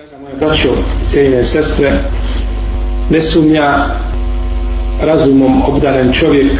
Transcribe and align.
Draga 0.00 0.22
moja 0.22 0.34
braćo, 0.36 0.68
cijeljene 1.02 1.44
sestre, 1.44 1.92
ne 3.10 3.20
sumnja 3.20 3.86
razumom 5.02 5.62
obdaren 5.62 6.12
čovjek 6.12 6.52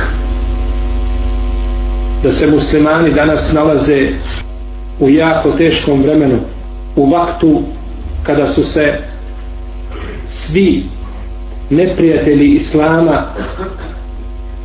da 2.22 2.32
se 2.32 2.46
muslimani 2.46 3.12
danas 3.14 3.52
nalaze 3.52 4.08
u 5.00 5.10
jako 5.10 5.52
teškom 5.52 6.02
vremenu, 6.02 6.38
u 6.96 7.10
vaktu 7.10 7.62
kada 8.22 8.46
su 8.46 8.64
se 8.64 8.94
svi 10.26 10.84
neprijatelji 11.70 12.52
Islama 12.52 13.22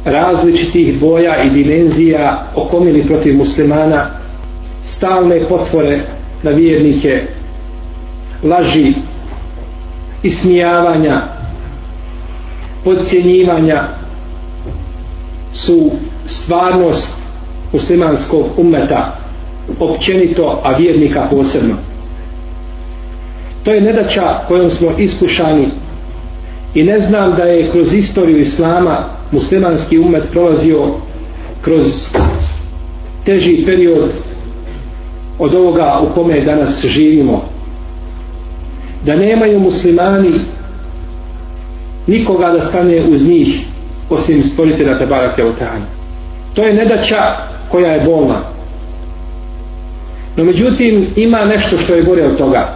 različitih 0.06 1.00
boja 1.00 1.44
i 1.44 1.50
dimenzija 1.50 2.48
okomili 2.56 3.08
protiv 3.08 3.38
muslimana 3.38 4.10
stalne 4.84 5.48
potvore 5.48 6.02
na 6.44 6.52
vjernike 6.52 7.22
laži 8.46 8.94
ismijavanja 10.24 11.22
podcjenjivanja 12.84 13.84
su 15.52 15.92
stvarnost 16.26 17.20
muslimanskog 17.74 18.46
umeta 18.58 19.18
općenito, 19.80 20.62
a 20.64 20.78
vjernika 20.78 21.28
posebno. 21.30 21.76
To 23.64 23.72
je 23.72 23.82
nedaća 23.82 24.40
kojom 24.48 24.70
smo 24.70 24.92
iskušani 24.98 25.68
i 26.74 26.84
ne 26.84 27.00
znam 27.00 27.36
da 27.36 27.44
je 27.44 27.72
kroz 27.72 27.94
istoriju 27.94 28.38
Islama 28.38 28.98
muslimanski 29.32 30.00
umet 30.00 30.24
prolazio 30.32 30.88
kroz 31.62 31.84
teži 33.26 33.66
period 33.66 34.12
od 35.40 35.56
ovoga 35.56 36.00
u 36.04 36.14
kome 36.14 36.42
danas 36.42 36.86
živimo 36.86 37.55
da 39.06 39.16
nemaju 39.16 39.60
muslimani 39.60 40.40
nikoga 42.08 42.52
da 42.52 42.62
stane 42.62 43.06
uz 43.12 43.30
njih 43.30 43.66
osim 44.10 44.44
stvoritelja 44.44 45.00
Tebara 45.00 45.36
Keotana. 45.36 45.86
To 46.54 46.64
je 46.64 46.74
nedaća 46.74 47.22
koja 47.72 47.92
je 47.92 48.06
bolna. 48.06 48.42
No 50.36 50.44
međutim 50.44 51.08
ima 51.16 51.46
nešto 51.46 51.78
što 51.78 51.94
je 51.94 52.04
gore 52.04 52.24
od 52.24 52.38
toga. 52.38 52.76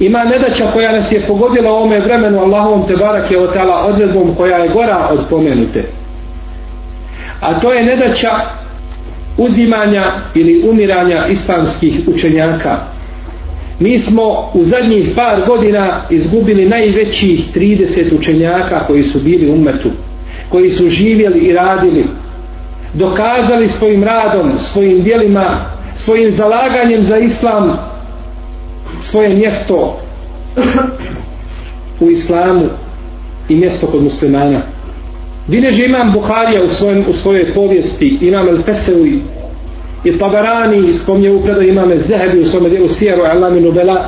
Ima 0.00 0.24
nedaća 0.24 0.70
koja 0.72 0.92
nas 0.92 1.12
je 1.12 1.26
pogodila 1.26 1.72
u 1.72 1.74
ovome 1.74 2.00
vremenu 2.00 2.40
Allahovom 2.40 2.86
Tebara 2.86 3.24
Keotala 3.26 3.86
odredbom 3.86 4.34
koja 4.34 4.56
je 4.56 4.72
gora 4.72 5.08
od 5.10 5.20
pomenute. 5.30 5.84
A 7.40 7.60
to 7.60 7.72
je 7.72 7.84
nedaća 7.84 8.30
uzimanja 9.38 10.20
ili 10.34 10.68
umiranja 10.68 11.26
islamskih 11.26 12.00
učenjaka 12.06 12.78
mi 13.78 13.98
smo 13.98 14.50
u 14.54 14.64
zadnjih 14.64 15.10
par 15.16 15.46
godina 15.46 16.02
izgubili 16.10 16.68
najvećih 16.68 17.54
30 17.54 18.18
učenjaka 18.18 18.86
koji 18.86 19.02
su 19.02 19.20
bili 19.20 19.50
u 19.50 19.54
umetu 19.54 19.90
koji 20.48 20.70
su 20.70 20.88
živjeli 20.88 21.38
i 21.38 21.52
radili. 21.52 22.06
Dokazali 22.94 23.68
svojim 23.68 24.04
radom 24.04 24.58
svojim 24.58 25.02
dijelima 25.02 25.60
svojim 25.96 26.30
zalaganjem 26.30 27.02
za 27.02 27.18
islam 27.18 27.72
svoje 29.00 29.34
mjesto 29.34 30.00
u 32.00 32.10
islamu 32.10 32.64
i 33.48 33.56
mjesto 33.56 33.86
kod 33.86 34.02
muslimana. 34.02 34.60
Bileži 35.46 35.84
imam 35.84 36.12
Buharija 36.12 36.64
u, 36.64 36.68
svojem, 36.68 37.04
u 37.08 37.12
svojoj 37.12 37.54
povijesti 37.54 38.18
imam 38.20 38.48
El-Fesevi 38.48 39.20
i 40.04 40.18
Tabarani 40.18 40.92
spomnje 40.92 41.30
u 41.30 41.42
predaju 41.42 41.68
imame 41.68 41.98
Zehebi 41.98 42.38
u 42.38 42.46
svome 42.46 42.68
dijelu 42.68 42.88
Sijeru 42.88 43.22
Alami 43.22 43.60
Nubela. 43.60 44.06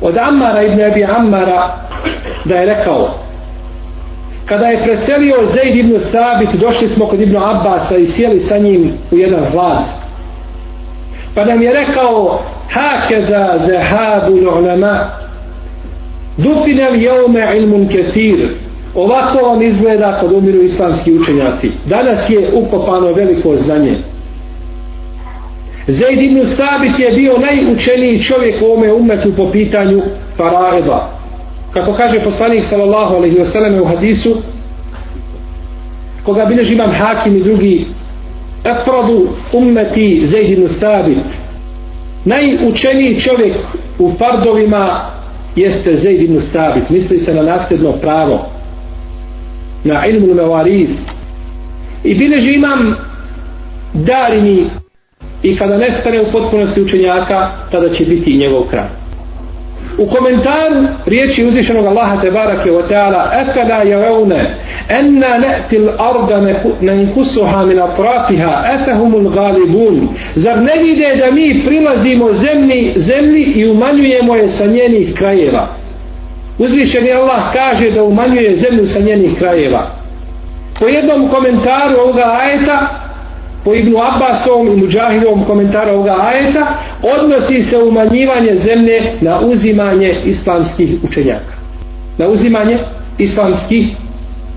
Od 0.00 0.18
Ammara 0.18 0.62
ibn 0.62 0.82
Abi 0.82 1.04
Ammara 1.04 1.74
da 2.44 2.54
je 2.56 2.66
rekao 2.66 3.26
kada 4.46 4.66
je 4.66 4.82
preselio 4.82 5.36
Zaid 5.54 5.76
ibn 5.76 5.98
Sabit 5.98 6.60
došli 6.60 6.88
smo 6.88 7.06
kod 7.06 7.20
ibn 7.20 7.36
Abbasa 7.36 7.96
i 7.96 8.06
sjeli 8.06 8.40
sa 8.40 8.58
njim 8.58 8.92
u 9.10 9.16
jedan 9.16 9.44
vlad. 9.52 9.84
Pa 11.34 11.44
nam 11.44 11.62
je 11.62 11.72
rekao 11.72 12.40
hakeza 12.70 13.58
zahabu 13.66 14.36
l'ulama 14.36 14.98
dufinel 16.36 17.02
jeume 17.02 17.56
ilmun 17.56 17.88
ketir. 17.88 18.48
Ovako 18.94 19.38
vam 19.38 19.62
izgleda 19.62 20.18
kad 20.20 20.32
umiru 20.32 20.62
islamski 20.62 21.14
učenjaci. 21.14 21.70
Danas 21.86 22.30
je 22.30 22.50
ukopano 22.54 23.12
veliko 23.12 23.56
znanje. 23.56 23.98
Zaid 25.88 26.22
ibn 26.22 26.44
Sabit 26.44 26.98
je 26.98 27.10
bio 27.10 27.38
najučeniji 27.38 28.22
čovjek 28.22 28.62
u 28.62 28.72
ome 28.72 28.92
umetu 28.92 29.32
po 29.36 29.50
pitanju 29.50 30.02
faraida. 30.36 31.10
Kako 31.72 31.92
kaže 31.92 32.20
poslanik 32.20 32.64
sallallahu 32.64 33.14
alaihi 33.14 33.36
wasallam 33.36 33.82
u 33.82 33.84
hadisu, 33.84 34.36
koga 36.24 36.44
bilježi 36.44 36.74
imam 36.74 36.90
hakim 36.90 37.36
i 37.36 37.42
drugi, 37.42 37.86
efradu 38.64 39.28
ummeti 39.52 40.20
Zaid 40.24 40.50
ibn 40.50 40.68
Sabit. 40.68 41.26
Najučeniji 42.24 43.20
čovjek 43.20 43.56
u 43.98 44.12
fardovima 44.18 45.10
jeste 45.56 45.96
Zaid 45.96 46.22
ibn 46.22 46.40
Sabit. 46.40 46.90
Misli 46.90 47.18
se 47.18 47.34
na 47.34 47.42
nasljedno 47.42 47.92
pravo. 47.92 48.46
Na 49.84 50.06
ilmu 50.06 50.34
mevariz. 50.34 50.90
I 52.04 52.14
bilježi 52.14 52.54
imam 52.54 52.96
darini 53.94 54.70
i 55.50 55.56
kada 55.56 55.76
nestane 55.76 56.20
u 56.20 56.30
potpunosti 56.32 56.82
učenjaka 56.82 57.50
tada 57.70 57.88
će 57.88 58.04
biti 58.04 58.30
i 58.30 58.38
njegov 58.38 58.62
kraj. 58.62 58.84
U 59.98 60.06
komentaru 60.06 60.86
riječi 61.06 61.44
uzvišenog 61.44 61.86
Allaha 61.86 62.20
tebarake 62.20 62.70
wa 62.70 62.82
ta'ala 62.88 63.30
ekada 63.42 63.82
javeune 63.82 64.54
enna 64.88 65.38
ne'ti 65.38 65.78
l'arda 65.78 66.56
nenkusuha 66.80 67.64
min 67.64 67.78
atrafiha 67.78 68.64
efehumul 68.74 69.30
galibun 69.30 70.08
zar 70.34 70.62
ne 70.62 70.72
vide 70.82 71.16
da 71.16 71.30
mi 71.30 71.62
prilazimo 71.64 72.32
zemlji, 72.32 72.92
zemlji 72.96 73.42
i 73.42 73.68
umanjujemo 73.68 74.36
je 74.36 74.48
sa 74.48 74.66
njenih 74.66 75.14
krajeva? 75.14 75.66
Uzvišeni 76.58 77.12
Allah 77.12 77.52
kaže 77.52 77.90
da 77.90 78.04
umanjuje 78.04 78.56
zemlju 78.56 78.86
sa 78.86 79.00
njenih 79.00 79.38
krajeva. 79.38 79.86
Po 80.78 80.88
jednom 80.88 81.28
komentaru 81.28 82.00
ovoga 82.02 82.38
ajeta 82.40 83.05
po 83.66 83.74
Ibnu 83.74 83.98
Abbasovom 83.98 84.66
i 84.66 84.76
Mujahidom 84.76 85.44
komentaru 85.44 85.92
ovoga 85.92 86.16
ajeta 86.20 86.66
odnosi 87.02 87.62
se 87.62 87.78
umanjivanje 87.78 88.54
zemlje 88.54 89.12
na 89.20 89.40
uzimanje 89.40 90.22
islamskih 90.24 90.90
učenjaka. 91.02 91.54
Na 92.18 92.28
uzimanje 92.28 92.78
islamskih 93.18 93.86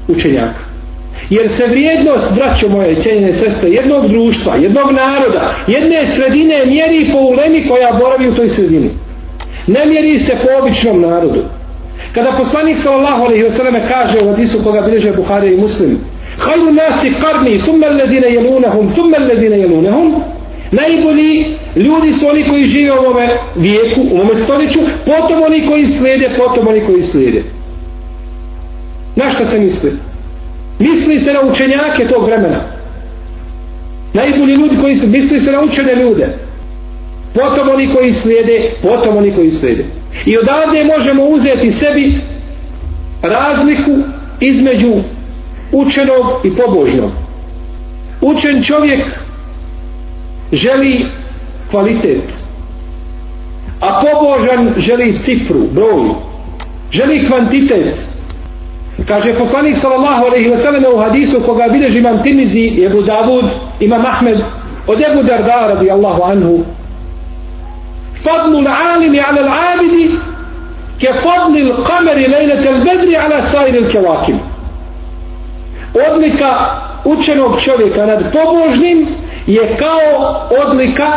učenjaka. 0.07 0.59
Jer 1.29 1.49
se 1.49 1.67
vrijednost 1.67 2.35
braćo 2.35 2.69
moje 2.69 3.01
cijenjene 3.01 3.33
sestre 3.33 3.69
jednog 3.69 4.07
društva, 4.07 4.55
jednog 4.55 4.91
naroda 4.91 5.55
jedne 5.67 6.07
sredine 6.07 6.65
mjeri 6.65 7.11
po 7.11 7.19
ulemi 7.19 7.67
koja 7.67 7.93
boravi 7.99 8.29
u 8.29 8.35
toj 8.35 8.49
sredini. 8.49 8.89
Ne 9.67 9.85
mjeri 9.85 10.19
se 10.19 10.35
po 10.41 10.63
običnom 10.63 11.01
narodu. 11.01 11.43
Kada 12.13 12.35
poslanik 12.37 12.77
sallallahu 12.77 13.23
alejhi 13.23 13.43
ve 13.43 13.51
selleme 13.51 13.87
kaže 13.87 14.25
u 14.25 14.29
hadisu 14.29 14.63
koga 14.63 14.81
bilježe 14.81 15.11
Buhari 15.11 15.53
i 15.53 15.57
Muslim 15.57 15.99
Hajru 16.39 16.71
nasi 16.71 17.13
karni, 17.21 17.57
thumma 17.59 17.87
alladine 17.87 18.27
jelunahum, 18.27 18.93
thumma 18.93 19.17
alladine 19.17 19.59
jelunahum. 19.59 20.23
Najbolji 20.71 21.45
ljudi 21.75 22.13
su 22.13 22.27
oni 22.27 22.43
koji 22.43 22.65
žive 22.65 22.91
u 22.91 22.97
ovome 22.99 23.37
vijeku, 23.55 24.01
u 24.11 24.15
ovome 24.15 24.35
stoljeću, 24.35 24.79
potom 25.05 25.41
oni 25.45 25.67
koji 25.67 25.85
slijede, 25.85 26.35
potom 26.37 26.67
oni 26.67 26.85
koji 26.85 27.03
slijede. 27.03 27.43
Na 29.15 29.31
šta 29.31 29.45
se 29.45 29.59
misli? 29.59 29.91
Misli 30.79 31.19
se 31.19 31.33
na 31.33 31.41
učenjake 31.41 32.07
tog 32.07 32.25
vremena. 32.25 32.61
Najbolji 34.13 34.53
ljudi 34.55 34.77
koji 34.81 34.95
su, 34.95 35.07
misli 35.07 35.39
se 35.39 35.51
na 35.51 35.61
učene 35.61 35.95
ljude. 35.95 36.37
Potom 37.33 37.69
oni 37.69 37.93
koji 37.93 38.13
slijede, 38.13 38.71
potom 38.81 39.17
oni 39.17 39.35
koji 39.35 39.51
slijede. 39.51 39.85
I 40.25 40.37
odavde 40.37 40.83
možemo 40.83 41.25
uzeti 41.25 41.71
sebi 41.71 42.21
razliku 43.21 43.91
između 44.39 44.93
učenog 45.71 46.25
i 46.43 46.55
pobožnog. 46.55 47.11
Učen 48.21 48.63
čovjek 48.63 49.05
želi 50.51 51.05
kvalitet, 51.69 52.23
a 53.81 54.01
pobožan 54.01 54.73
želi 54.77 55.19
cifru, 55.19 55.59
broj, 55.71 56.09
želi 56.91 57.25
kvantitet. 57.25 57.99
Kaže 59.07 59.33
poslanik 59.33 59.77
sallallahu 59.77 60.25
alejhi 60.25 60.49
ve 60.49 60.57
sellem 60.57 60.83
u 60.93 60.97
hadisu 60.97 61.41
koga 61.45 61.67
bilježi 61.71 61.99
imam 61.99 62.23
Tirmizi 62.23 62.59
i 62.59 62.87
Abu 62.87 63.01
Davud, 63.01 63.45
imam 63.79 64.05
Ahmed 64.05 64.39
od 64.87 65.01
Abu 65.11 65.23
Darda 65.23 65.67
radijallahu 65.67 66.23
anhu. 66.23 66.65
Fadlu 68.23 68.57
alimi 68.95 69.19
ala 69.19 69.41
l'abidi 69.41 70.11
ke 70.99 71.07
fadli 71.23 71.63
l'kameri 71.63 72.27
lejlete 72.27 72.71
l'bedri 72.71 73.15
ala 73.15 73.47
sajri 73.47 73.79
l'kevakim 73.79 74.39
odlika 75.93 76.79
učenog 77.05 77.61
čovjeka 77.61 78.05
nad 78.05 78.19
pobožnim 78.33 79.07
je 79.47 79.75
kao 79.77 80.47
odlika 80.65 81.11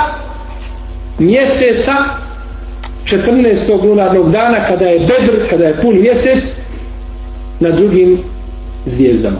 mjeseca 1.19 1.93
14. 3.05 3.85
lunarnog 3.85 4.33
dana 4.33 4.67
kada 4.69 4.85
je 4.85 4.99
bedr, 4.99 5.49
kada 5.51 5.65
je 5.65 5.81
pun 5.83 6.01
mjesec 6.01 6.45
na 7.61 7.71
drugim 7.71 8.19
zvijezdama. 8.87 9.39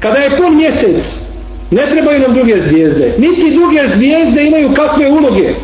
Kada 0.00 0.18
je 0.18 0.36
pun 0.36 0.56
mjesec 0.56 1.32
ne 1.70 1.86
trebaju 1.86 2.20
nam 2.20 2.34
druge 2.34 2.60
zvijezde. 2.60 3.14
Niti 3.18 3.50
druge 3.50 3.88
zvijezde 3.94 4.44
imaju 4.44 4.72
kakve 4.74 5.10
uloge. 5.10 5.54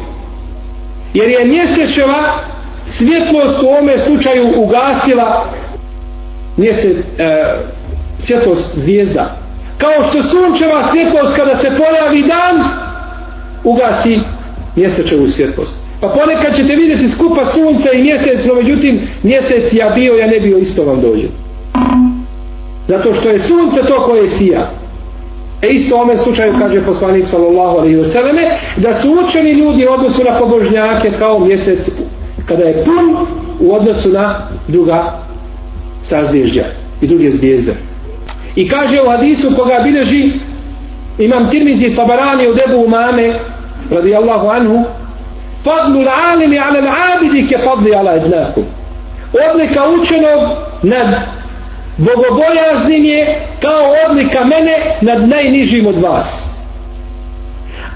Jer 1.14 1.28
je 1.28 1.44
mjesečeva 1.44 2.44
svjetlost 2.86 3.62
u 3.62 3.66
ovome 3.66 3.98
slučaju 3.98 4.52
ugasila 4.56 5.52
mjesec, 6.56 6.96
e, 7.18 7.44
svjetlost 8.18 8.78
zvijezda. 8.78 9.36
Kao 9.78 10.04
što 10.08 10.22
sunčeva 10.22 10.90
svjetlost 10.92 11.36
kada 11.36 11.56
se 11.56 11.70
pojavi 11.76 12.22
dan 12.22 12.68
ugasi 13.64 14.20
mjesečevu 14.76 15.26
svjetlost. 15.26 15.88
Pa 16.00 16.08
ponekad 16.08 16.56
ćete 16.56 16.74
vidjeti 16.74 17.08
skupa 17.08 17.44
sunca 17.44 17.92
i 17.92 18.02
mjesec, 18.02 18.46
no 18.46 18.54
međutim 18.54 19.00
mjesec 19.22 19.72
ja 19.72 19.90
bio, 19.90 20.14
ja 20.14 20.26
ne 20.26 20.40
bio, 20.40 20.58
isto 20.58 20.84
vam 20.84 21.00
dođe. 21.00 21.26
Zato 22.88 23.14
što 23.14 23.28
je 23.28 23.38
sunce 23.38 23.80
to 23.88 24.02
koje 24.04 24.28
sija. 24.28 24.70
E 25.62 25.68
isto 25.68 25.96
u 25.96 26.00
ome 26.00 26.16
slučaju 26.16 26.54
kaže 26.58 26.84
poslanik 26.84 27.26
sallallahu 27.26 27.78
alaihi 27.78 27.96
wa 27.96 28.12
sallame 28.12 28.42
da 28.76 28.94
su 28.94 29.16
učeni 29.24 29.50
ljudi 29.52 29.86
u 29.86 29.92
odnosu 29.92 30.24
na 30.24 30.38
pobožnjake 30.38 31.10
kao 31.18 31.38
mjesec 31.38 31.90
kada 32.46 32.64
je 32.64 32.84
pun 32.84 33.26
u 33.60 33.74
odnosu 33.74 34.08
na 34.08 34.48
druga 34.68 35.18
sazvježdja 36.02 36.64
i 37.00 37.06
druge 37.06 37.30
zvijezde. 37.30 37.74
I 38.56 38.68
kaže 38.68 39.02
u 39.02 39.10
hadisu 39.10 39.56
koga 39.56 39.80
bileži 39.84 40.30
imam 41.18 41.50
tirmizi 41.50 41.96
tabarani 41.96 42.48
u 42.48 42.54
debu 42.54 42.84
umame 42.84 43.40
radijallahu 43.90 44.48
anhu 44.48 44.84
fadlu 45.64 46.02
l'alimi 46.02 46.58
ala 46.58 46.80
l'abidi 46.80 47.46
ke 47.46 47.58
fadli 47.58 47.94
ala 47.94 48.16
idnakum. 48.16 48.64
Odlika 49.50 49.82
učenog 49.88 50.40
nad 50.82 51.14
bogobojaznim 51.96 53.04
je 53.04 53.40
kao 53.60 54.10
odlika 54.10 54.44
mene 54.44 54.98
nad 55.00 55.28
najnižim 55.28 55.86
od 55.86 55.98
vas. 55.98 56.48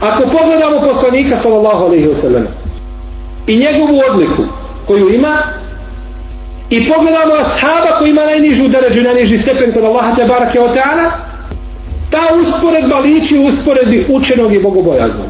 Ako 0.00 0.22
pogledamo 0.22 0.88
poslanika 0.88 1.36
sallallahu 1.36 1.84
alaihi 1.84 2.08
wa 2.08 2.14
sallam 2.14 2.46
i 3.46 3.56
njegovu 3.56 4.00
odliku 4.10 4.42
koju 4.86 5.14
ima 5.14 5.36
i 6.72 6.88
pogledamo 6.88 7.34
ashaba 7.34 7.98
koji 7.98 8.10
ima 8.10 8.24
najnižu 8.24 8.68
deređu 8.68 9.02
najniži 9.02 9.38
stepen 9.38 9.72
kod 9.72 9.84
Allaha 9.84 10.14
te 10.14 10.24
barake 10.24 10.60
o 10.60 10.68
teana 10.68 11.10
ta 12.10 12.22
usporedba 12.40 12.98
liči 12.98 13.38
usporedbi 13.38 14.06
učenog 14.08 14.54
i 14.54 14.58
bogobojaznog 14.58 15.26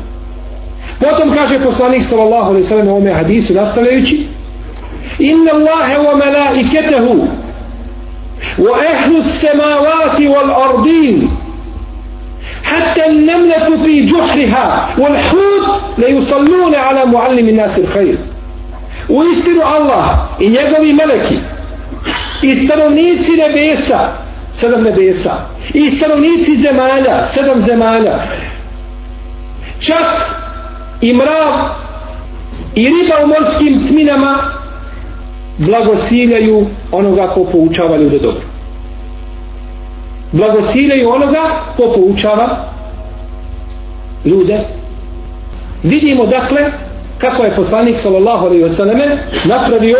potom 1.00 1.34
kaže 1.34 1.58
poslanik 1.58 2.04
sallallahu 2.04 2.50
alaihi 2.50 2.64
wa 2.64 2.68
sallam 2.68 2.88
u 2.88 2.90
ovome 2.90 3.12
hadisu 3.12 3.54
nastavljajući 3.54 4.26
inna 5.18 5.50
Allahe 5.52 5.96
wa 5.98 6.16
malaiketehu 6.16 7.26
وأهل 8.58 9.16
السماوات 9.16 10.20
والأرضين 10.20 11.30
حتى 12.64 13.06
النملة 13.06 13.76
في 13.84 14.04
جحرها 14.04 14.88
والحوت 14.98 15.80
ليصلون 15.98 16.74
على 16.74 17.06
معلم 17.06 17.48
الناس 17.48 17.78
الخير 17.78 18.18
U 19.08 19.22
istinu 19.24 19.62
Allah 19.64 20.18
i 20.40 20.48
njegovi 20.48 20.92
meleki 20.92 21.38
i 22.42 22.66
stanovnici 22.66 23.32
nebesa, 23.32 24.12
sedam 24.52 24.82
nebesa, 24.82 25.32
i 25.74 25.90
stanovnici 25.90 26.56
zemalja, 26.56 27.26
sedam 27.26 27.60
zemalja, 27.60 28.18
čak 29.80 30.36
i 31.00 31.14
mrav 31.14 31.52
i 32.74 32.88
riba 32.88 33.14
u 33.24 33.26
morskim 33.26 33.86
tminama 33.88 34.44
blagosiljaju 35.58 36.66
onoga 36.92 37.28
ko 37.34 37.44
poučava 37.44 37.96
ljude 37.96 38.18
dobro. 38.18 38.42
Blagosiljaju 40.32 41.10
onoga 41.10 41.50
ko 41.76 41.92
poučava 41.94 42.64
ljude. 44.24 44.60
Vidimo 45.82 46.26
dakle 46.26 46.70
kako 47.22 47.44
je 47.44 47.56
poslanik 47.56 48.00
sallallahu 48.00 48.46
alejhi 48.46 48.64
ve 48.64 48.70
selleme 48.70 49.18
napravio 49.44 49.98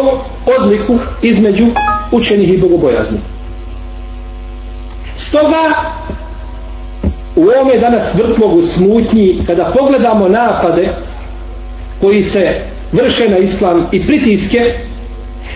odliku 0.59 0.99
između 1.23 1.67
učenih 2.13 2.55
i 2.55 2.59
bogobojaznih. 2.59 3.21
Stoga 5.15 5.75
u 7.37 7.43
ovome 7.43 7.79
danas 7.79 8.15
vrtlogu 8.15 8.63
smutnji 8.63 9.39
kada 9.47 9.73
pogledamo 9.79 10.29
napade 10.29 10.89
koji 12.01 12.23
se 12.23 12.61
vrše 12.93 13.29
na 13.29 13.39
islam 13.39 13.87
i 13.93 14.07
pritiske 14.07 14.59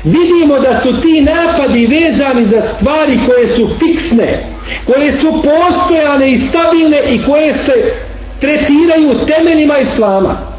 vidimo 0.04 0.58
da 0.58 0.80
su 0.80 1.00
ti 1.00 1.20
napadi 1.20 1.86
vezani 1.86 2.44
za 2.44 2.60
stvari 2.60 3.18
koje 3.26 3.48
su 3.48 3.68
fiksne, 3.78 4.46
koje 4.86 5.12
su 5.12 5.32
postojane 5.32 6.30
i 6.30 6.38
stabilne 6.38 7.00
i 7.08 7.24
koje 7.24 7.52
se 7.54 7.92
tretiraju 8.40 9.26
temeljima 9.26 9.78
islama. 9.78 10.55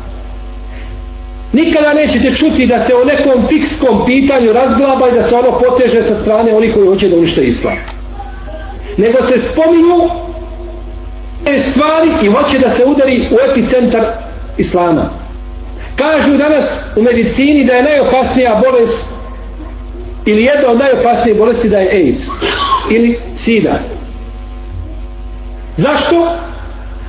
Nikada 1.58 1.94
nećete 1.94 2.36
čuti 2.36 2.66
da 2.66 2.80
se 2.88 2.96
o 2.96 3.04
nekom 3.04 3.48
fikskom 3.48 4.06
pitanju 4.06 4.54
razglaba 4.54 5.10
i 5.10 5.12
da 5.12 5.24
se 5.24 5.36
ono 5.36 5.60
poteže 5.60 6.04
sa 6.04 6.16
strane 6.16 6.56
onih 6.56 6.74
koji 6.74 6.88
hoće 6.88 7.10
da 7.10 7.16
unište 7.16 7.44
islam. 7.44 7.78
Nego 8.98 9.18
se 9.24 9.40
spominju 9.40 10.10
te 11.46 11.60
stvari 11.60 12.10
i 12.24 12.28
hoće 12.28 12.60
da 12.60 12.70
se 12.70 12.86
udari 12.86 13.30
u 13.32 13.38
epicentar 13.52 14.06
islama. 14.58 15.10
Kažu 15.96 16.38
danas 16.38 16.84
u 16.96 17.02
medicini 17.02 17.66
da 17.66 17.74
je 17.74 17.84
najopasnija 17.84 18.62
bolest 18.66 19.06
ili 20.26 20.44
jedna 20.44 20.70
od 20.70 20.78
najopasnijih 20.80 21.38
bolesti 21.38 21.70
da 21.70 21.78
je 21.78 21.90
AIDS 21.92 22.28
ili 22.92 23.20
SIDA. 23.36 23.80
Zašto? 25.78 26.28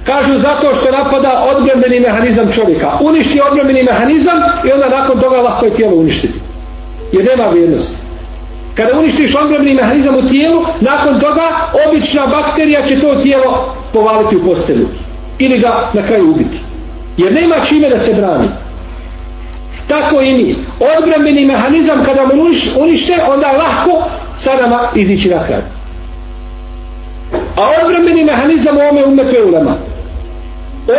Kažu 0.09 0.39
zato 0.39 0.75
što 0.75 0.91
napada 0.91 1.45
odbrambeni 1.57 2.01
mehanizam 2.01 2.53
čovjeka. 2.53 2.91
Uništi 3.01 3.41
odbrambeni 3.51 3.83
mehanizam 3.83 4.39
i 4.65 4.73
onda 4.73 4.89
nakon 4.89 5.21
toga 5.21 5.37
lahko 5.37 5.67
je 5.67 5.75
tijelo 5.75 5.97
uništiti. 5.97 6.41
Jer 7.13 7.25
nema 7.25 7.49
vrijednosti. 7.49 7.97
Kada 8.75 8.99
uništiš 8.99 9.35
odbrambeni 9.35 9.75
mehanizam 9.75 10.15
u 10.15 10.29
tijelu, 10.29 10.65
nakon 10.81 11.21
toga 11.21 11.47
obična 11.89 12.27
bakterija 12.27 12.83
će 12.83 13.01
to 13.01 13.15
tijelo 13.15 13.75
povaliti 13.93 14.37
u 14.37 14.45
postelju. 14.45 14.89
Ili 15.39 15.59
ga 15.59 15.91
na 15.93 16.03
kraju 16.03 16.31
ubiti. 16.31 16.59
Jer 17.17 17.33
nema 17.33 17.55
čime 17.65 17.89
da 17.89 17.99
se 17.99 18.15
brani. 18.15 18.49
Tako 19.89 20.21
i 20.21 20.33
mi. 20.33 20.57
Odbrambeni 20.99 21.45
mehanizam 21.45 22.05
kada 22.05 22.27
mu 22.27 22.43
unište, 22.81 23.15
onda 23.29 23.47
je 23.47 23.59
lahko 23.59 24.05
sa 24.37 24.57
nama 24.61 24.89
izići 24.95 25.29
na 25.29 25.47
kraj. 25.47 25.61
A 27.57 27.71
odbrambeni 27.83 28.25
mehanizam 28.25 28.77
u 28.77 28.81
ome 28.91 29.05
umetu 29.05 29.37
je 29.37 29.45
ulema. 29.45 29.77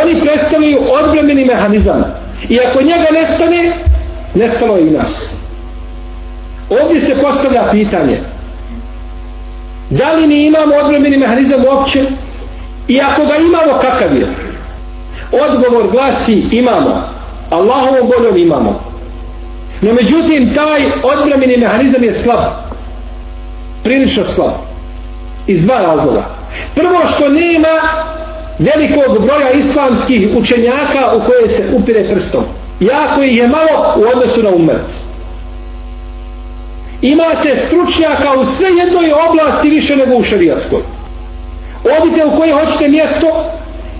Oni 0.02 0.20
predstavljaju 0.20 0.78
odbrambeni 0.92 1.44
mehanizam. 1.44 2.04
I 2.48 2.60
ako 2.60 2.82
njega 2.82 3.06
nestane, 3.12 3.72
nestalo 4.34 4.76
je 4.76 4.86
i 4.86 4.90
nas. 4.90 5.34
Ovdje 6.70 7.00
se 7.00 7.20
postavlja 7.22 7.68
pitanje. 7.70 8.20
Da 9.90 10.12
li 10.12 10.26
mi 10.26 10.46
imamo 10.46 10.74
odbrambeni 10.74 11.18
mehanizam 11.18 11.64
uopće? 11.64 12.04
I 12.88 13.00
ako 13.00 13.26
ga 13.26 13.36
imamo, 13.36 13.78
kakav 13.80 14.16
je? 14.16 14.28
Odgovor 15.32 15.90
glasi 15.90 16.42
imamo. 16.50 17.02
Allahovom 17.50 18.10
voljom 18.16 18.36
imamo. 18.36 18.90
No 19.80 19.92
međutim, 19.92 20.54
taj 20.54 20.80
odbrameni 21.02 21.56
mehanizam 21.56 22.04
je 22.04 22.14
slab. 22.14 22.52
Prilično 23.82 24.24
slab. 24.24 24.52
Iz 25.46 25.64
dva 25.64 25.78
razloga. 25.78 26.24
Prvo 26.74 27.06
što 27.06 27.28
nema 27.28 27.68
velikog 28.60 29.26
broja 29.26 29.50
islamskih 29.50 30.28
učenjaka 30.36 31.16
u 31.16 31.20
koje 31.26 31.48
se 31.48 31.64
upire 31.72 32.08
prstom. 32.08 32.44
Jako 32.80 33.22
ih 33.22 33.36
je 33.36 33.48
malo 33.48 33.94
u 33.96 34.16
odnosu 34.16 34.42
na 34.42 34.50
umet. 34.50 34.86
Imate 37.02 37.56
stručnjaka 37.66 38.40
u 38.40 38.44
sve 38.44 38.68
jednoj 38.68 39.12
oblasti 39.28 39.68
više 39.68 39.96
nego 39.96 40.14
u 40.14 40.22
šarijatskoj. 40.22 40.80
Odite 42.00 42.24
u 42.24 42.36
koje 42.36 42.52
hoćete 42.52 42.88
mjesto 42.88 43.26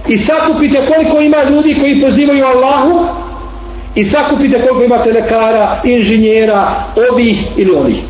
i 0.08 0.18
sakupite 0.18 0.86
koliko 0.86 1.20
ima 1.20 1.36
ljudi 1.50 1.76
koji 1.80 2.02
pozivaju 2.02 2.44
Allahu 2.44 3.06
i 3.94 4.04
sakupite 4.04 4.62
koliko 4.66 4.84
imate 4.84 5.12
lekara, 5.12 5.80
inženjera, 5.84 6.74
ovih 7.12 7.44
ili 7.56 7.74
onih. 7.74 8.00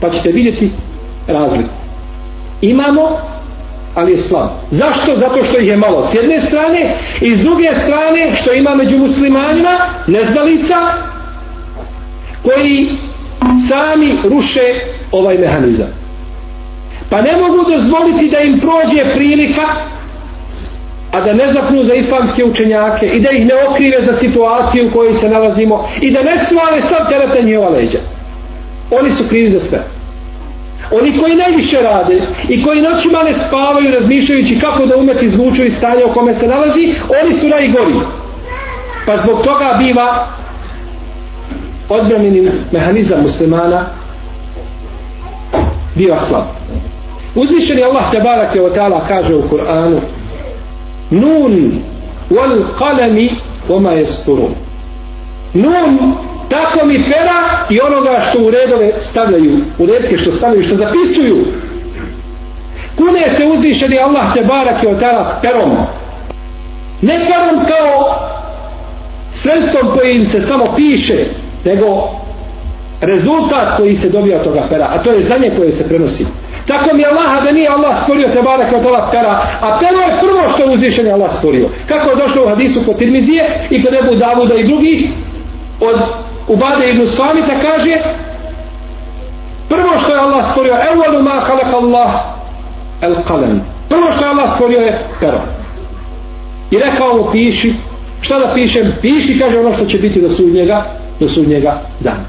Pa 0.00 0.10
ćete 0.10 0.32
vidjeti 0.32 0.70
razliku. 1.26 1.70
Imamo, 2.60 3.18
ali 3.94 4.12
je 4.12 4.20
slab. 4.20 4.48
Zašto? 4.70 5.16
Zato 5.16 5.44
što 5.44 5.58
ih 5.58 5.68
je 5.68 5.76
malo 5.76 6.02
s 6.02 6.14
jedne 6.14 6.40
strane 6.40 6.94
i 7.20 7.36
s 7.36 7.40
druge 7.40 7.70
strane 7.84 8.34
što 8.34 8.52
ima 8.52 8.74
među 8.74 8.98
muslimanima 8.98 9.78
neznalica 10.06 10.76
koji 12.42 12.88
sami 13.68 14.16
ruše 14.24 14.60
ovaj 15.12 15.38
mehanizam. 15.38 15.88
Pa 17.10 17.22
ne 17.22 17.32
mogu 17.36 17.70
dozvoliti 17.70 18.30
da 18.30 18.38
im 18.38 18.60
prođe 18.60 19.14
prilika 19.14 19.62
a 21.12 21.20
da 21.20 21.32
ne 21.32 21.52
zapnu 21.52 21.84
za 21.84 21.94
islamske 21.94 22.44
učenjake 22.44 23.06
i 23.06 23.20
da 23.20 23.30
ih 23.30 23.46
ne 23.46 23.54
okrive 23.68 24.02
za 24.06 24.14
situaciju 24.14 24.88
u 24.88 24.92
kojoj 24.92 25.14
se 25.14 25.28
nalazimo 25.28 25.88
i 26.00 26.10
da 26.10 26.22
ne 26.22 26.38
svale 26.48 26.82
sav 26.88 27.08
teret 27.08 27.28
na 27.28 27.40
njihova 27.40 27.68
leđa. 27.68 27.98
Oni 28.90 29.10
su 29.10 29.24
krivi 29.28 29.50
za 29.50 29.60
sve. 29.60 29.84
Oni 30.90 31.18
koji 31.18 31.36
najviše 31.36 31.80
rade 31.82 32.22
i 32.48 32.62
koji 32.62 32.82
noćima 32.82 33.22
ne 33.22 33.34
spavaju 33.34 33.90
razmišljajući 33.90 34.58
kako 34.58 34.86
da 34.86 34.96
umet 34.96 35.22
izvuču 35.22 35.64
iz 35.64 35.76
stanja 35.76 36.06
u 36.06 36.12
kome 36.12 36.34
se 36.34 36.48
nalazi, 36.48 36.94
oni 37.22 37.34
su 37.34 37.48
najgori. 37.48 37.94
Pa 39.06 39.16
zbog 39.16 39.44
toga 39.44 39.76
biva 39.78 40.26
odbranjeni 41.88 42.50
mehanizam 42.72 43.22
muslimana 43.22 43.86
biva 45.94 46.18
slab. 46.28 46.44
Uzvišeni 47.34 47.82
Allah 47.82 48.10
te 48.10 48.20
barake 48.20 48.62
o 48.62 48.70
ta'ala 48.70 49.08
kaže 49.08 49.34
u 49.34 49.42
Kur'anu 49.42 50.00
Nun 51.10 51.82
wal 52.30 52.64
qalami 52.78 53.30
wama 53.68 53.92
yasturun. 53.94 54.54
Nun 55.54 56.14
tako 56.50 56.86
mi 56.86 57.04
pera 57.04 57.66
i 57.70 57.80
onoga 57.80 58.20
što 58.20 58.38
u 58.38 58.50
redove 58.50 58.92
stavljaju, 59.00 59.60
u 59.78 59.86
redke 59.86 60.16
što 60.16 60.32
stavljaju, 60.32 60.62
što 60.62 60.76
zapisuju. 60.76 61.44
Kune 62.96 63.24
se 63.36 63.46
uzvišeni 63.46 63.98
Allah 63.98 64.34
te 64.34 64.44
barak 64.44 64.82
i 64.82 64.86
ta'ala 64.86 65.24
perom. 65.42 65.76
Ne 67.02 67.18
perom 67.18 67.66
kao 67.66 68.14
sredstvom 69.32 69.98
kojim 69.98 70.24
se 70.24 70.40
samo 70.40 70.64
piše, 70.76 71.24
nego 71.64 72.08
rezultat 73.00 73.76
koji 73.76 73.96
se 73.96 74.08
dobija 74.08 74.38
od 74.38 74.44
toga 74.44 74.66
pera, 74.70 74.86
a 74.94 75.02
to 75.02 75.10
je 75.10 75.22
znanje 75.22 75.54
koje 75.56 75.72
se 75.72 75.88
prenosi. 75.88 76.26
Tako 76.66 76.96
mi 76.96 77.02
je 77.02 77.08
Allah 77.08 77.44
da 77.44 77.52
nije 77.52 77.68
Allah 77.68 78.02
stvorio 78.02 78.28
te 78.28 78.42
barek 78.42 78.72
od 78.72 78.86
ova 78.86 79.08
pera, 79.10 79.42
a 79.60 79.78
pero 79.78 79.98
je 79.98 80.20
prvo 80.20 80.48
što 80.48 80.62
je 80.62 80.70
uzvišen 80.70 81.06
je 81.06 81.12
Allah 81.12 81.32
stvorio. 81.32 81.68
Kako 81.88 82.10
je 82.10 82.16
došlo 82.16 82.44
u 82.44 82.48
hadisu 82.48 82.80
kod 82.86 82.98
Tirmizije 82.98 83.66
i 83.70 83.84
kod 83.84 83.94
Ebu 83.94 84.14
Davuda 84.14 84.54
i 84.54 84.66
drugih, 84.66 85.10
od 85.80 86.00
Ubade 86.50 86.90
ibn 86.90 87.06
Samita 87.06 87.60
kaže, 87.62 87.96
prvo 89.68 89.98
što 89.98 90.12
je 90.12 90.20
Allah 90.20 90.50
stvorio, 90.50 90.74
evvalu 90.92 91.22
ma 91.22 91.40
halak 91.40 91.74
Allah 91.74 92.10
el 93.02 93.16
kalem. 93.28 93.60
Prvo 93.88 94.12
što 94.12 94.24
je 94.24 94.30
Allah 94.30 94.54
stvorio 94.54 94.80
je 94.80 94.98
pero. 95.20 95.40
I 96.70 96.78
rekao 96.78 97.16
mu 97.16 97.30
piši, 97.32 97.74
šta 98.20 98.38
da 98.38 98.54
pišem? 98.54 98.92
Piši, 99.00 99.38
kaže 99.38 99.60
ono 99.60 99.72
što 99.72 99.84
će 99.84 99.98
biti 99.98 100.20
do 100.20 100.28
sudnjega, 100.28 100.84
do 101.20 101.28
sudnjega 101.28 101.80
dana. 102.00 102.24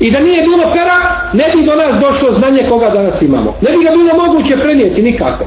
I 0.00 0.10
da 0.10 0.20
nije 0.20 0.42
bilo 0.42 0.72
pera, 0.72 1.20
ne 1.32 1.44
bi 1.54 1.66
do 1.66 1.74
nas 1.76 2.00
došlo 2.00 2.32
znanje 2.32 2.66
koga 2.68 2.90
danas 2.90 3.22
imamo. 3.22 3.54
Ne 3.60 3.70
bi 3.70 3.84
ga 3.84 3.90
bilo 3.90 4.26
moguće 4.26 4.56
prenijeti 4.56 5.02
nikako. 5.02 5.44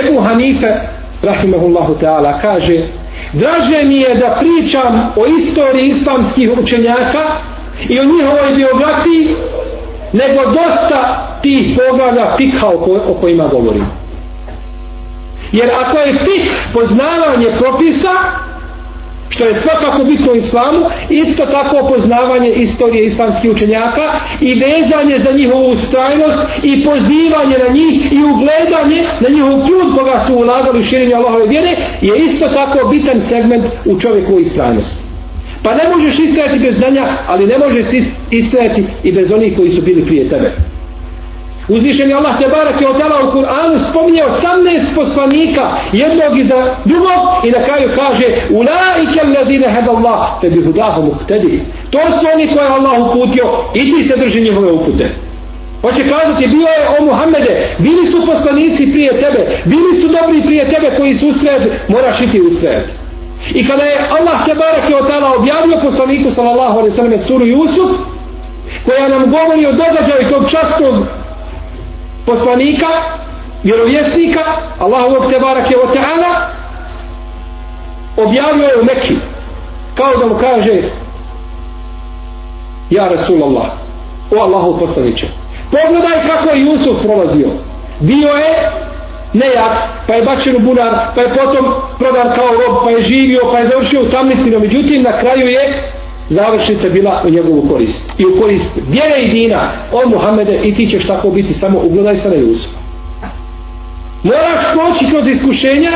Ebu 0.00 0.20
Hanife, 0.20 0.74
rahimahullahu 1.22 1.94
ta'ala, 2.00 2.40
kaže 2.40 2.80
Draže 3.32 3.84
mi 3.84 3.96
je 3.96 4.14
da 4.14 4.38
pričam 4.40 5.12
o 5.16 5.26
istoriji 5.26 5.88
islamskih 5.88 6.50
učenjaka 6.58 7.26
i 7.88 8.00
o 8.00 8.04
njihovoj 8.04 8.54
biografiji 8.56 9.36
nego 10.12 10.50
dosta 10.50 11.26
tih 11.42 11.78
poglavlja 11.78 12.36
fikha 12.36 12.66
o 13.08 13.14
kojima 13.20 13.46
govorim. 13.48 13.86
Jer 15.52 15.70
ako 15.74 15.98
je 15.98 16.18
fik 16.24 16.50
poznavanje 16.72 17.56
propisa, 17.58 18.10
što 19.30 19.44
je 19.44 19.54
svakako 19.54 20.04
bitno 20.04 20.34
islamu, 20.34 20.86
isto 21.10 21.46
tako 21.46 21.88
poznavanje 21.88 22.50
istorije 22.50 23.04
islamskih 23.04 23.50
učenjaka 23.50 24.12
i 24.40 24.54
vezanje 24.54 25.18
za 25.24 25.32
njihovu 25.32 25.70
ustrajnost 25.70 26.38
i 26.62 26.84
pozivanje 26.84 27.56
na 27.66 27.74
njih 27.74 28.12
i 28.12 28.18
ugledanje 28.24 29.04
na 29.20 29.28
njihov 29.28 29.66
trud 29.66 29.98
koga 29.98 30.24
su 30.26 30.34
ulagali 30.34 30.78
u 30.78 30.82
širenju 30.82 31.16
Allahove 31.16 31.46
vjere 31.46 31.76
je 32.00 32.16
isto 32.16 32.48
tako 32.48 32.88
bitan 32.88 33.20
segment 33.20 33.64
u 33.84 34.00
čovjeku 34.00 34.38
istrajnosti. 34.40 35.02
Pa 35.62 35.74
ne 35.74 35.96
možeš 35.96 36.18
istrajati 36.18 36.58
bez 36.58 36.76
znanja, 36.76 37.16
ali 37.28 37.46
ne 37.46 37.58
možeš 37.58 37.86
istrajati 38.30 38.84
i 39.02 39.12
bez 39.12 39.32
onih 39.32 39.56
koji 39.56 39.70
su 39.70 39.82
bili 39.82 40.06
prije 40.06 40.28
tebe. 40.28 40.69
Uzvišen 41.70 42.10
je 42.10 42.16
Allah 42.16 42.38
te 42.38 42.48
barak 42.48 42.80
je 42.80 42.88
odjela 42.88 43.16
u 43.22 43.32
Kur'anu 43.32 43.78
spominje 43.90 44.22
18 44.22 44.94
poslanika 44.94 45.70
jednog 45.92 46.38
iza 46.38 46.74
drugog 46.84 47.20
i 47.44 47.50
na 47.50 47.64
kraju 47.64 47.90
kaže 47.96 48.24
Ulaike 48.50 49.20
alladine 49.24 49.68
hada 49.68 49.90
Allah 49.90 50.40
te 50.40 50.50
bi 50.50 50.64
hudahu 50.64 51.02
muhtedi 51.02 51.62
to 51.90 51.98
su 51.98 52.26
oni 52.34 52.48
koje 52.48 52.64
je 52.64 52.70
Allah 52.70 53.06
uputio 53.06 53.44
i 53.74 53.92
ti 53.92 54.08
se 54.08 54.16
drži 54.16 54.40
njihove 54.40 54.72
upute 54.72 55.10
Hoće 55.80 56.02
kazati, 56.08 56.46
bio 56.46 56.68
je 56.68 56.88
o 56.98 57.04
Muhammede, 57.04 57.68
bili 57.78 58.06
su 58.06 58.26
poslanici 58.26 58.92
prije 58.92 59.12
tebe, 59.12 59.46
bili 59.64 60.00
su 60.00 60.08
dobri 60.08 60.42
prije 60.42 60.64
tebe 60.64 60.96
koji 60.96 61.14
su 61.14 61.28
usred, 61.28 61.62
moraš 61.88 62.20
iti 62.20 62.40
usred. 62.40 62.82
I 63.54 63.66
kada 63.66 63.82
je 63.82 64.08
Allah 64.10 64.46
te 64.46 64.54
barak 64.54 64.90
je 64.90 64.96
odjela 64.96 65.34
objavio 65.36 65.78
poslaniku 65.82 66.30
sallallahu 66.30 66.78
alaihi 66.78 66.96
sallam 66.96 67.18
suru 67.18 67.46
Jusuf, 67.46 67.90
koja 68.84 69.08
nam 69.08 69.30
govori 69.30 69.66
o 69.66 69.72
događaju 69.72 70.30
tog 70.30 70.50
častog 70.50 70.94
poslanika, 72.26 72.86
vjerovjesnika, 73.62 74.40
Allahu 74.78 75.30
te 75.30 75.40
barake 75.40 75.76
o 75.76 75.86
ta'ala, 75.94 76.32
objavio 78.16 78.64
je 78.64 78.80
u 78.80 78.84
Mekki, 78.84 79.14
kao 79.94 80.16
da 80.16 80.26
mu 80.26 80.34
kaže, 80.34 80.82
ja 82.90 83.08
Rasulallah, 83.08 83.66
o 84.30 84.40
Allahu 84.40 84.78
poslaniče. 84.78 85.26
pogledaj 85.70 86.26
kako 86.26 86.50
je 86.50 86.60
Jusuf 86.60 87.02
prolazio. 87.02 87.48
Bio 88.00 88.28
je 88.28 88.70
nejak, 89.32 89.72
pa 90.06 90.14
je 90.14 90.22
bačen 90.22 90.56
u 90.56 90.58
bunar, 90.58 90.94
pa 91.14 91.20
je 91.20 91.34
potom 91.34 91.74
prodan 91.98 92.34
kao 92.34 92.46
rob, 92.46 92.84
pa 92.84 92.90
je 92.90 93.02
živio, 93.02 93.40
pa 93.52 93.58
je 93.58 93.68
završio 93.68 94.02
u 94.02 94.08
tamnici, 94.08 94.50
no 94.50 94.58
međutim 94.58 95.02
na 95.02 95.20
kraju 95.20 95.46
je 95.46 95.92
završnica 96.30 96.88
bila 96.88 97.22
u 97.26 97.30
njegovu 97.30 97.68
korist. 97.68 98.12
I 98.18 98.26
u 98.26 98.40
korist 98.40 98.70
vjere 98.88 99.22
i 99.22 99.32
dina, 99.32 99.72
o 99.92 100.08
Muhammede, 100.08 100.60
i 100.64 100.74
ti 100.74 100.86
ćeš 100.86 101.06
tako 101.06 101.30
biti, 101.30 101.54
samo 101.54 101.80
ugledaj 101.80 102.16
se 102.16 102.28
na 102.28 102.34
Jusufa. 102.34 102.78
Moraš 104.22 104.72
proći 104.72 105.10
kroz 105.10 105.28
iskušenja, 105.28 105.92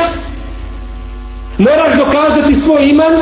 moraš 1.57 1.97
dokazati 1.97 2.53
svoj 2.53 2.85
iman, 2.85 3.13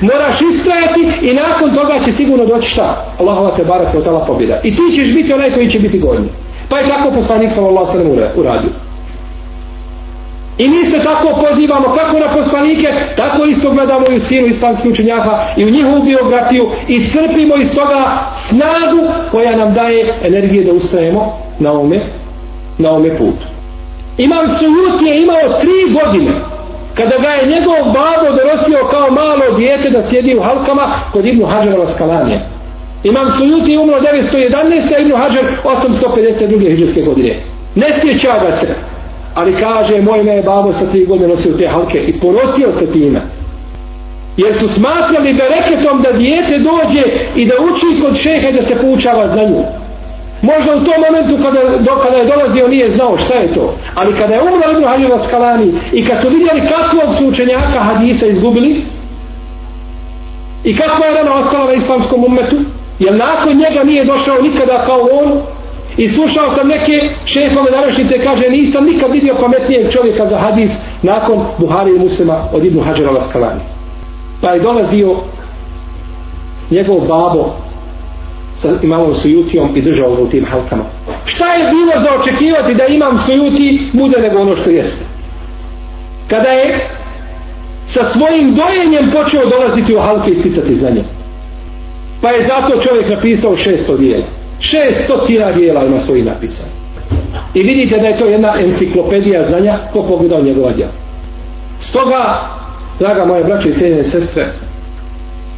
moraš 0.00 0.40
istrajati 0.40 1.26
i 1.26 1.34
nakon 1.34 1.74
toga 1.74 1.98
će 2.04 2.12
sigurno 2.12 2.46
doći 2.46 2.68
šta? 2.68 3.14
Allahova 3.18 3.56
te 3.56 3.64
barak 3.64 3.94
je 3.94 4.00
od 4.00 4.26
pobjeda. 4.26 4.60
I 4.64 4.76
ti 4.76 4.82
ćeš 4.94 5.14
biti 5.14 5.32
onaj 5.32 5.54
koji 5.54 5.70
će 5.70 5.78
biti 5.78 5.98
gornji. 5.98 6.28
Pa 6.68 6.78
je 6.78 6.88
tako 6.88 7.14
poslanik 7.14 7.50
sallallahu 7.50 7.92
sallam 7.92 8.12
uradio. 8.36 8.70
I 10.58 10.68
mi 10.68 10.86
se 10.86 10.98
tako 10.98 11.44
pozivamo 11.48 11.88
kako 11.88 12.18
na 12.18 12.28
poslanike, 12.28 12.88
tako 13.16 13.44
isto 13.44 13.70
gledamo 13.70 14.06
i 14.10 14.16
u 14.16 14.20
sinu 14.20 14.46
islamskih 14.46 14.90
učenjaka 14.90 15.38
i 15.56 15.64
u 15.64 15.70
njihovu 15.70 16.02
biografiju 16.02 16.70
i 16.88 17.08
crpimo 17.08 17.56
iz 17.56 17.74
toga 17.74 18.30
snagu 18.48 19.12
koja 19.30 19.56
nam 19.56 19.74
daje 19.74 20.14
energije 20.22 20.64
da 20.64 20.72
ustajemo 20.72 21.38
na 21.58 21.72
ome, 21.72 22.00
na 22.78 22.92
ome 22.92 23.16
putu. 23.16 23.46
Imam 24.18 24.48
Sujut 24.48 25.02
je 25.02 25.22
imao 25.22 25.60
tri 25.60 25.94
godine 26.02 26.32
kada 26.94 27.18
ga 27.18 27.28
je 27.28 27.46
njegov 27.46 27.84
babo 27.84 28.36
dorosio 28.36 28.88
kao 28.90 29.10
malo 29.10 29.56
dijete 29.56 29.90
da 29.90 30.08
sjedi 30.08 30.36
u 30.36 30.42
halkama 30.42 30.88
kod 31.12 31.26
Ibnu 31.26 31.46
Hađara 31.46 31.78
Laskalanije. 31.78 32.40
Imam 33.04 33.30
Sujuti 33.30 33.72
je 33.72 33.78
umro 33.78 34.00
911. 34.00 34.94
a 34.94 34.98
Ibnu 34.98 35.16
Hađar 35.16 35.44
852. 35.64 36.76
hiđarske 36.76 37.02
godine. 37.02 37.36
Ne 37.74 37.86
sjeća 38.00 38.32
ga 38.44 38.56
se 38.56 38.68
ali 39.34 39.56
kaže 39.60 40.00
moj 40.00 40.22
me 40.22 40.32
je 40.32 40.42
babo 40.42 40.72
sa 40.72 40.86
tri 40.86 41.06
godine 41.06 41.28
nosio 41.28 41.52
te 41.52 41.68
halke 41.68 41.98
i 41.98 42.20
ponosio 42.20 42.72
se 42.78 42.92
time. 42.92 43.20
Jer 44.36 44.54
su 44.54 44.68
smatrali 44.68 45.34
bereketom 45.34 46.02
da 46.02 46.12
dijete 46.12 46.58
dođe 46.58 47.02
i 47.36 47.46
da 47.46 47.54
uči 47.54 48.02
kod 48.02 48.16
šeha 48.16 48.50
da 48.50 48.62
se 48.62 48.76
poučava 48.76 49.28
za 49.28 49.44
nju 49.44 49.62
možda 50.42 50.76
u 50.76 50.84
tom 50.84 50.94
momentu 51.06 51.42
kada, 51.42 51.78
do, 51.78 51.90
kada 52.02 52.16
je 52.16 52.24
dolazio 52.24 52.68
nije 52.68 52.90
znao 52.90 53.18
šta 53.18 53.34
je 53.34 53.54
to. 53.54 53.74
Ali 53.94 54.16
kada 54.16 54.34
je 54.34 54.42
umro 54.42 54.70
Ibn 54.72 54.84
Hađeva 54.84 55.18
Skalani 55.18 55.72
i 55.92 56.04
kad 56.04 56.20
su 56.20 56.28
vidjeli 56.28 56.60
kakvog 56.60 57.14
su 57.18 57.26
učenjaka 57.26 57.80
hadisa 57.80 58.26
izgubili 58.26 58.82
i 60.64 60.76
kako 60.76 61.04
je 61.04 61.14
rana 61.14 61.34
ostala 61.34 61.64
na 61.64 61.72
islamskom 61.72 62.24
umetu 62.24 62.56
jer 62.98 63.14
nakon 63.14 63.56
njega 63.56 63.84
nije 63.84 64.04
došao 64.04 64.42
nikada 64.42 64.84
kao 64.86 65.08
on 65.12 65.40
I 65.98 66.08
slušao 66.08 66.54
sam 66.54 66.68
neke 66.68 67.14
šefove 67.24 67.70
današnjice, 67.70 68.18
kaže, 68.18 68.48
nisam 68.50 68.84
nikad 68.84 69.12
vidio 69.12 69.34
pametnijeg 69.40 69.92
čovjeka 69.92 70.26
za 70.26 70.38
hadis 70.38 70.70
nakon 71.02 71.44
Buhari 71.58 71.90
i 71.90 71.98
Muslima 71.98 72.44
od 72.52 72.64
Ibnu 72.64 72.82
Hađara 72.82 73.10
Laskalani. 73.10 73.60
Pa 74.40 74.50
je 74.50 74.60
dolazio 74.60 75.16
njegov 76.70 77.00
babo 77.00 77.54
sa 78.54 78.68
imamom 78.82 79.14
sujutijom 79.14 79.76
i 79.76 79.82
držao 79.82 80.10
u 80.10 80.26
tim 80.26 80.44
halkama. 80.44 80.84
Šta 81.24 81.54
je 81.54 81.70
bilo 81.70 81.92
za 82.02 82.20
očekivati 82.20 82.74
da 82.74 82.86
imam 82.86 83.18
sujuti 83.18 83.90
bude 83.92 84.20
nego 84.20 84.40
ono 84.40 84.56
što 84.56 84.70
jeste? 84.70 85.04
Kada 86.28 86.48
je 86.48 86.88
sa 87.86 88.04
svojim 88.04 88.54
dojenjem 88.54 89.10
počeo 89.12 89.50
dolaziti 89.50 89.94
u 89.94 90.00
halke 90.00 90.30
i 90.30 90.34
sticati 90.34 90.74
znanje. 90.74 91.04
Pa 92.22 92.30
je 92.30 92.46
zato 92.46 92.80
čovjek 92.80 93.08
napisao 93.10 93.56
šesto 93.56 93.96
dijela 93.96 94.37
šest 94.60 95.04
stotina 95.04 95.52
dijela 95.52 95.84
ima 95.84 95.98
svojih 95.98 96.24
napisano. 96.24 96.70
i 97.54 97.62
vidite 97.62 97.98
da 97.98 98.06
je 98.06 98.18
to 98.18 98.24
jedna 98.24 98.54
enciklopedija 98.60 99.44
znanja 99.44 99.78
ko 99.92 100.02
pogledao 100.02 100.42
njegova 100.42 100.72
djela 100.72 100.92
stoga 101.80 102.48
draga 102.98 103.24
moje 103.24 103.44
braće 103.44 103.68
i 103.68 103.74
cijenjene 103.74 104.04
sestre 104.04 104.46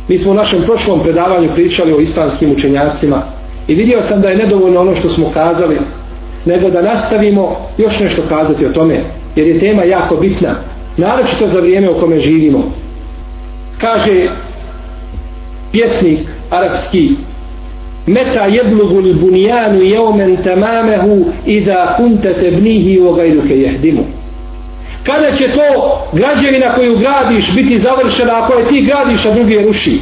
mi 0.09 0.19
smo 0.19 0.33
u 0.33 0.35
našem 0.35 0.62
prošlom 0.62 1.00
predavanju 1.00 1.54
pričali 1.54 1.92
o 1.92 2.00
islamskim 2.00 2.52
učenjacima 2.52 3.23
i 3.69 3.75
vidio 3.75 4.02
sam 4.02 4.21
da 4.21 4.28
je 4.28 4.37
nedovoljno 4.37 4.80
ono 4.80 4.95
što 4.95 5.09
smo 5.09 5.30
kazali 5.30 5.78
nego 6.45 6.71
da 6.71 6.83
nastavimo 6.83 7.57
još 7.78 8.00
nešto 8.00 8.23
kazati 8.28 8.66
o 8.66 8.73
tome 8.73 9.00
jer 9.37 9.47
je 9.47 9.59
tema 9.59 9.83
jako 9.85 10.16
bitna 10.16 10.54
naročito 10.97 11.47
za 11.47 11.61
vrijeme 11.61 11.90
u 11.90 12.00
kome 12.00 12.19
živimo 12.19 12.73
kaže 13.80 14.28
pjesnik 15.73 16.19
arapski 16.50 17.11
meta 18.07 18.45
jeblugu 18.45 19.00
li 19.00 19.14
bunijanu 19.14 19.83
jeumen 19.83 20.37
tamamehu 20.45 21.25
iza 21.47 21.95
kunte 21.97 22.35
tebnihi 22.35 23.00
o 23.00 23.12
gajduke 23.12 23.54
jehdimu 23.57 24.04
kada 25.02 25.33
će 25.37 25.49
to 25.49 25.99
građevina 26.12 26.75
koju 26.75 26.99
gradiš 26.99 27.54
biti 27.54 27.78
završena 27.78 28.42
ako 28.42 28.54
je 28.54 28.69
ti 28.69 28.83
gradiš 28.83 29.26
a 29.26 29.35
drugi 29.35 29.54
je 29.54 29.66
ruši? 29.66 30.00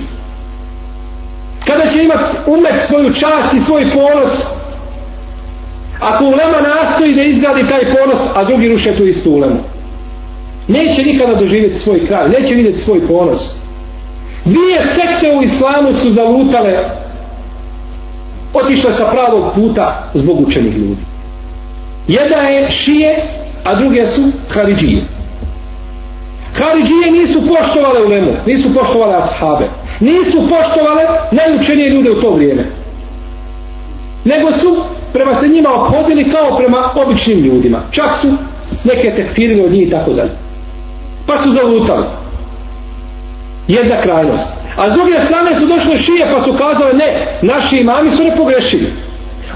Kada 1.67 1.91
će 1.91 2.03
imat 2.03 2.21
umet 2.47 2.87
svoju 2.87 3.13
čast 3.13 3.55
i 3.55 3.61
svoj 3.61 3.91
ponos? 3.91 4.47
Ako 6.01 6.25
ulema 6.25 6.59
nastoji 6.75 7.15
da 7.15 7.23
izgradi 7.23 7.69
taj 7.69 7.95
ponos 7.97 8.19
a 8.35 8.45
drugi 8.45 8.69
ruše 8.69 8.97
tu 8.97 9.05
istu 9.05 9.31
ulemu. 9.31 9.57
Neće 10.69 11.03
nikada 11.03 11.35
doživjeti 11.35 11.79
svoj 11.79 12.07
kraj 12.07 12.29
neće 12.29 12.55
vidjeti 12.55 12.81
svoj 12.81 13.07
ponos. 13.07 13.59
Dvije 14.45 14.83
sekte 14.95 15.37
u 15.37 15.43
islamu 15.43 15.93
su 15.93 16.11
zalutale 16.11 16.75
otišle 18.55 18.95
sa 18.95 19.05
pravog 19.05 19.55
puta 19.55 20.11
zbog 20.15 20.41
učenih 20.41 20.77
ljudi. 20.77 21.03
Jedna 22.09 22.37
je 22.37 22.71
šije 22.71 23.17
a 23.65 23.75
druge 23.75 24.07
su 24.07 24.23
haridžije. 24.49 25.03
Haridžije 26.55 27.11
nisu 27.13 27.43
poštovale 27.47 28.05
ulemu 28.07 28.33
nisu 28.47 28.75
poštovale 28.75 29.15
ashabe 29.15 29.69
nisu 30.01 30.39
poštovale 30.49 31.03
najučenije 31.33 31.91
ljude 31.91 32.11
u 32.11 32.21
to 32.21 32.31
vrijeme. 32.31 32.65
Nego 34.25 34.53
su 34.53 34.77
prema 35.13 35.35
se 35.35 35.49
njima 35.49 35.71
obhodili 35.75 36.31
kao 36.31 36.57
prema 36.57 36.91
običnim 36.95 37.39
ljudima. 37.39 37.83
Čak 37.91 38.17
su 38.17 38.29
neke 38.85 39.13
tekfirili 39.17 39.65
od 39.65 39.73
njih 39.73 39.89
i 39.89 39.91
tako 39.91 40.13
dalje. 40.13 40.31
Pa 41.27 41.43
su 41.43 41.53
zalutali. 41.53 42.07
Jedna 43.69 44.01
krajnost 44.03 44.55
a 44.79 44.91
s 44.91 44.93
druge 44.93 45.15
strane 45.27 45.55
su 45.55 45.67
došle 45.67 45.99
šije 45.99 46.27
pa 46.35 46.43
su 46.43 46.53
kazale 46.53 46.93
ne, 46.93 47.39
naši 47.43 47.77
imami 47.77 48.11
su 48.11 48.25
ne 48.25 48.37
pogrešili 48.37 48.87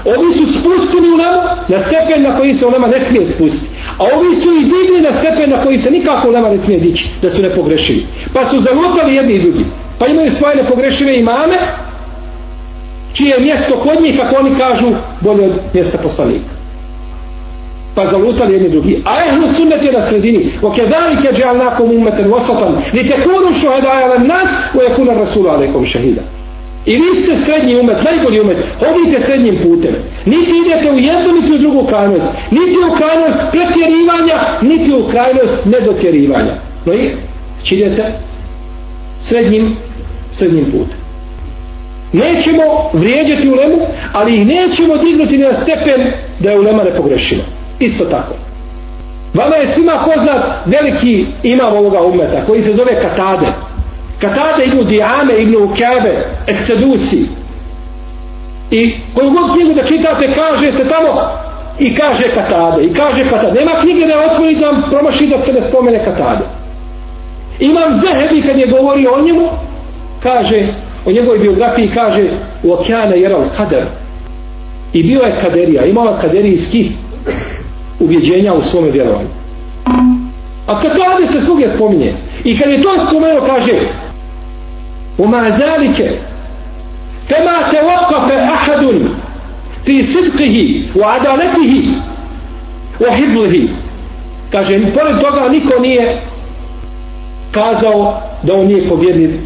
ovi 0.05 0.33
su 0.33 0.59
spustili 0.59 1.13
u 1.13 1.17
nama 1.17 1.57
na 1.67 1.79
stepen 1.79 2.23
na 2.23 2.37
koji 2.37 2.53
se 2.53 2.65
u 2.65 2.71
nama 2.71 2.87
ne 2.87 2.99
smije 2.99 3.25
spustiti. 3.25 3.73
A 3.97 4.03
ovi 4.15 4.35
su 4.35 4.51
i 4.51 4.63
digli 4.63 5.01
na 5.01 5.13
stepen 5.13 5.49
na 5.49 5.63
koji 5.63 5.77
se 5.77 5.91
nikako 5.91 6.29
u 6.29 6.31
nama 6.31 6.49
ne 6.49 6.57
smije 6.57 6.79
dići 6.79 7.09
da 7.21 7.29
su 7.29 7.41
ne 7.41 7.49
pogrešili 7.49 8.05
pa 8.33 8.45
su 8.45 8.59
zalutali 8.59 9.15
jedni 9.15 9.33
i 9.33 9.41
drugi. 9.41 9.65
Pa 9.99 10.07
imaju 10.07 10.31
svoje 10.31 10.55
nepogrešive 10.55 11.19
imame 11.19 11.57
čije 13.13 13.29
je 13.29 13.43
mjesto 13.43 13.75
kod 13.75 14.01
njih 14.01 14.19
kako 14.19 14.35
oni 14.35 14.55
kažu 14.57 14.87
bolje 15.21 15.45
od 15.45 15.59
mjesta 15.73 15.97
poslanika 15.97 16.52
pa 17.95 18.07
zalutali 18.07 18.53
jedni 18.53 18.69
drugi. 18.69 19.01
A 19.05 19.25
ehlu 19.27 19.47
sunnet 19.47 19.83
je 19.83 19.91
na 19.91 20.07
sredini. 20.07 20.51
O 20.61 20.71
kedalike 20.71 21.33
džalnakom 21.33 21.91
umeten 21.91 22.31
wasatan 22.31 22.75
li 22.93 23.07
tekunu 23.07 23.53
šuhedaja 23.61 24.07
na 24.07 24.17
nas 24.17 24.49
o 24.79 24.81
je 24.81 24.95
kuna 24.95 25.13
rasulu 25.13 25.49
alaikum 25.49 25.85
šehida 25.85 26.21
i 26.85 26.95
vi 26.95 27.23
ste 27.23 27.35
srednji 27.45 27.79
umet, 27.79 27.97
najbolji 28.03 28.41
umet. 28.41 28.57
Hodite 28.79 29.21
srednjim 29.21 29.57
putem. 29.63 29.95
Niti 30.25 30.51
idete 30.65 30.91
u 30.91 30.99
jednu 30.99 31.41
niti 31.41 31.53
u 31.53 31.57
drugu 31.57 31.85
krajnost. 31.87 32.25
Niti 32.51 32.77
u 32.89 32.95
krajnost 32.95 33.39
pretjerivanja 33.51 34.59
niti 34.61 34.93
u 34.93 35.07
krajnost 35.07 35.65
nedotjerivanja. 35.65 36.55
No 36.85 36.93
i 36.93 37.11
idete? 37.71 38.11
Srednjim 39.21 39.75
srednjim 40.31 40.65
putem. 40.65 40.97
Nećemo 42.13 42.63
vrijeđati 42.93 43.49
ulemu 43.49 43.77
ali 44.13 44.35
ih 44.35 44.47
nećemo 44.47 44.97
dignuti 44.97 45.37
na 45.37 45.53
stepen 45.53 46.11
da 46.39 46.51
je 46.51 46.59
ulema 46.59 46.83
ne 46.83 46.95
pogrešila 46.97 47.43
isto 47.79 48.05
tako. 48.05 48.33
Vama 49.33 49.55
je 49.55 49.69
svima 49.69 50.05
poznat 50.05 50.43
veliki 50.65 51.25
imam 51.43 51.73
ovoga 51.73 52.01
umeta 52.01 52.45
koji 52.45 52.61
se 52.61 52.73
zove 52.73 53.01
Katade. 53.01 53.47
Katade 54.21 54.65
ibn 54.65 54.85
Diame 54.87 55.33
ibn 55.37 55.55
Ukebe, 55.55 56.25
Eksedusi. 56.47 57.25
I 58.71 58.93
koju 59.15 59.29
god 59.31 59.53
knjigu 59.53 59.73
da 59.73 59.83
čitate 59.83 60.33
kaže 60.35 60.71
se 60.71 60.89
tamo 60.89 61.21
i 61.79 61.95
kaže 61.95 62.23
Katade 62.35 62.83
i 62.83 62.93
kaže 62.93 63.29
Katade. 63.29 63.59
Nema 63.59 63.71
knjige 63.81 64.07
da 64.07 64.31
otvori 64.31 64.55
da 64.55 64.81
promaši 64.89 65.27
da 65.27 65.41
se 65.41 65.53
ne 65.53 65.61
spomene 65.61 66.05
Katade. 66.05 66.43
Imam 67.59 68.01
Zehebi 68.01 68.41
kad 68.41 68.57
je 68.57 68.67
govorio 68.67 69.13
o 69.13 69.21
njemu 69.21 69.49
kaže 70.23 70.67
o 71.05 71.11
njegovoj 71.11 71.39
biografiji 71.39 71.91
kaže 71.93 72.23
u 72.63 72.73
okeane 72.73 73.19
jeral 73.19 73.43
kader 73.57 73.83
i 74.93 75.03
bio 75.03 75.21
je 75.21 75.35
kaderija 75.41 75.85
imala 75.85 76.19
kaderijski 76.21 76.91
ubjeđenja 78.02 78.54
u 78.54 78.62
svome 78.62 78.90
vjerovanju. 78.90 79.28
A 80.66 80.80
kad 80.80 80.92
to 80.92 81.32
se 81.32 81.40
svugdje 81.40 81.68
spominje 81.68 82.14
i 82.44 82.58
kad 82.58 82.70
je 82.70 82.82
to 82.82 83.06
spomenuo 83.06 83.46
kaže 83.46 83.72
وما 85.18 85.48
ذلك 85.48 86.20
كما 87.28 87.62
توقف 87.72 88.32
أحد 88.32 89.08
في 89.84 90.02
صدقه 90.02 90.82
وعدالته 90.96 91.84
وحفظه 93.00 93.68
kaže 94.52 94.80
pored 94.94 95.20
toga 95.20 95.48
niko 95.48 95.80
nije 95.80 96.22
kazao 97.52 98.22
da 98.42 98.54
on 98.54 98.66
nije 98.66 98.88
povjedljiv 98.88 99.40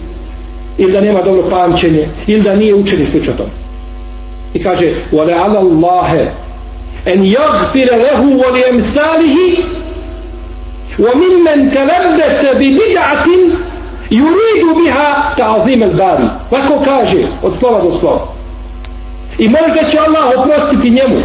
ili 0.79 0.93
da 0.93 1.01
nema 1.01 1.23
dobro 1.23 1.51
pamćenje 1.51 2.09
ili 2.27 2.43
da 2.43 2.55
nije 2.55 2.75
učen 2.75 3.01
i 3.01 3.05
slično 3.05 3.33
tome 3.33 3.51
i 4.55 4.63
kaže 4.63 4.95
وَلَعَلَ 5.13 5.57
اللَّهَ 5.57 6.27
en 7.08 7.24
jagfire 7.26 7.98
lehu 7.98 8.28
voli 8.38 8.64
emsalihi 8.70 9.66
wa 11.00 11.16
min 11.16 11.44
men 11.44 11.72
telebdese 11.72 12.58
bi 12.60 12.68
bidatin 12.80 13.42
juridu 14.10 14.76
biha 14.78 15.34
ta'zim 15.38 15.84
el 15.84 15.94
bari 15.94 16.28
tako 16.50 16.84
kaže 16.86 17.22
od 17.44 17.54
slova 17.60 17.82
do 17.82 17.92
slova. 17.92 18.28
I 19.38 19.50
možda 19.50 19.90
će 19.90 20.00
Allah 20.00 20.40
oprostiti 20.40 20.90
njemu 20.90 21.22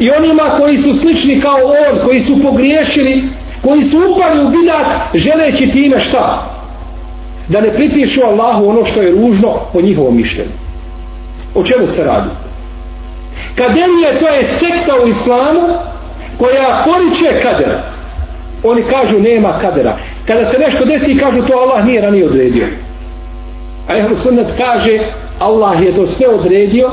i 0.00 0.10
onima 0.10 0.42
koji 0.58 0.78
su 0.78 0.94
slični 0.94 1.40
kao 1.40 1.58
on 1.64 2.04
koji 2.04 2.20
su 2.20 2.42
pogriješili 2.42 3.22
koji 3.62 3.82
su 3.82 3.98
upali 3.98 4.44
u 4.44 4.48
bidat 4.48 4.86
želeći 5.14 5.70
time 5.70 6.00
šta? 6.00 6.48
Da 7.48 7.60
ne 7.60 7.74
pripišu 7.74 8.20
Allahu 8.24 8.68
ono 8.68 8.84
što 8.84 9.02
je 9.02 9.10
ružno 9.10 9.60
po 9.72 9.80
njihovom 9.80 10.16
mišljenju. 10.16 10.50
O 11.54 11.62
čemu 11.62 11.86
se 11.86 12.04
radi? 12.04 12.30
Kaderije 13.56 14.18
to 14.20 14.28
je 14.28 14.44
sekta 14.44 14.94
u 15.04 15.08
islamu 15.08 15.60
koja 16.38 16.84
poriče 16.84 17.42
kadera. 17.42 17.82
Oni 18.64 18.82
kažu 18.82 19.18
nema 19.18 19.58
kadera. 19.60 19.96
Kada 20.26 20.44
se 20.44 20.58
nešto 20.58 20.84
desi 20.84 21.18
kažu 21.18 21.42
to 21.42 21.52
Allah 21.52 21.84
nije 21.84 22.00
ranije 22.00 22.26
odredio. 22.26 22.66
A 23.88 23.98
Ehlu 23.98 24.16
Sunnet 24.16 24.46
kaže 24.56 24.98
Allah 25.38 25.82
je 25.82 25.94
to 25.94 26.06
sve 26.06 26.28
odredio 26.28 26.90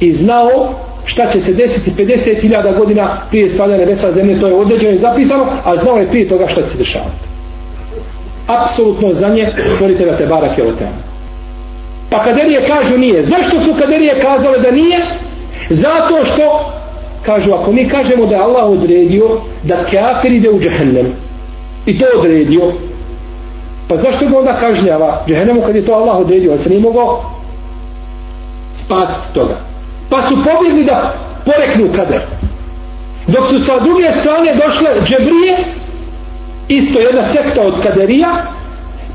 i 0.00 0.12
znao 0.12 0.74
šta 1.04 1.26
će 1.32 1.40
se 1.40 1.52
desiti 1.52 1.92
50.000 1.98 2.78
godina 2.78 3.08
prije 3.30 3.48
stvaranja 3.48 3.78
nebesa 3.78 4.12
zemlje, 4.12 4.40
to 4.40 4.46
je 4.46 4.54
određeno 4.54 4.92
i 4.92 4.98
zapisano, 4.98 5.46
a 5.64 5.76
znao 5.76 5.96
je 5.96 6.08
prije 6.08 6.28
toga 6.28 6.48
šta 6.48 6.62
će 6.62 6.68
se 6.68 6.78
dešavati. 6.78 7.32
Apsolutno 8.46 9.14
znanje, 9.14 9.52
stvorite 9.74 10.04
ga 10.04 10.16
te 10.16 10.22
je 10.22 10.68
o 10.68 10.72
temu. 10.72 10.98
Pa 12.10 12.24
kaderije 12.24 12.66
kažu 12.66 12.98
nije. 12.98 13.22
Zašto 13.22 13.60
su 13.60 13.74
kaderije 13.78 14.14
kazale 14.20 14.58
da 14.58 14.70
nije? 14.70 15.00
Zato 15.70 16.24
što 16.24 16.72
kažu 17.22 17.52
ako 17.54 17.72
mi 17.72 17.88
kažemo 17.88 18.26
da 18.26 18.34
je 18.34 18.42
Allah 18.42 18.70
odredio 18.70 19.40
da 19.62 19.84
kafir 19.84 20.32
ide 20.32 20.50
u 20.50 20.60
džehennem 20.60 21.06
i 21.86 21.98
to 21.98 22.04
odredio 22.18 22.72
pa 23.88 23.96
zašto 23.96 24.26
ga 24.28 24.38
onda 24.38 24.56
kažnjava? 24.60 25.24
Džehennemu 25.28 25.62
kad 25.66 25.76
je 25.76 25.84
to 25.84 25.92
Allah 25.92 26.16
odredio 26.16 26.52
a 26.52 26.56
se 26.56 26.68
nije 26.68 26.80
mogao 26.80 27.22
spasiti 28.74 29.34
toga. 29.34 29.56
Pa 30.10 30.22
su 30.22 30.36
pobjegli 30.44 30.84
da 30.84 31.14
poreknu 31.44 31.92
kader. 31.96 32.20
Dok 33.26 33.46
su 33.46 33.60
sa 33.60 33.78
druge 33.78 34.10
strane 34.20 34.54
došle 34.54 34.88
džebrije 35.04 35.56
isto 36.68 37.00
jedna 37.00 37.28
sekta 37.32 37.62
od 37.62 37.82
kaderija 37.82 38.42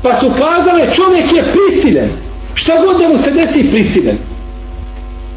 pa 0.02 0.14
su 0.14 0.30
kazale 0.30 0.92
čovjek 0.92 1.32
je 1.32 1.52
prisilen 1.52 2.10
šta 2.54 2.72
god 2.84 3.00
da 3.00 3.08
mu 3.08 3.18
se 3.18 3.30
desi 3.30 3.70
prisilen 3.70 4.18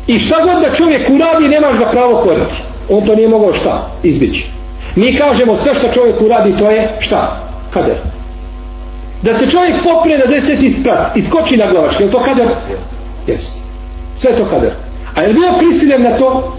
I 0.08 0.20
šta 0.20 0.36
god 0.44 0.62
da 0.62 0.76
čovjek 0.76 1.10
uradi, 1.10 1.48
nemaš 1.48 1.78
ga 1.78 1.86
pravo 1.86 2.22
koriti. 2.22 2.56
On 2.90 3.06
to 3.06 3.16
nije 3.16 3.30
mogao 3.30 3.54
šta? 3.54 3.88
Izbjeći. 4.04 4.50
Mi 4.96 5.16
kažemo 5.16 5.56
sve 5.56 5.76
što 5.76 5.88
čovjek 5.88 6.22
uradi, 6.22 6.58
to 6.58 6.70
je 6.70 6.96
šta? 7.00 7.40
Kader. 7.74 7.98
Da 9.22 9.34
se 9.34 9.50
čovjek 9.50 9.84
popre 9.84 10.18
na 10.18 10.26
deseti 10.26 10.72
sprat 10.72 11.18
i 11.18 11.22
skoči 11.22 11.58
na 11.58 11.72
glavač, 11.72 12.00
je 12.00 12.12
to 12.12 12.24
kader? 12.24 12.50
Jes. 13.28 13.58
Sve 14.16 14.32
to 14.38 14.46
kader. 14.46 14.72
A 15.16 15.22
je 15.22 15.34
bio 15.34 15.50
prisiljen 15.60 16.04
na 16.04 16.18
to? 16.18 16.58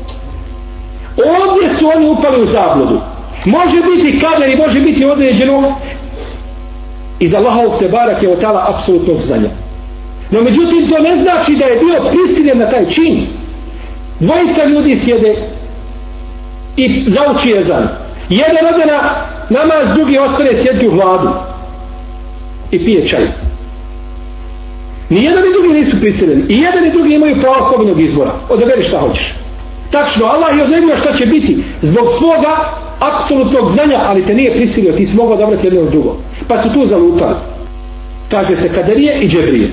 Ovdje 1.16 1.76
su 1.76 1.90
oni 1.96 2.08
upali 2.08 2.42
u 2.42 2.46
zabludu. 2.46 3.00
Može 3.44 3.76
biti 3.76 4.18
kader 4.18 4.50
i 4.50 4.56
može 4.56 4.80
biti 4.80 5.04
određeno 5.04 5.74
iz 7.20 7.34
Allahovog 7.34 7.78
te 7.78 7.88
barak 7.88 8.22
je 8.22 8.32
otala 8.32 8.66
apsolutnog 8.74 9.20
znanja. 9.20 9.48
No 10.32 10.42
međutim 10.42 10.88
to 10.88 10.98
ne 10.98 11.22
znači 11.22 11.56
da 11.56 11.64
je 11.64 11.80
bio 11.80 12.10
prisiljen 12.10 12.58
na 12.58 12.70
taj 12.70 12.86
čin. 12.86 13.26
Dvojica 14.20 14.64
ljudi 14.64 14.96
sjede 14.96 15.34
i 16.76 17.04
zauči 17.06 17.50
je 17.50 17.64
zan. 17.64 17.88
Jedan 18.28 18.74
ode 18.74 18.86
na 18.86 18.98
namaz, 19.50 19.94
drugi 19.94 20.18
ostane 20.18 20.50
sjedi 20.62 20.88
u 20.88 20.90
hladu 20.90 21.30
i 22.70 22.84
pije 22.84 23.08
čaj. 23.08 23.26
Ni 25.10 25.24
jedan 25.24 25.44
i 25.44 25.52
drugi 25.52 25.78
nisu 25.78 26.00
prisiljeni. 26.00 26.44
I 26.48 26.60
jedan 26.60 26.86
i 26.86 26.90
drugi 26.90 27.14
imaju 27.14 27.40
pravo 27.40 27.66
slobodnog 27.68 28.00
izbora. 28.00 28.32
Odaberi 28.48 28.82
šta 28.82 28.98
hoćeš. 29.00 29.34
Tačno, 29.90 30.26
Allah 30.26 30.56
je 30.56 30.64
odredio 30.64 30.96
šta 30.96 31.12
će 31.12 31.26
biti 31.26 31.64
zbog 31.82 32.06
svoga 32.18 32.72
apsolutnog 33.00 33.70
znanja, 33.70 34.00
ali 34.06 34.26
te 34.26 34.34
nije 34.34 34.54
prisilio, 34.54 34.92
ti 34.92 35.06
si 35.06 35.16
mogao 35.16 35.34
odabrati 35.34 35.66
jedno 35.66 35.80
od 35.80 35.90
drugo. 35.90 36.16
Pa 36.48 36.62
su 36.62 36.72
tu 36.72 36.86
zalutali. 36.86 37.34
Kaže 38.30 38.56
se 38.56 38.68
kaderije 38.68 39.20
i 39.20 39.28
džebrije. 39.28 39.70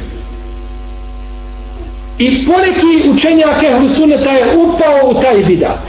I 2.19 2.45
poneki 2.47 3.09
učenjak 3.09 3.63
ehlu 3.63 3.89
sunneta 3.89 4.31
je 4.31 4.57
upao 4.57 5.09
u 5.09 5.21
taj 5.21 5.43
bidat. 5.43 5.79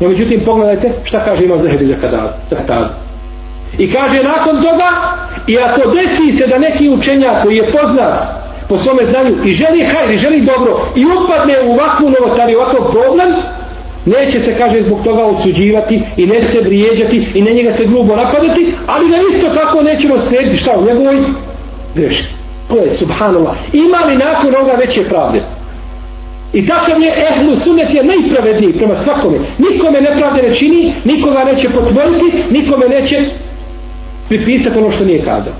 No 0.00 0.08
međutim, 0.08 0.40
pogledajte 0.44 0.92
šta 1.04 1.24
kaže 1.24 1.44
ima 1.44 1.56
Zehebi 1.56 1.86
za 1.86 2.56
Katadu. 2.56 2.88
I 3.78 3.92
kaže 3.92 4.22
nakon 4.22 4.56
toga, 4.62 4.88
i 5.46 5.58
ako 5.58 5.90
desi 5.90 6.38
se 6.38 6.46
da 6.46 6.58
neki 6.58 6.90
učenjak 6.90 7.42
koji 7.42 7.56
je 7.56 7.72
poznat 7.72 8.42
po 8.68 8.78
svome 8.78 9.06
znanju 9.06 9.36
i 9.44 9.52
želi 9.52 9.84
hajr 9.84 10.10
i 10.10 10.18
želi 10.18 10.40
dobro 10.40 10.86
i 10.96 11.04
upadne 11.04 11.54
u 11.64 11.72
ovakvu 11.72 12.10
novotariju, 12.10 12.58
ovakav 12.58 12.92
problem, 12.92 13.32
neće 14.06 14.40
se, 14.40 14.58
kaže, 14.58 14.82
zbog 14.82 14.98
toga 15.04 15.24
osuđivati 15.24 16.02
i 16.16 16.26
neće 16.26 16.46
se 16.46 16.60
vrijeđati 16.60 17.26
i 17.34 17.42
ne 17.42 17.54
njega 17.54 17.72
se 17.72 17.86
grubo 17.86 18.16
napadati, 18.16 18.74
ali 18.86 19.10
da 19.10 19.16
isto 19.32 19.48
tako 19.48 19.82
nećemo 19.82 20.18
slijediti 20.18 20.56
šta 20.56 20.78
u 20.78 20.84
njegovoj 20.84 21.16
greški. 21.94 22.41
To 22.72 22.94
subhanallah, 22.94 23.56
ima 23.72 23.98
li 24.08 24.16
nakon 24.16 24.54
ovoga 24.56 24.72
veće 24.72 25.04
pravde? 25.04 25.42
I 26.52 26.66
takav 26.66 27.02
je 27.02 27.12
ehlu 27.30 27.56
sunnet 27.56 27.94
je 27.94 28.04
najpravedniji 28.04 28.72
prema 28.72 28.94
svakome. 28.94 29.38
Nikome 29.58 30.00
nepravde 30.00 30.42
ne 30.42 30.54
čini, 30.54 30.92
nikoga 31.04 31.44
neće 31.44 31.68
potvoriti, 31.68 32.44
nikome 32.50 32.88
neće 32.88 33.20
pripisati 34.28 34.78
ono 34.78 34.90
što 34.90 35.04
nije 35.04 35.22
kazao. 35.22 35.52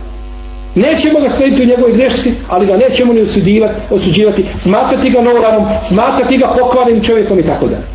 Nećemo 0.75 1.20
ga 1.20 1.29
slediti 1.29 1.62
u 1.62 1.66
njegovoj 1.66 1.92
grešci, 1.92 2.33
ali 2.48 2.66
ga 2.66 2.77
nećemo 2.77 3.12
ni 3.12 3.20
osuđivati, 3.20 3.75
osuđivati, 3.90 4.44
smatrati 4.59 5.11
ga 5.11 5.20
novoranom, 5.20 5.66
smatrati 5.88 6.37
ga 6.37 6.55
pokvarenim 6.59 7.03
čovjekom 7.03 7.38
i 7.38 7.46
tako 7.46 7.66
dalje. 7.66 7.87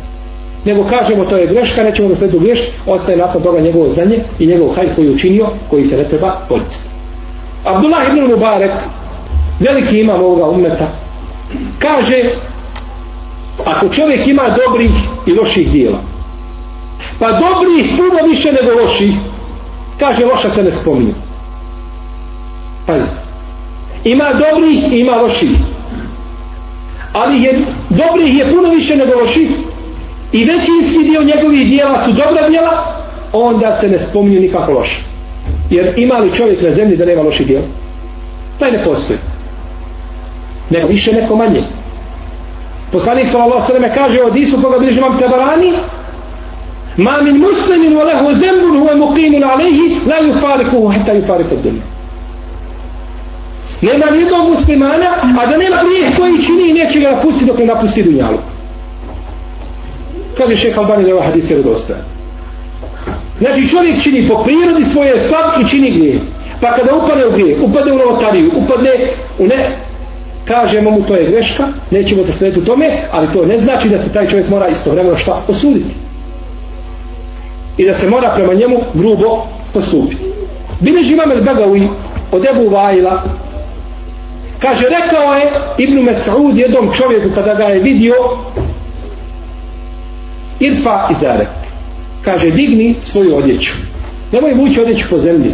Nego 0.64 0.84
kažemo 0.84 1.24
to 1.24 1.36
je 1.36 1.46
greška, 1.46 1.82
nećemo 1.82 2.08
ga 2.08 2.14
slediti 2.14 2.36
u 2.36 2.40
grešci, 2.40 2.70
ostaje 2.86 3.18
nakon 3.18 3.42
toga 3.42 3.60
njegovo 3.60 3.88
znanje 3.88 4.18
i 4.38 4.46
njegov 4.46 4.68
hajr 4.68 4.94
koji 4.94 5.06
je 5.06 5.10
učinio, 5.10 5.46
koji 5.70 5.84
se 5.84 5.96
ne 5.96 6.08
treba 6.08 6.40
policiti. 6.48 6.88
Abdullah 7.64 8.08
ibn 8.08 8.30
Mubarak 8.30 8.72
veliki 9.60 10.00
imam 10.00 10.22
ovoga 10.22 10.44
umeta, 10.48 10.88
kaže 11.78 12.22
ako 13.64 13.88
čovjek 13.88 14.26
ima 14.26 14.56
dobrih 14.66 14.90
i 15.26 15.32
loših 15.32 15.70
dijela, 15.70 15.98
pa 17.18 17.26
dobrih 17.26 17.92
puno 17.96 18.28
više 18.28 18.52
nego 18.52 18.80
loših, 18.80 19.14
kaže 19.98 20.24
loša 20.24 20.50
se 20.50 20.62
ne 20.62 20.72
spominje. 20.72 21.14
Pazi. 22.86 23.10
Ima 24.04 24.24
dobrih 24.32 24.92
i 24.92 25.00
ima 25.00 25.16
loših. 25.16 25.50
Ali 27.12 27.42
je, 27.42 27.60
dobrih 27.90 28.38
je 28.38 28.50
puno 28.50 28.70
više 28.70 28.96
nego 28.96 29.20
loših 29.20 29.48
i 30.32 30.44
većinski 30.44 31.10
dio 31.10 31.22
njegovih 31.22 31.68
dijela 31.68 32.02
su 32.02 32.12
dobra 32.12 32.48
dijela, 32.48 33.02
onda 33.32 33.78
se 33.80 33.88
ne 33.88 33.98
spominju 33.98 34.40
nikako 34.40 34.72
loše. 34.72 35.00
Jer 35.70 35.94
ima 35.96 36.18
li 36.18 36.34
čovjek 36.34 36.62
na 36.62 36.70
zemlji 36.70 36.96
da 36.96 37.04
nema 37.04 37.22
loših 37.22 37.46
dijela? 37.46 37.66
Taj 38.58 38.70
ne 38.70 38.84
postoji. 38.84 39.18
Neko 40.70 40.86
više, 40.86 41.12
neko 41.12 41.36
manje. 41.36 41.62
Poslanik 42.92 43.26
sallallahu 43.28 43.66
sallam 43.66 43.90
kaže 43.94 44.22
od 44.22 44.36
Isu 44.36 44.62
koga 44.62 44.78
bliži 44.78 44.98
imam 44.98 45.18
Tabarani 45.18 45.72
ma 46.96 47.22
min 47.22 47.36
muslimin 47.36 47.92
wa 47.98 48.04
lehu 48.04 48.40
zembun 48.40 48.78
huve 48.78 48.94
muqimun 48.94 49.44
alaihi 49.44 50.00
la 50.06 50.16
yufarikuhu 50.20 50.92
hatta 50.92 51.12
yufariku 51.12 51.56
dunya 51.62 51.82
nema 53.82 54.10
nijednog 54.10 54.48
muslimana 54.48 55.06
a 55.40 55.46
da 55.46 55.56
nema 55.56 55.76
grijeh 55.84 56.16
koji 56.16 56.42
čini 56.42 56.68
i 56.68 56.72
neće 56.72 57.00
ga 57.00 57.10
napusti 57.10 57.44
dok 57.44 57.58
ne 57.58 57.66
napusti 57.66 58.02
dunjalu. 58.02 58.38
Kaže 60.36 60.56
šeha 60.56 60.80
Albani 60.80 61.02
da 61.02 61.08
je 61.08 61.14
ovaj 61.14 61.26
hadis 61.26 61.50
vjerodostojan. 61.50 62.02
Znači 63.38 63.68
čovjek 63.68 64.02
čini 64.02 64.28
po 64.28 64.44
prirodi 64.44 64.84
svoje 64.84 65.20
slab 65.20 65.60
i 65.60 65.68
čini 65.68 65.90
grijeh. 65.90 66.20
Pa 66.60 66.72
kada 66.72 66.94
upade 66.94 67.26
u 67.26 67.32
grijeh 67.32 67.62
upadne 67.62 67.92
u 67.92 67.98
novotariju 67.98 68.52
upadne 68.56 68.90
u 69.38 69.46
ne 69.46 69.76
kažemo 70.48 70.90
mu 70.90 71.02
to 71.02 71.16
je 71.16 71.30
greška, 71.30 71.64
nećemo 71.90 72.22
da 72.22 72.32
slediti 72.32 72.60
u 72.60 72.64
tome, 72.64 73.02
ali 73.10 73.32
to 73.32 73.46
ne 73.46 73.58
znači 73.58 73.88
da 73.88 73.98
se 74.02 74.12
taj 74.12 74.28
čovjek 74.28 74.48
mora 74.48 74.68
istovremeno 74.68 75.16
šta 75.16 75.42
osuditi. 75.48 75.94
I 77.76 77.86
da 77.86 77.94
se 77.94 78.08
mora 78.08 78.32
prema 78.34 78.54
njemu 78.54 78.80
grubo 78.94 79.46
postupiti. 79.74 80.24
Bileži 80.80 81.12
imam 81.12 81.30
el 81.30 81.42
Begawi 81.42 81.88
od 82.32 82.44
Ebu 82.44 82.70
Vajla, 82.70 83.22
kaže, 84.58 84.84
rekao 84.88 85.34
je 85.34 85.52
Ibn 85.78 85.98
Mes'ud 85.98 86.56
jednom 86.56 86.90
čovjeku 86.92 87.28
kada 87.34 87.54
ga 87.54 87.64
je 87.64 87.80
vidio, 87.80 88.14
Irfa 90.60 91.08
Izarek 91.10 91.48
kaže, 92.24 92.50
digni 92.50 92.96
svoju 93.00 93.36
odjeću. 93.36 93.72
Nemoj 94.32 94.54
vući 94.54 94.80
odjeću 94.80 95.06
po 95.10 95.18
zemlji. 95.18 95.52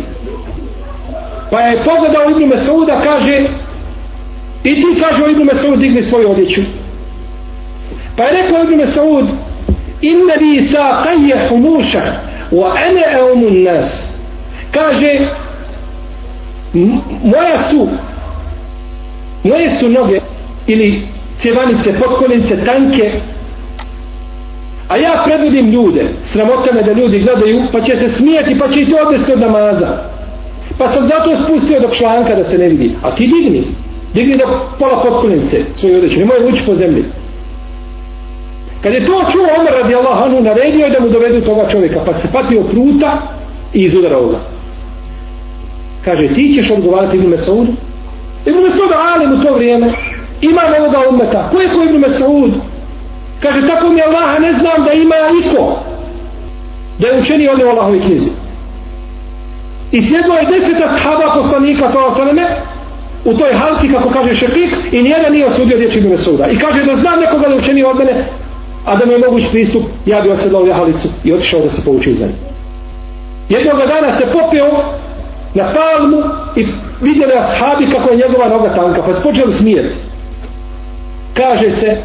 Pa 1.50 1.60
je 1.60 1.82
pogledao 1.84 2.30
Ibn 2.30 2.52
Mes'uda, 2.52 3.02
kaže, 3.02 3.48
I 4.64 4.74
ti 4.74 5.00
kaže 5.00 5.24
o 5.24 5.30
Ibnu 5.30 5.44
Mesaud 5.44 5.78
digni 5.78 6.02
svoju 6.02 6.30
odjeću. 6.30 6.60
Pa 8.16 8.22
je 8.22 8.42
rekao 8.42 8.62
Ibnu 8.62 8.76
Mesaud 8.76 9.26
inna 10.00 10.34
bi 10.38 10.68
sa 10.68 11.02
qajje 11.04 11.48
humuša 11.48 12.02
wa 12.52 12.76
ene 12.88 13.02
eumun 13.18 13.62
nas. 13.62 14.10
Kaže 14.70 15.28
moja 17.24 17.58
su 17.58 17.88
moje 19.44 19.70
su 19.70 19.88
noge 19.88 20.20
ili 20.66 21.02
cjevanice, 21.38 21.94
potkoljenice, 21.98 22.64
tanke 22.64 23.20
a 24.88 24.96
ja 24.96 25.22
predvodim 25.26 25.70
ljude 25.70 26.04
sramota 26.22 26.72
me 26.74 26.82
da 26.82 26.92
ljudi 26.92 27.18
gledaju 27.18 27.68
pa 27.72 27.80
će 27.80 27.96
se 27.96 28.08
smijeti 28.08 28.58
pa 28.58 28.68
će 28.68 28.80
i 28.80 28.86
to 28.86 28.96
odvesti 29.06 29.32
od 29.32 29.40
namaza 29.40 29.98
pa 30.78 30.92
sam 30.92 31.08
zato 31.08 31.36
spustio 31.44 31.80
do 31.80 31.88
članka 31.88 32.34
da 32.34 32.44
se 32.44 32.58
ne 32.58 32.68
vidi 32.68 32.94
a 33.02 33.14
ti 33.14 33.26
digni 33.26 33.64
digni 34.14 34.36
do 34.36 34.44
pola 34.78 35.02
potpunice 35.02 35.64
svoju 35.74 35.98
odeće, 35.98 36.18
nemoj 36.18 36.48
ući 36.48 36.62
po 36.66 36.74
zemlji. 36.74 37.04
Kad 38.82 38.92
je 38.92 39.06
to 39.06 39.24
čuo 39.32 39.46
Omer 39.60 39.72
radi 39.82 39.94
Allah, 39.94 40.22
anu 40.22 40.40
naredio 40.40 40.84
je 40.84 40.90
da 40.90 41.00
mu 41.00 41.08
dovedu 41.08 41.40
toga 41.40 41.68
čovjeka, 41.68 42.00
pa 42.06 42.14
se 42.14 42.28
patio 42.32 42.62
pruta 42.62 43.18
i 43.72 43.80
izudarao 43.80 44.26
ga. 44.26 44.38
Kaže, 46.04 46.28
ti 46.28 46.52
ćeš 46.54 46.70
odgovarati 46.70 47.16
Ibn 47.16 47.26
Mesaudu? 47.26 47.72
Ibn 48.46 48.58
Mesaud 48.58 48.90
alim 49.14 49.32
u 49.32 49.42
to 49.42 49.54
vrijeme, 49.54 49.92
ima 50.40 50.60
ovoga 50.78 50.98
umeta, 51.10 51.48
ko 51.52 51.60
je 51.60 51.68
ko 51.68 51.82
Ibn 51.82 51.96
Mesaud? 51.96 52.50
Kaže, 53.40 53.66
tako 53.66 53.88
mi 53.88 54.02
Allah 54.02 54.40
ne 54.40 54.52
znam 54.52 54.84
da 54.84 54.92
ima 54.92 55.14
iko 55.44 55.78
da 56.98 57.08
je 57.08 57.20
učenio 57.20 57.50
ovdje 57.50 57.66
u 57.66 57.68
Allahovi 57.68 58.00
knjizi. 58.00 58.30
I 59.92 60.02
sjedlo 60.02 60.34
je 60.34 60.46
deseta 60.46 60.88
shaba 60.98 61.34
poslanika 61.34 61.88
sa 61.88 62.04
osaneme, 62.04 62.46
u 63.24 63.34
toj 63.34 63.52
halki 63.52 63.88
kako 63.88 64.10
kaže 64.10 64.34
šepik 64.34 64.70
i 64.92 65.02
nijedan 65.02 65.32
nije 65.32 65.46
osudio 65.46 65.78
dječji 65.78 66.00
ibn 66.00 66.16
Suda. 66.16 66.46
I 66.46 66.56
kaže 66.56 66.84
da 66.84 66.96
znam 66.96 67.20
nekoga 67.20 67.48
da 67.48 67.54
učinio 67.54 67.88
od 67.88 67.96
mene 67.96 68.24
a 68.84 68.96
da 68.96 69.06
mi 69.06 69.12
je 69.12 69.18
moguć 69.18 69.44
pristup 69.50 69.82
ja 70.06 70.20
bi 70.20 70.30
osedlao 70.30 70.62
u 70.62 70.66
jahalicu 70.66 71.08
i 71.24 71.32
otišao 71.32 71.60
da 71.60 71.70
se 71.70 71.84
pouči 71.84 72.14
za 72.14 72.26
njim 72.26 72.36
jednog 73.48 73.76
dana 73.88 74.12
se 74.12 74.26
popio 74.32 74.66
na 75.54 75.72
palmu 75.72 76.22
i 76.56 76.66
vidjeli 77.00 77.32
ashabi 77.32 77.90
kako 77.90 78.10
je 78.10 78.16
njegova 78.16 78.48
noga 78.48 78.74
tanka 78.74 79.02
pa 79.02 79.14
se 79.14 79.22
počeli 79.22 79.52
smijeti 79.52 79.94
kaže 81.34 81.70
se 81.70 81.96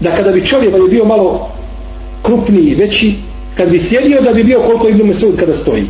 da 0.00 0.16
kada 0.16 0.30
bi 0.30 0.46
čovjek 0.46 0.72
da 0.72 0.78
bi 0.78 0.88
bio 0.88 1.04
malo 1.04 1.48
krupniji, 2.22 2.74
veći 2.74 3.14
kad 3.56 3.68
bi 3.68 3.78
sjedio 3.78 4.20
da 4.20 4.32
bi 4.32 4.44
bio 4.44 4.60
koliko 4.60 4.88
Ibn 4.88 5.06
Mesud 5.06 5.36
kada 5.38 5.54
stoji. 5.54 5.86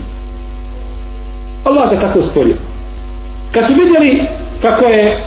Allah 1.65 1.91
ga 1.91 2.01
tako 2.01 2.23
stvorio. 2.23 2.55
Kad 3.55 3.67
su 3.67 3.73
vidjeli 3.75 4.23
kako 4.63 4.85
je 4.85 5.19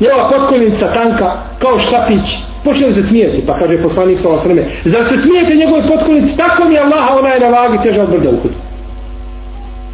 njela 0.00 0.30
potkoljnica 0.30 0.92
tanka 0.94 1.32
kao 1.58 1.78
štapić, 1.78 2.38
počeli 2.64 2.94
se 2.94 3.02
smijeti, 3.02 3.46
pa 3.46 3.58
kaže 3.58 3.82
poslanik 3.82 4.18
sa 4.18 4.30
osrme, 4.30 4.64
zar 4.84 5.04
se 5.08 5.18
smijete 5.18 5.54
njegove 5.54 5.88
potkoljnici, 5.88 6.36
tako 6.36 6.68
mi 6.68 6.74
je 6.74 6.80
Allah, 6.80 7.16
ona 7.18 7.28
je 7.28 7.40
na 7.40 7.48
vagi 7.48 7.78
teža 7.82 8.02
od 8.02 8.10
brda 8.10 8.28
uhud. 8.28 8.52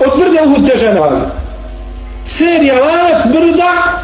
Od 0.06 0.18
brda 0.18 0.42
uhud 0.46 0.70
teža 0.70 0.92
na 0.92 1.00
vagi. 1.00 1.20
Serija 2.24 2.74
lanac 2.74 3.26
brda, 3.32 4.00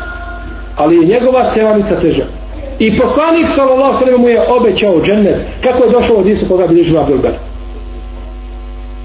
ali 0.76 0.96
je 0.96 1.06
njegova 1.06 1.50
cevanica 1.50 2.00
teža. 2.00 2.24
i 2.78 2.98
poslanik 2.98 3.46
sallallahu 3.48 3.98
sallam 3.98 4.20
mu 4.20 4.28
je 4.28 4.48
obećao 4.48 5.00
džennet 5.00 5.36
kako 5.62 5.84
je 5.84 5.90
došao 5.90 6.16
od 6.16 6.26
Isu 6.26 6.48
koga 6.48 6.66
bilježi 6.66 6.98
Abdulbar 6.98 7.32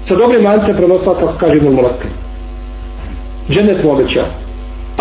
sa 0.02 0.16
dobrim 0.16 0.44
lancem 0.44 0.76
prenosila 0.76 1.18
kako 1.18 1.32
kaže 1.38 1.56
Ibn 1.56 1.74
Mulaka 1.74 2.08
džennet 3.50 3.84
mu 3.84 3.92
obećao 3.92 4.24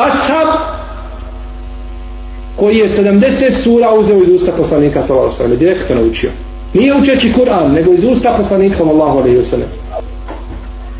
ashab 0.08 0.48
koji 2.56 2.78
je 2.78 2.90
70 2.90 3.58
sura 3.58 3.94
uzeo 3.94 4.24
iz 4.24 4.30
usta 4.30 4.52
poslanika 4.52 5.04
sallallahu 5.04 5.26
alejhi 5.26 5.38
sallam 5.38 5.58
direktno 5.58 5.96
naučio. 5.96 6.30
Nije 6.74 6.96
učeći 6.96 7.34
Kur'an 7.34 7.74
nego 7.74 7.94
iz 7.94 8.04
usta 8.04 8.34
poslanika 8.38 8.76
sallallahu 8.76 9.20
alejhi 9.20 9.38
ve 9.38 9.44
sellem. 9.44 9.68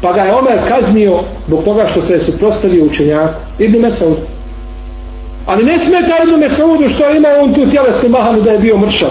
pa 0.02 0.14
ga 0.14 0.22
je 0.22 0.36
Omer 0.36 0.60
kaznio 0.68 1.20
zbog 1.48 1.64
toga 1.64 1.88
što 1.88 2.02
se 2.02 2.14
je 2.14 2.20
suprostavio 2.20 2.86
učenjaku 2.86 3.34
Ibn 3.60 3.82
Mesaud 3.82 4.18
ali 5.46 5.66
ne 5.66 5.80
smeta 5.80 6.24
Ibn 6.24 6.40
Mesaudu 6.40 6.90
što 6.90 7.10
ima 7.10 7.28
on 7.42 7.54
tu 7.54 7.70
tjelesnu 7.70 8.10
mahanu 8.10 8.42
da 8.42 8.52
je 8.52 8.60
bio 8.60 8.78
mršav. 8.78 9.10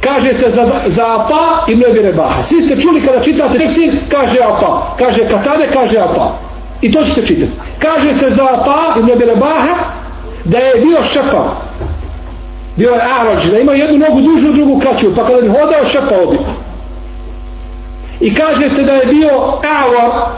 Kaže 0.00 0.34
se 0.34 0.50
za, 0.54 0.70
za 0.86 1.02
apa 1.02 1.64
i 1.68 1.90
Ebi 1.90 2.02
Rebaha. 2.02 2.42
Svi 2.42 2.62
ste 2.62 2.76
čuli 2.76 3.00
kada 3.00 3.20
čitate 3.20 3.58
tefsir 3.58 3.94
kaže 4.08 4.38
apa 4.42 4.96
kaže 4.98 5.28
katade 5.28 5.68
kaže 5.72 5.98
apa 5.98 6.38
i 6.80 6.92
to 6.92 7.04
ćete 7.04 7.26
čitati. 7.26 7.52
Kaže 7.78 8.14
se 8.14 8.34
za 8.34 8.42
apa 8.42 9.00
i 9.00 9.12
Ebi 9.12 9.24
Rebaha 9.24 9.74
da 10.44 10.58
je 10.58 10.80
bio 10.80 11.02
šepa. 11.02 11.56
bio 12.76 12.90
je 12.90 13.00
arađ 13.20 13.50
da 13.50 13.58
ima 13.58 13.72
jednu 13.72 13.98
nogu 13.98 14.20
dužu 14.20 14.52
drugu 14.52 14.80
kraću 14.80 15.14
pa 15.16 15.26
kada 15.26 15.40
bi 15.40 15.48
hodao 15.48 15.84
šepao 15.84 16.26
bi. 16.26 16.38
I 18.20 18.34
kaže 18.34 18.70
se 18.70 18.82
da 18.82 18.92
je 18.92 19.06
bio 19.06 19.30
ava 19.84 20.30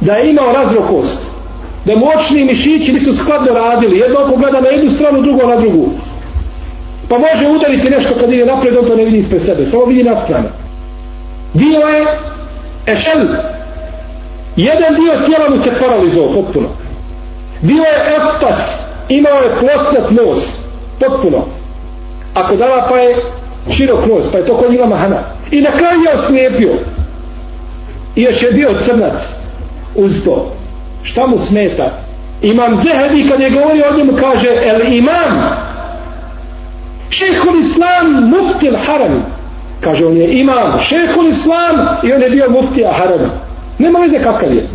da 0.00 0.12
je 0.12 0.30
imao 0.30 0.52
razrokost 0.52 1.28
da 1.84 1.96
mu 1.96 2.06
očni 2.16 2.44
mišići 2.44 2.92
nisu 2.92 3.16
skladno 3.16 3.52
radili 3.52 3.98
jedno 3.98 4.20
oko 4.20 4.36
gleda 4.36 4.60
na 4.60 4.68
jednu 4.68 4.90
stranu 4.90 5.22
drugo 5.22 5.46
na 5.46 5.56
drugu. 5.56 5.90
Pa 7.08 7.18
može 7.18 7.48
udariti 7.56 7.90
nešto 7.90 8.14
kad 8.20 8.32
ide 8.32 8.46
napred 8.46 8.76
on 8.76 8.86
to 8.86 8.96
ne 8.96 9.04
vidi 9.04 9.18
ispred 9.18 9.42
sebe 9.42 9.66
samo 9.66 9.84
vidi 9.84 10.02
na 10.02 10.16
stranu. 10.16 10.48
Bio 11.54 11.80
je 11.80 12.06
ešel 12.86 13.26
jedan 14.62 14.94
dio 14.94 15.26
tijela 15.26 15.50
mu 15.50 15.56
se 15.56 15.70
paralizovao 15.80 16.34
potpuno. 16.34 16.68
Bio 17.62 17.82
je 17.82 18.16
eftas 18.16 18.86
imao 19.08 19.38
je 19.42 19.56
plosnat 19.60 20.10
nos 20.10 20.60
potpuno. 21.00 21.46
Ako 22.34 22.56
dala 22.56 22.86
pa 22.88 22.96
je 22.96 23.16
širok 23.70 24.06
nos 24.06 24.32
pa 24.32 24.38
je 24.38 24.46
to 24.46 24.56
kod 24.56 24.70
njima 24.70 24.86
mahana. 24.86 25.22
I 25.50 25.60
na 25.60 25.70
kraju 25.70 26.00
je 26.02 26.14
oslijepio. 26.14 26.72
I 28.16 28.22
još 28.22 28.42
je 28.42 28.52
bio 28.52 28.70
crnac 28.84 29.22
uz 29.94 30.24
to. 30.24 30.52
Šta 31.02 31.26
mu 31.26 31.38
smeta? 31.38 31.90
Imam 32.42 32.76
Zehebi 32.76 33.28
kad 33.30 33.40
je 33.40 33.50
govorio 33.50 33.84
o 33.90 33.96
njemu 33.96 34.12
kaže 34.16 34.48
el 34.62 34.92
imam 34.92 35.56
šehhul 37.10 37.60
islam 37.60 38.30
muftil 38.30 38.76
haram 38.86 39.24
kaže 39.80 40.06
on 40.06 40.16
je 40.16 40.40
imam 40.40 40.78
šehhul 40.80 41.28
islam 41.28 41.76
i 42.02 42.12
on 42.12 42.22
je 42.22 42.30
bio 42.30 42.50
muftija 42.50 42.92
haram 42.92 43.47
nema 43.78 43.98
veze 43.98 44.18
kakav 44.18 44.54
je. 44.54 44.66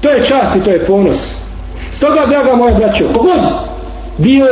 To 0.00 0.08
je 0.08 0.24
čast 0.24 0.56
i 0.56 0.64
to 0.64 0.70
je 0.70 0.86
ponos. 0.86 1.42
Stoga 1.92 2.26
draga 2.26 2.56
moja 2.56 2.74
braćo 2.74 3.04
kogod 3.12 3.40
bio 4.18 4.46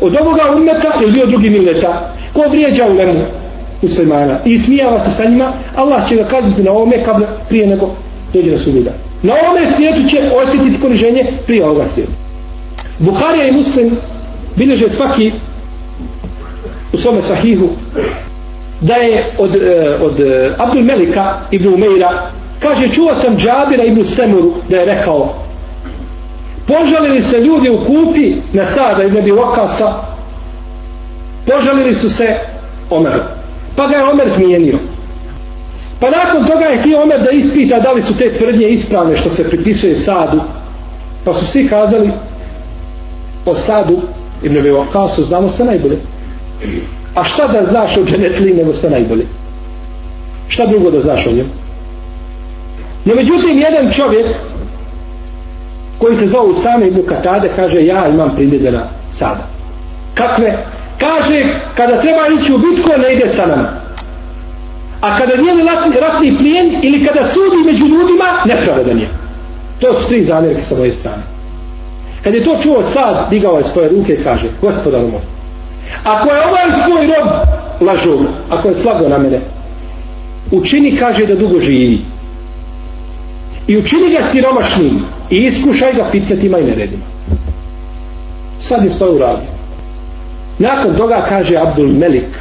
od 0.00 0.16
ovoga 0.20 0.42
umeta 0.56 0.92
ili 1.02 1.12
bio 1.12 1.26
drugi 1.26 1.50
mileta 1.50 2.14
ko 2.32 2.42
vrijeđa 2.50 2.86
u 2.86 2.94
lemu 2.94 3.20
muslimana 3.82 4.38
i 4.44 4.58
smijava 4.58 5.04
se 5.04 5.10
sa 5.10 5.24
njima 5.24 5.52
Allah 5.76 6.08
će 6.08 6.16
ga 6.16 6.24
kazniti 6.24 6.62
na 6.62 6.70
ovome 6.70 7.04
kabla 7.04 7.26
prije 7.48 7.66
nego 7.66 7.90
dođe 8.32 8.50
na 8.50 8.58
sudida 8.58 8.90
na 9.22 9.32
ovome 9.42 9.66
svijetu 9.76 10.08
će 10.08 10.30
osjetiti 10.42 10.80
poniženje 10.80 11.26
prije 11.46 11.64
ovoga 11.64 11.84
svijeta 11.88 12.12
Bukharija 12.98 13.48
i 13.48 13.52
muslim 13.52 13.96
bilježe 14.56 14.88
svaki 14.88 15.32
u 16.92 16.96
svome 16.96 17.22
sahihu 17.22 17.68
da 18.80 18.94
je 18.94 19.24
od, 19.38 19.56
eh, 19.56 19.96
od 20.00 20.20
eh, 20.20 20.54
Abdul 20.58 20.82
Melika 20.82 21.40
ibn 21.50 21.74
Umeira 21.74 22.30
kaže 22.60 22.88
čuo 22.88 23.14
sam 23.14 23.36
Džabira 23.36 23.84
ibn 23.84 24.04
Semuru 24.04 24.54
da 24.68 24.76
je 24.76 24.84
rekao 24.84 25.34
požalili 26.66 27.22
se 27.22 27.40
ljudi 27.40 27.70
u 27.70 27.78
kupi 27.78 28.34
na 28.52 28.66
sada 28.66 29.02
ibn 29.02 29.18
Abi 29.18 29.32
Wakasa 29.32 29.92
požalili 31.46 31.94
su 31.94 32.10
se 32.10 32.36
Omeru. 32.90 33.20
Pa 33.76 33.86
ga 33.86 33.96
je 33.96 34.04
Omer 34.04 34.30
zmijenio. 34.30 34.78
Pa 36.00 36.10
nakon 36.10 36.46
toga 36.46 36.64
je 36.64 36.78
htio 36.78 37.02
Omer 37.02 37.22
da 37.22 37.30
ispita 37.30 37.80
da 37.80 37.92
li 37.92 38.02
su 38.02 38.16
te 38.18 38.34
tvrdnje 38.34 38.68
ispravne 38.68 39.16
što 39.16 39.30
se 39.30 39.50
pripisuje 39.50 39.96
Sadu. 39.96 40.40
Pa 41.24 41.34
su 41.34 41.46
svi 41.46 41.68
kazali 41.68 42.10
o 43.46 43.54
Sadu 43.54 44.00
i 44.42 44.48
Abi 44.48 44.70
Wakasu 44.70 45.22
znamo 45.22 45.48
se 45.48 45.64
najbolje. 45.64 45.98
A 47.14 47.24
šta 47.24 47.46
da 47.46 47.64
znaš 47.64 47.96
o 47.96 48.04
dženetli 48.04 48.54
nego 48.54 48.72
sve 48.72 48.90
najbolje? 48.90 49.26
Šta 50.48 50.66
drugo 50.66 50.90
da 50.90 51.00
znaš 51.00 51.26
o 51.26 51.30
njemu? 51.30 51.48
No 53.06 53.14
međutim 53.14 53.58
jedan 53.58 53.92
čovjek 53.92 54.26
koji 55.98 56.16
se 56.16 56.26
zove 56.26 56.48
Usame 56.48 56.86
ibn 56.86 57.06
Katade 57.06 57.50
kaže 57.56 57.84
ja 57.84 58.08
imam 58.08 58.32
primjedbe 58.36 58.70
na 58.70 58.88
Sada. 59.10 59.46
Kakve? 60.14 60.64
Kaže 61.00 61.44
kada 61.74 62.00
treba 62.00 62.40
ići 62.40 62.52
u 62.52 62.58
bitku 62.58 62.90
ne 62.98 63.14
ide 63.14 63.28
sa 63.28 63.46
nama. 63.46 63.68
A 65.00 65.18
kada 65.18 65.36
dijeli 65.36 65.62
ratni, 65.62 66.00
ratni 66.00 66.38
plijen 66.38 66.80
ili 66.82 67.06
kada 67.06 67.28
sudi 67.28 67.64
među 67.66 67.84
ljudima 67.84 68.24
nepravedan 68.46 68.98
je. 68.98 69.08
To 69.80 69.94
su 69.94 70.08
tri 70.08 70.24
zamjerke 70.24 70.62
sa 70.62 70.76
moje 70.76 70.90
strane. 70.90 71.22
Kad 72.24 72.34
je 72.34 72.44
to 72.44 72.56
čuo 72.62 72.82
sad 72.92 73.30
digao 73.30 73.56
je 73.56 73.64
svoje 73.64 73.88
ruke 73.88 74.12
i 74.12 74.24
kaže 74.24 74.46
gospodar 74.60 75.00
moj 75.00 75.36
ako 76.04 76.28
je 76.28 76.40
ovaj 76.48 76.84
tvoj 76.84 77.06
rob 77.06 77.28
lažov 77.80 78.18
ako 78.50 78.68
je 78.68 78.74
slago 78.74 79.08
na 79.08 79.18
mene 79.18 79.40
učini 80.50 80.96
kaže 80.96 81.26
da 81.26 81.34
dugo 81.34 81.58
živi 81.58 82.00
i 83.66 83.78
učini 83.78 84.10
ga 84.10 84.26
siromašnim 84.32 85.00
i 85.30 85.36
iskušaj 85.36 85.92
ga 85.92 86.08
fitnetima 86.10 86.58
i 86.58 86.64
neredima. 86.64 87.04
Sad 88.58 88.84
je 88.84 88.90
svoje 88.90 89.12
uradio 89.12 89.56
nakon 90.58 90.96
toga 90.96 91.24
kaže 91.28 91.56
Abdul 91.56 91.88
Melik 91.88 92.38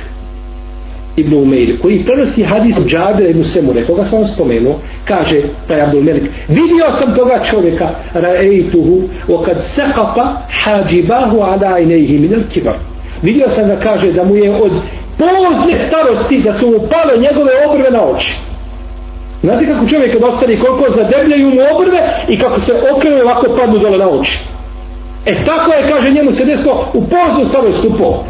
Ibn 1.16 1.34
Umeir 1.34 1.82
koji 1.82 2.04
prenosi 2.04 2.44
hadis 2.44 2.76
Džabira 2.86 3.30
ibn 3.30 3.44
Semure 3.44 3.86
koga 3.86 4.06
sam 4.06 4.20
vam 4.20 4.28
spomenuo 4.28 4.80
kaže 5.06 5.42
taj 5.68 5.82
Abdul 5.82 6.04
Melik 6.04 6.24
vidio 6.48 6.92
sam 7.00 7.16
toga 7.16 7.40
čovjeka 7.50 7.90
ra'eituhu, 8.14 9.02
o 9.28 9.44
kad 9.44 9.58
sekapa 9.64 10.42
hađibahu 10.64 11.42
ala 11.42 11.80
inejhi 11.80 12.20
minel 12.20 12.42
kibar 12.54 12.76
vidio 13.22 13.50
sam 13.50 13.68
da 13.68 13.80
kaže 13.80 14.12
da 14.12 14.24
mu 14.24 14.36
je 14.36 14.56
od 14.56 14.72
pozne 15.18 15.76
starosti 15.88 16.42
da 16.42 16.54
su 16.54 16.66
mu 16.68 16.80
pale 16.80 17.18
njegove 17.22 17.52
obrve 17.70 17.92
na 17.92 18.04
oči 18.04 18.36
znate 19.46 19.66
kako 19.66 19.88
čovjek 19.88 20.14
kad 20.14 20.24
ostari 20.24 20.60
koliko 20.60 20.92
zadebljaju 20.92 21.50
mu 21.50 21.62
obrve 21.76 22.00
i 22.28 22.40
kako 22.40 22.60
se 22.60 22.74
okrenu 22.96 23.22
ovako 23.22 23.56
padnu 23.58 23.80
dole 23.80 23.98
na 23.98 24.10
oči 24.10 24.40
E 25.26 25.46
tako 25.46 25.74
je, 25.74 25.88
kaže 25.90 26.12
njemu 26.12 26.32
se 26.32 26.46
desilo, 26.46 26.92
u 26.94 27.02
poznu 27.02 27.46
stavoj 27.46 27.72
stupo. 27.72 28.24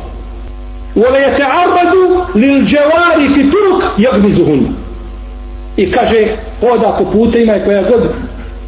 Ule 0.96 1.20
je 1.20 1.36
te 1.38 1.44
arbadu 1.44 2.24
lil 2.36 2.64
dževari 2.64 3.34
fi 3.34 3.52
turuk 3.52 3.84
jagnizuhun. 3.98 4.68
I 5.78 5.92
kaže, 5.92 6.28
hoda 6.60 6.96
po 7.00 7.12
putima 7.12 7.56
i 7.56 7.66
koja 7.66 7.82
god 7.82 8.10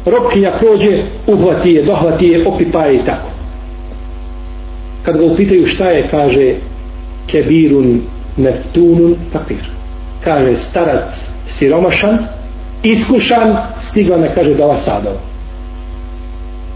robkinja 0.06 0.52
prođe, 0.58 1.02
uhvati 1.26 1.70
je, 1.70 1.82
dohvati 1.82 2.26
je, 2.26 2.48
opipaje 2.48 2.96
i 2.96 3.04
tako. 3.04 3.28
Kad 5.02 5.16
ga 5.16 5.24
upitaju 5.24 5.66
šta 5.66 5.84
je, 5.84 6.08
kaže, 6.10 6.54
kebirun 7.26 8.00
neftunun 8.36 9.16
papir. 9.32 9.70
Kaže, 10.24 10.56
starac 10.56 11.30
siromašan, 11.46 12.18
iskušan, 12.82 13.56
stigla 13.80 14.16
me, 14.16 14.34
kaže, 14.34 14.54
dala 14.54 14.76
sadova 14.76 15.28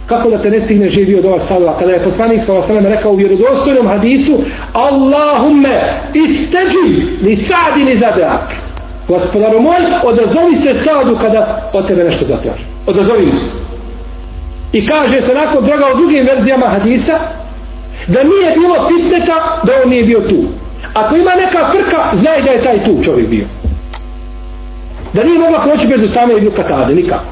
kako 0.06 0.30
da 0.30 0.42
te 0.42 0.50
ne 0.50 0.60
stigne 0.60 0.88
živio 0.88 1.18
od 1.18 1.24
ova 1.24 1.76
kada 1.78 1.92
je 1.92 2.04
poslanik 2.04 2.44
sa 2.44 2.54
osaleme 2.54 2.88
rekao 2.88 3.12
u 3.12 3.16
vjerodostojnom 3.16 3.88
hadisu 3.88 4.38
Allahumme 4.72 6.00
isteđi 6.14 7.06
li 7.22 7.36
sadi 7.36 7.84
ni 7.84 7.98
zadeak 7.98 8.54
gospodaru 9.08 9.60
moj 9.60 9.74
odazovi 10.04 10.56
se 10.56 10.74
sadu 10.74 11.16
kada 11.20 11.70
od 11.72 11.86
tebe 11.86 12.04
nešto 12.04 12.24
zatraži. 12.24 12.64
Odazovi 12.86 13.26
mu 13.26 13.36
se. 13.36 13.54
I 14.72 14.86
kaže 14.86 15.22
se 15.22 15.34
nakon 15.34 15.64
droga 15.64 15.86
u 15.94 15.96
drugim 15.96 16.26
verzijama 16.26 16.66
hadisa 16.66 17.18
da 18.06 18.22
nije 18.22 18.54
bilo 18.54 18.88
fitneta 18.88 19.60
da 19.64 19.72
on 19.84 19.90
nije 19.90 20.04
bio 20.04 20.20
tu. 20.20 20.44
Ako 20.94 21.16
ima 21.16 21.30
neka 21.34 21.72
frka 21.72 22.16
znaj 22.16 22.42
da 22.42 22.50
je 22.50 22.62
taj 22.62 22.84
tu 22.84 23.02
čovjek 23.04 23.28
bio 23.28 23.44
da 25.12 25.24
nije 25.24 25.38
mogla 25.38 25.60
proći 25.62 25.86
bez 25.86 26.12
same 26.12 26.36
ibn 26.36 26.50
Katade 26.56 26.94
nikako 26.94 27.24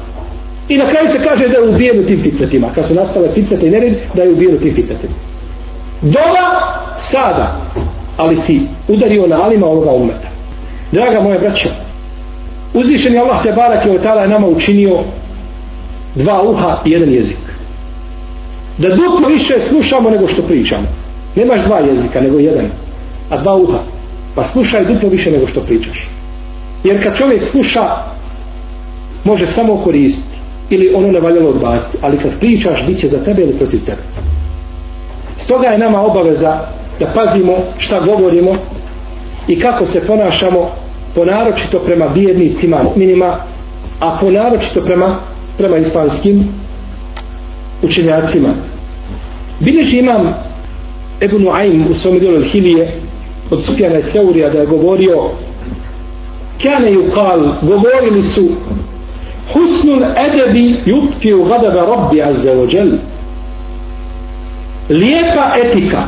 I 0.69 0.77
na 0.77 0.85
kraju 0.89 1.09
se 1.09 1.19
kaže 1.23 1.47
da 1.47 1.57
je 1.57 1.69
ubijen 1.69 1.99
u 1.99 2.05
tim 2.05 2.21
fitnetima. 2.23 2.67
Kad 2.75 2.85
su 2.85 2.93
nastale 2.95 3.29
fitnete 3.33 3.67
i 3.67 3.69
nered, 3.69 3.93
da 4.15 4.23
je 4.23 4.31
ubijen 4.31 4.55
u 4.55 4.59
tim 4.59 4.75
fitnetima. 4.75 5.13
Dova 6.01 6.47
sada, 6.97 7.61
ali 8.17 8.35
si 8.35 8.61
udario 8.87 9.27
na 9.27 9.43
alima 9.43 9.65
ovoga 9.67 9.91
umeta. 9.91 10.27
Draga 10.91 11.21
moja 11.21 11.39
braća, 11.39 11.69
uzvišeni 12.73 13.17
Allah 13.17 13.43
te 13.43 13.51
barak 13.51 13.85
je 13.85 13.91
od 13.91 14.03
je 14.03 14.27
nama 14.27 14.47
učinio 14.47 14.99
dva 16.15 16.43
uha 16.49 16.77
i 16.85 16.91
jedan 16.91 17.13
jezik. 17.13 17.37
Da 18.77 18.89
duplo 18.89 19.27
više 19.27 19.59
slušamo 19.59 20.09
nego 20.09 20.27
što 20.27 20.41
pričamo. 20.41 20.87
Nemaš 21.35 21.61
dva 21.65 21.79
jezika, 21.79 22.21
nego 22.21 22.39
jedan. 22.39 22.65
A 23.29 23.37
dva 23.37 23.55
uha. 23.55 23.79
Pa 24.35 24.43
slušaj 24.43 24.85
duplo 24.85 25.09
više 25.09 25.31
nego 25.31 25.47
što 25.47 25.61
pričaš. 25.61 26.07
Jer 26.83 27.03
kad 27.03 27.17
čovjek 27.17 27.43
sluša, 27.43 27.81
može 29.23 29.47
samo 29.47 29.77
koristiti. 29.77 30.37
Ili 30.69 30.93
ono 30.95 31.07
ne 31.07 31.19
valjalo 31.19 31.49
odbaciti. 31.49 31.97
Ali 32.01 32.17
kad 32.17 32.31
pričaš, 32.39 32.85
bit 32.87 32.99
će 32.99 33.07
za 33.07 33.23
tebe 33.23 33.41
ili 33.41 33.57
protiv 33.57 33.85
tebe. 33.85 34.01
Stoga 35.37 35.67
je 35.67 35.77
nama 35.77 36.01
obaveza 36.01 36.59
da 36.99 37.05
pazimo 37.13 37.53
šta 37.77 37.99
govorimo 37.99 38.55
i 39.47 39.59
kako 39.59 39.85
se 39.85 40.07
ponašamo 40.07 40.69
ponaročito 41.15 41.79
prema 41.79 42.05
vjernicima, 42.05 42.77
minima, 42.95 43.37
a 43.99 44.17
ponaročito 44.21 44.81
prema, 44.81 45.15
prema 45.57 45.77
islamskim 45.77 46.47
učenjacima. 47.81 48.49
Bileži 49.59 49.99
imam 49.99 50.33
Ebu 51.21 51.39
Nuaym 51.39 51.87
u 51.91 51.93
svom 51.93 52.19
dijelu 52.19 52.41
Hilije 52.41 52.91
od 53.51 53.63
Sufjana 53.63 53.99
Seurija 54.11 54.49
da 54.49 54.59
je 54.59 54.65
govorio 54.65 55.29
kane 56.63 56.91
ju 56.91 57.03
kal 57.13 57.39
govorili 57.61 58.23
su 58.23 58.49
husnul 59.53 60.03
edebi 60.03 60.83
yutfiju 60.85 61.43
gadaba 61.47 61.81
rabbi 61.81 62.21
azza 62.21 62.51
wa 62.51 62.75
jel 62.75 62.91
lijepa 64.89 65.55
etika 65.63 66.03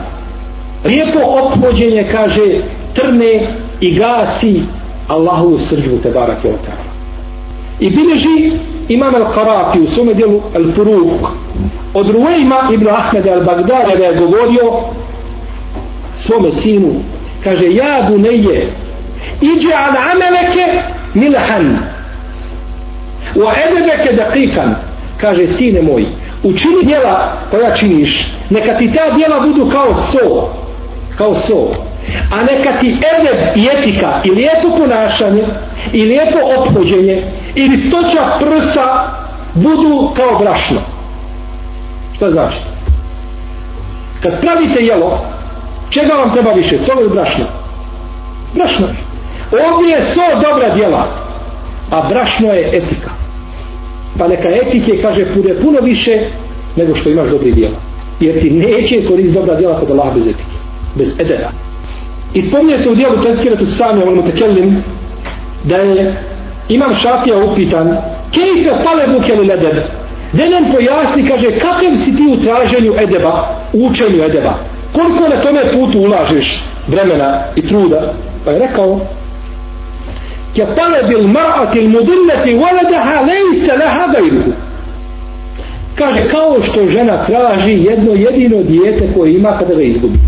lijepo 0.85 1.19
ophođenje, 1.19 2.07
kaže 2.11 2.61
trne 2.93 3.47
i 3.81 3.93
gasi 3.93 4.63
Allahu 5.07 5.57
srđbu 5.57 5.97
te 6.03 6.09
barak 6.11 6.43
je 6.43 6.53
i 7.79 7.89
bileži 7.89 8.51
imam 8.87 9.13
al-Qarafi 9.15 9.83
u 9.83 9.87
svome 9.87 10.13
dijelu 10.13 10.41
al-Furuq 10.55 11.27
od 11.93 12.09
Ruejma 12.09 12.69
ibn 12.73 12.87
Ahmed 12.87 13.25
al-Bagdara 13.25 13.97
da 13.97 14.03
je 14.03 14.19
govorio 14.19 14.73
svome 16.17 16.51
sinu 16.51 16.93
kaže 17.43 17.73
ja 17.73 18.07
buneje 18.09 18.73
iđe 19.41 19.73
an 19.73 19.95
ameleke 20.12 20.81
milhan 21.13 21.77
u 23.36 23.41
edebeke 23.67 24.13
dakikan 24.15 24.75
kaže 25.17 25.47
sine 25.47 25.81
moj 25.81 26.05
učini 26.43 26.83
djela 26.86 27.33
koja 27.51 27.75
činiš. 27.75 28.33
Neka 28.49 28.77
ti 28.77 28.91
ta 28.93 29.15
djela 29.15 29.39
budu 29.39 29.69
kao 29.69 29.95
so. 29.95 30.49
Kao 31.17 31.36
so. 31.36 31.71
A 32.31 32.43
neka 32.43 32.79
ti 32.79 32.88
edeb 32.88 33.57
i 33.57 33.67
etika 33.77 34.21
i 34.23 34.31
lijepo 34.31 34.77
ponašanje 34.77 35.43
i 35.93 36.01
lijepo 36.05 36.38
ophođenje 36.57 37.23
i 37.55 37.67
listoća 37.67 38.38
prsa 38.39 39.07
budu 39.53 40.12
kao 40.15 40.39
brašno 40.39 40.79
šta 42.23 42.31
znači? 42.31 42.57
Kad 44.21 44.41
pravite 44.41 44.86
jelo 44.86 45.25
čega 45.89 46.13
vam 46.13 46.33
treba 46.33 46.51
više? 46.51 46.77
Sol 46.77 46.99
ili 46.99 47.09
brašno? 47.09 47.45
Brašno 48.55 48.88
ovdje 49.53 49.91
je 49.91 50.01
so 50.01 50.21
dobra 50.49 50.75
djela 50.75 51.07
a 51.91 52.09
brašno 52.09 52.53
je 52.53 52.77
etika. 52.77 53.09
Pa 54.19 54.27
neka 54.27 54.49
etike 54.49 55.01
kaže 55.01 55.25
bude 55.35 55.55
puno 55.61 55.79
više 55.81 56.19
nego 56.75 56.95
što 56.95 57.09
imaš 57.09 57.29
dobri 57.29 57.51
djela. 57.51 57.75
Jer 58.19 58.41
ti 58.41 58.49
neće 58.49 59.05
koristiti 59.07 59.39
dobra 59.39 59.55
djela 59.55 59.79
kod 59.79 59.91
Allah 59.91 60.13
bez 60.15 60.27
etike 60.27 60.57
bez 60.95 61.19
edera 61.19 61.49
i 62.33 62.41
spominje 62.41 62.77
se 62.77 62.89
u 62.89 62.95
dijelu 62.95 63.21
tezkiratu 63.21 63.65
sami 63.65 64.03
ovom 64.03 64.25
tekelim 64.25 64.83
da 65.63 65.75
je 65.75 66.15
imam 66.69 66.95
šafija 66.95 67.45
upitan 67.45 67.97
kejfe 68.31 68.69
pale 68.83 69.07
buke 69.07 69.33
li 69.33 69.47
ledeb 69.47 69.75
da 70.33 70.49
nam 70.49 70.71
pojasni 70.71 71.27
kaže 71.27 71.51
kakav 71.51 71.95
si 72.05 72.15
ti 72.15 72.23
u 72.27 72.43
traženju 72.43 72.93
edeba 73.01 73.61
u 73.73 73.85
učenju 73.85 74.23
edeba? 74.23 74.53
Koliko 74.93 75.27
na 75.27 75.41
tome 75.41 75.71
putu 75.73 75.99
ulažeš 75.99 76.63
vremena 76.87 77.43
i 77.55 77.67
truda? 77.67 78.13
Pa 78.45 78.51
je 78.51 78.59
rekao 78.59 78.99
كطلب 80.55 81.11
المرأة 81.11 81.73
bil 81.73 82.55
ولدها 82.55 83.25
ليس 83.25 83.69
لها 83.69 84.05
غيره. 84.15 84.53
Kaže 85.95 86.29
kao 86.31 86.61
što 86.61 86.87
žena 86.87 87.25
traži 87.25 87.73
jedno 87.73 88.13
jedino 88.13 88.63
dijete 88.63 89.13
koje 89.15 89.33
ima 89.33 89.57
kada 89.59 89.75
ga 89.75 89.81
izgubi. 89.81 90.19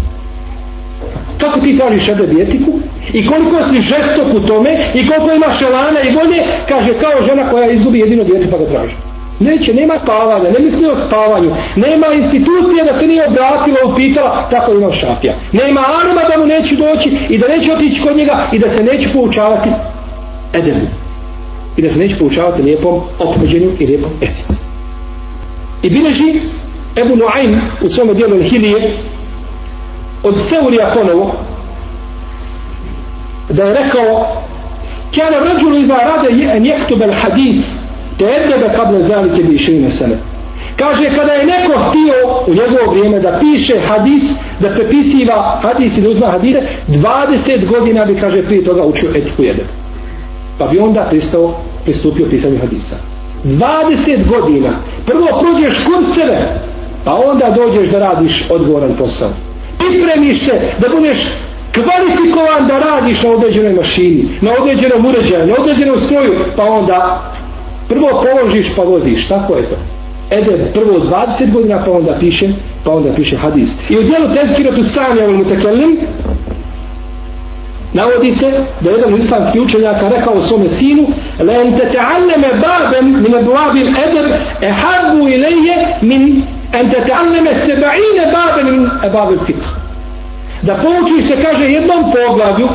Kako 1.38 1.60
ti 1.60 1.78
tražiš 1.78 2.06
sebe 2.06 2.42
etiku 2.42 2.72
i 3.14 3.28
koliko 3.28 3.56
si 3.70 3.82
žestok 3.82 4.34
u 4.34 4.40
tome? 4.40 4.80
I 4.94 5.08
koliko 5.08 5.36
imaš 5.36 5.62
elana 5.62 6.00
i 6.02 6.16
volje 6.16 6.44
kaže 6.68 6.94
kao 6.94 7.22
žena 7.28 7.50
koja 7.50 7.72
izgubi 7.72 8.00
jedino 8.00 8.24
dijete 8.24 8.52
pa 8.52 8.58
ga 8.58 8.66
traži. 8.66 8.94
Neće, 9.40 9.74
nema 9.74 10.00
spavanja, 10.04 10.50
ne 10.50 10.60
misli 10.60 10.88
o 10.88 10.96
spavanju. 10.96 11.52
Nema 11.76 12.08
institucije 12.14 12.84
da 12.86 13.00
se 13.00 13.08
nije 13.08 13.28
obratila 13.28 13.78
upitala, 13.94 14.48
tako 14.52 14.72
ima 14.72 14.92
šafija 14.92 15.34
nema 15.52 15.82
arma 16.02 16.22
da 16.30 16.40
mu 16.40 16.46
neće 16.46 16.76
doći 16.76 17.18
i 17.30 17.38
da 17.38 17.48
neće 17.48 17.74
otići 17.74 18.02
kod 18.02 18.18
njega 18.18 18.48
i 18.52 18.60
da 18.60 18.70
se 18.70 18.84
neće 18.84 19.10
poučavati 19.14 19.70
edem 20.56 20.88
i 21.78 21.82
da 21.82 21.90
se 21.90 22.00
neće 22.00 22.18
poučavati 22.18 22.62
lijepom 22.62 23.02
opođenju 23.20 23.72
i 23.80 23.86
lijepom 23.86 24.12
etici. 24.22 24.64
I 25.84 25.90
bileži 25.90 26.42
Ebu 26.96 27.16
Nuaym 27.16 27.62
u 27.82 27.90
svome 27.90 28.14
dijelu 28.14 28.44
Hilije 28.44 28.94
od 30.24 30.36
Seurija 30.50 30.94
ponovo 30.96 31.36
da 33.50 33.64
je 33.64 33.74
rekao 33.84 34.42
kjana 35.12 35.40
rađulu 35.40 35.78
iza 35.78 35.96
rade 35.96 36.44
en 36.56 36.66
jektubel 36.66 37.12
hadith 37.14 37.66
te 38.18 38.26
edebe 38.26 38.76
kable 38.76 39.08
zalike 39.08 39.44
bi 39.44 39.56
išine 39.56 39.92
sene 39.92 40.18
kaže 40.76 41.10
kada 41.16 41.32
je 41.32 41.46
neko 41.46 41.80
htio 41.80 42.14
u 42.48 42.54
njegovo 42.54 42.92
vrijeme 42.92 43.20
da 43.20 43.40
piše 43.40 43.80
hadis 43.88 44.24
da 44.60 44.70
prepisiva 44.70 45.60
hadis 45.64 45.98
i 45.98 46.02
da 46.02 46.10
uzma 46.10 46.28
hadise 46.28 46.62
20 46.88 47.68
godina 47.68 48.06
bi 48.06 48.20
kaže 48.20 48.44
prije 48.44 48.64
toga 48.64 48.86
učio 48.86 49.10
etiku 49.10 49.44
jedebe 49.44 49.70
pa 50.58 50.68
bi 50.68 50.80
onda 50.80 51.08
pristao 51.10 51.54
pristupio 51.84 52.28
pisanju 52.30 52.60
hadisa 52.60 52.96
20 53.46 54.28
godina 54.28 54.70
prvo 55.06 55.28
prođeš 55.42 55.86
kurseve 55.86 56.62
pa 57.04 57.14
onda 57.14 57.56
dođeš 57.58 57.90
da 57.90 58.00
radiš 58.00 58.46
odgovoran 58.50 58.96
posao 58.98 59.30
pripremiš 59.78 60.46
se 60.46 60.62
da 60.80 60.90
budeš 60.90 61.18
kvalifikovan 61.76 62.68
da 62.68 62.80
radiš 62.80 63.24
na 63.24 63.32
određenoj 63.32 63.74
mašini, 63.74 64.26
na 64.42 64.52
određenom 64.62 65.06
uređaju, 65.06 65.48
na 65.48 65.54
određenom 65.60 65.98
stroju, 66.00 66.40
pa 66.56 66.64
onda 66.64 67.32
prvo 67.90 68.24
položiš 68.24 68.76
pa 68.76 68.84
voziš, 68.84 69.28
tako 69.28 69.56
je 69.56 69.70
to. 69.70 69.76
Ede 70.30 70.72
prvo 70.74 71.00
20 71.00 71.52
godina 71.54 71.84
pa 71.86 71.92
onda 71.92 72.18
piše, 72.20 72.50
pa 72.84 72.92
onda 72.92 73.14
piše 73.16 73.38
hadis. 73.38 73.70
I 73.90 73.98
u 73.98 74.04
dijelu 74.04 74.34
tezkiratu 74.34 74.84
Sanja 74.84 75.24
ovom 75.24 75.36
mutekelim, 75.36 75.98
navodi 77.94 78.34
se 78.36 78.52
da 78.82 78.90
jedan 78.90 79.18
islamski 79.18 79.60
učenjaka 79.60 80.10
rekao 80.10 80.42
svome 80.42 80.70
sinu 80.70 81.08
len 81.40 81.78
تَتَعَلَّمَ 81.78 82.44
بَابًا 82.62 83.02
مِنَ 83.02 83.46
بُوَابِ 83.46 83.76
الْأَدَرْ 83.76 84.26
eder 84.26 84.38
ehabu 84.62 85.24
مِنْ 86.02 86.44
min 86.72 86.90
تَتَعَلَّمَ 86.92 87.48
سَبَعِينَ 87.66 88.18
بَابًا 88.34 88.64
مِنْ 88.64 88.90
أَبَابِ 89.04 89.30
min 89.48 89.58
da 90.62 90.76
poučiš 90.76 91.28
se 91.28 91.36
kaže 91.44 91.66
jednom 91.66 92.12
poglavlju 92.12 92.70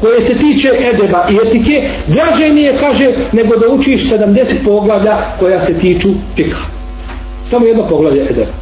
koje 0.00 0.20
se 0.20 0.34
tiče 0.34 0.70
edeba 0.92 1.26
i 1.30 1.48
etike 1.48 1.88
draže 2.06 2.52
mi 2.52 2.60
je 2.60 2.76
kaže 2.76 3.12
nego 3.32 3.56
da 3.56 3.68
učiš 3.68 4.10
70 4.10 4.54
poglavlja 4.64 5.16
koja 5.40 5.60
se 5.60 5.78
tiču 5.78 6.08
fikha. 6.36 6.62
samo 7.44 7.66
jedno 7.66 7.88
poglavlje 7.88 8.26
edeba 8.30 8.52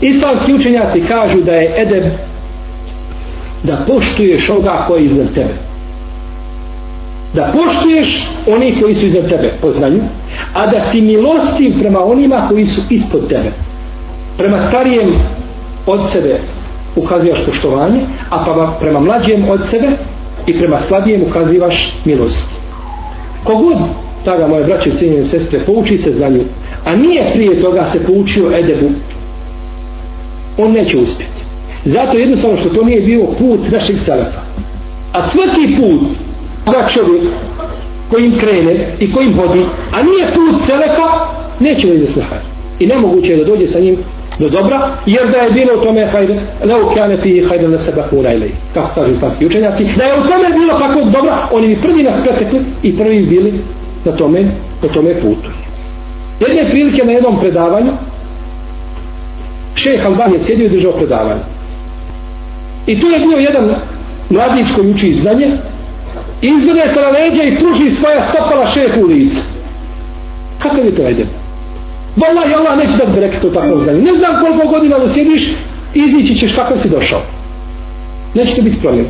islamski 0.00 0.54
učenjaci 0.54 1.00
kažu 1.00 1.40
da 1.40 1.52
je 1.52 1.82
edeb 1.82 2.04
da 3.64 3.84
poštuješ 3.86 4.50
onoga 4.50 4.84
koji 4.88 5.02
je 5.02 5.06
iznad 5.06 5.34
tebe. 5.34 5.54
Da 7.34 7.52
poštuješ 7.52 8.28
oni 8.46 8.80
koji 8.80 8.94
su 8.94 9.06
iznad 9.06 9.28
tebe 9.28 9.52
po 9.60 9.70
znanju 9.70 10.00
a 10.54 10.66
da 10.66 10.80
si 10.80 11.00
milostiv 11.00 11.78
prema 11.78 12.04
onima 12.04 12.46
koji 12.48 12.66
su 12.66 12.80
ispod 12.90 13.28
tebe. 13.28 13.52
Prema 14.38 14.58
starijem 14.58 15.14
od 15.86 16.10
sebe 16.10 16.40
ukazivaš 16.96 17.44
poštovanje 17.46 18.00
a 18.30 18.44
pa 18.44 18.76
prema 18.80 19.00
mlađijem 19.00 19.48
od 19.50 19.60
sebe 19.70 19.88
i 20.46 20.58
prema 20.58 20.78
slabijem 20.78 21.22
ukazivaš 21.22 21.92
milost. 22.04 22.50
Kogod 23.44 23.76
taga 24.24 24.46
moje 24.46 24.64
braće 24.64 24.88
i 24.88 24.92
cijenjene 24.92 25.24
sestre 25.24 25.60
pouči 25.66 25.98
se 25.98 26.12
za 26.12 26.28
nju 26.28 26.44
a 26.84 26.96
nije 26.96 27.30
prije 27.34 27.60
toga 27.60 27.86
se 27.86 28.04
poučio 28.06 28.58
edebu 28.58 28.90
on 30.58 30.72
neće 30.72 30.98
uspjeti 30.98 31.43
zato 31.84 32.18
jednostavno 32.18 32.56
što 32.56 32.68
to 32.68 32.84
nije 32.84 33.00
bio 33.00 33.26
put 33.38 33.70
našeg 33.72 33.96
selefa 33.98 34.40
a 35.12 35.28
svaki 35.28 35.76
put 35.76 36.16
da 36.66 36.88
čovjek 36.88 37.22
kojim 38.10 38.38
krene 38.38 38.88
i 39.00 39.12
kojim 39.12 39.36
hodi 39.36 39.62
a 39.92 40.02
nije 40.02 40.34
put 40.34 40.66
selefa 40.66 41.28
neće 41.60 41.86
da 41.86 41.94
izasleha 41.94 42.36
i 42.78 42.86
nemoguće 42.86 43.30
je 43.30 43.36
da 43.36 43.44
dođe 43.44 43.66
sa 43.66 43.80
njim 43.80 43.96
do 44.38 44.48
dobra, 44.48 44.90
jer 45.06 45.30
da 45.30 45.38
je 45.38 45.50
bilo 45.50 45.80
u 45.80 45.84
tome 45.84 46.06
hajde, 46.06 46.40
ne 46.64 46.82
u 46.82 46.94
kjane 46.94 47.16
fi 47.16 47.44
hajde 47.48 47.68
na 47.68 47.78
sebe 47.78 48.02
hura 48.10 48.32
ili, 48.32 48.50
kako 48.74 48.94
kažu 48.94 49.12
islamski 49.12 49.46
učenjaci, 49.46 49.86
da 49.96 50.04
je 50.04 50.14
u 50.14 50.22
tome 50.22 50.58
bilo 50.58 50.78
kako 50.78 51.10
dobra, 51.10 51.48
oni 51.52 51.68
bi 51.68 51.82
prvi 51.82 52.02
nas 52.02 52.22
pretekli 52.22 52.60
i 52.82 52.96
prvi 52.96 53.26
bili 53.26 53.54
na 54.04 54.12
tome, 54.12 54.44
na 54.82 54.88
tome 54.88 55.14
putu. 55.14 55.50
Jedne 56.40 56.70
prilike 56.70 57.04
na 57.04 57.12
jednom 57.12 57.40
predavanju, 57.40 57.92
šejh 59.74 60.06
Alban 60.06 60.32
je 60.32 60.40
sjedio 60.40 60.66
i 60.66 60.70
držao 60.70 60.92
predavanje. 60.92 61.40
I 62.86 63.00
tu 63.00 63.06
je 63.06 63.18
bio 63.18 63.38
jedan 63.38 63.74
mladić 64.30 64.66
koji 64.76 64.90
uči 64.90 65.08
izdanje, 65.08 65.50
izgleda 66.42 66.92
se 66.94 67.00
na 67.00 67.08
leđa 67.08 67.42
i 67.42 67.56
pruži 67.56 67.94
svoja 67.94 68.22
stopala 68.28 68.66
šefu 68.66 69.00
u 69.00 69.06
lice. 69.06 69.40
Kako 70.58 70.76
je 70.76 70.94
to 70.94 71.02
edep? 71.02 71.28
i 72.50 72.54
Allah 72.54 72.78
neće 72.78 72.96
da 72.96 73.12
bereket 73.12 73.42
to 73.42 73.48
tako 73.48 73.78
znanje. 73.78 73.98
Ne 73.98 74.14
znam 74.14 74.34
koliko 74.40 74.68
godina 74.68 74.98
da 74.98 75.08
sjediš, 75.08 75.52
iznići 75.94 76.36
ćeš 76.36 76.54
kako 76.54 76.78
si 76.78 76.88
došao. 76.88 77.20
Neće 78.34 78.54
to 78.54 78.62
biti 78.62 78.80
problem. 78.80 79.06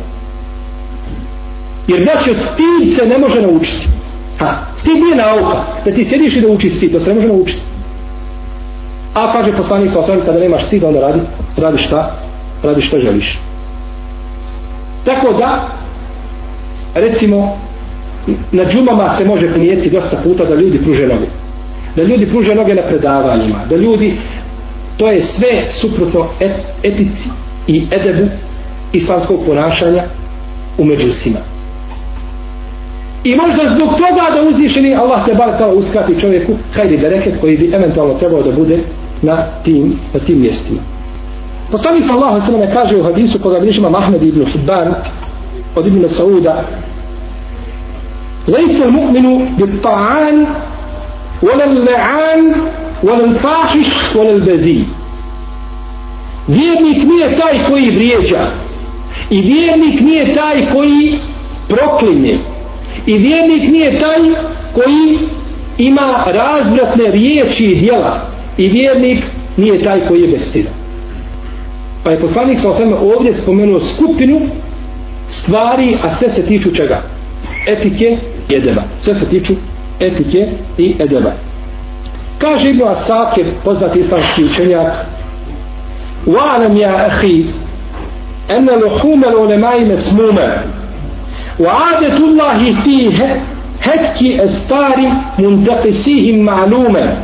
Jer 1.87 2.03
znači 2.03 2.35
stid 2.35 2.95
se 2.95 3.05
ne 3.05 3.17
može 3.17 3.41
naučiti. 3.41 3.87
Ha, 4.39 4.55
stid 4.75 4.95
nije 4.95 5.15
nauka. 5.15 5.63
Da 5.85 5.93
ti 5.93 6.05
sjediš 6.05 6.35
i 6.35 6.41
da 6.41 6.47
učiš 6.47 6.75
stid, 6.75 6.91
to 6.91 6.99
se 6.99 7.09
ne 7.09 7.15
može 7.15 7.27
naučiti. 7.27 7.61
A 9.13 9.33
kaže 9.33 9.57
poslanik 9.57 9.91
sa 9.91 9.99
osvijem, 9.99 10.21
kada 10.25 10.39
nemaš 10.39 10.65
stid, 10.65 10.83
onda 10.83 10.99
radi, 10.99 11.19
radi 11.57 11.77
šta? 11.77 12.15
Radi 12.63 12.81
šta 12.81 12.99
želiš. 12.99 13.37
Tako 15.05 15.33
da, 15.33 15.67
recimo, 16.95 17.57
na 18.51 18.65
džumama 18.65 19.09
se 19.09 19.25
može 19.25 19.51
primijeti 19.51 19.89
dosta 19.89 20.17
puta 20.23 20.45
da 20.45 20.55
ljudi 20.55 20.83
pruže 20.83 21.07
noge. 21.07 21.25
Da 21.95 22.03
ljudi 22.03 22.25
pruže 22.25 22.55
noge 22.55 22.75
na 22.75 22.81
predavanjima. 22.81 23.65
Da 23.69 23.75
ljudi, 23.75 24.17
to 24.97 25.07
je 25.07 25.21
sve 25.21 25.65
suprotno 25.69 26.27
et, 26.39 26.51
etici 26.83 27.29
i 27.67 27.87
edebu 27.91 28.29
islamskog 28.93 29.39
ponašanja 29.45 30.03
u 30.77 30.85
međusima. 30.85 31.37
I 33.23 33.35
možda 33.35 33.75
zbog 33.75 33.89
toga 33.89 34.35
da 34.35 34.49
uzvišeni 34.49 34.95
Allah 34.95 35.25
te 35.25 35.33
bar 35.33 35.57
kao 35.57 35.73
uskrati 35.73 36.19
čovjeku 36.21 36.53
hajdi 36.73 36.97
bereket 36.97 37.33
koji 37.41 37.57
bi 37.57 37.71
eventualno 37.73 38.13
trebao 38.13 38.43
da 38.43 38.51
bude 38.51 38.79
na 39.21 39.45
tim, 39.63 39.99
na 40.13 40.19
tim 40.19 40.41
mjestima. 40.41 40.94
Poslanik 41.70 42.04
sallahu 42.06 42.40
sallam 42.40 42.72
kaže 42.72 42.96
u 42.96 43.02
hadisu 43.02 43.38
koga 43.38 43.60
bližima 43.60 43.88
Mahmed 43.88 44.22
ibn 44.22 44.46
Hibban 44.46 44.94
od 45.76 45.86
ibn 45.86 46.08
Sauda 46.08 46.64
ليس 48.48 48.80
المؤمن 48.80 49.44
بالطعان 49.58 50.46
ولا 51.42 51.64
اللعان 51.64 52.52
ولا 53.02 53.24
الفاحش 53.24 54.16
ولا 54.16 54.30
البذيء 54.30 54.84
vjernik 56.48 57.04
nije 57.04 57.38
taj 57.38 57.70
koji 57.70 57.90
vrijeđa 57.90 58.46
i 59.30 59.40
vjernik 59.40 60.00
nije 60.00 60.34
taj 60.34 60.72
koji 60.72 61.18
proklinje 61.68 62.38
i 63.06 63.18
vjernik 63.18 63.68
nije 63.68 64.00
taj 64.00 64.20
koji 64.74 65.18
ima 65.78 66.24
razvratne 66.26 67.10
riječi 67.10 67.64
i 67.64 67.80
djela 67.80 68.20
i 68.58 68.68
vjernik 68.68 69.24
nije 69.56 69.82
taj 69.82 70.06
koji 70.08 70.22
je 70.22 70.28
bestira 70.28 70.70
pa 72.04 72.10
je 72.10 72.20
poslanik 72.20 72.60
sa 72.60 72.70
osvrame 72.70 72.96
ovdje 72.96 73.34
spomenuo 73.34 73.80
skupinu 73.80 74.40
stvari 75.28 75.98
a 76.02 76.14
sve 76.14 76.28
se 76.30 76.42
tiču 76.42 76.74
čega 76.74 77.02
etike 77.66 78.18
i 78.48 78.54
edeba 78.54 78.82
sve 78.98 79.14
se 79.14 79.24
tiču 79.24 79.52
etike 80.00 80.48
i 80.78 80.96
edeba 80.98 81.32
kaže 82.38 82.70
Ibn 82.70 82.82
Asakir 82.88 83.46
poznati 83.64 83.98
islamski 83.98 84.44
učenjak 84.44 84.92
wa'alam 86.26 86.76
ja 86.80 86.96
ahi 86.96 87.46
ene 88.48 88.72
luhume 88.76 89.26
l'ulemai 89.26 89.84
mesmume 89.84 90.62
وعادة 91.60 92.16
الله 92.16 92.82
فيه 92.84 93.42
هتك 93.82 94.22
أستار 94.40 95.12
منتقسيهم 95.38 96.38
معلومة 96.44 97.16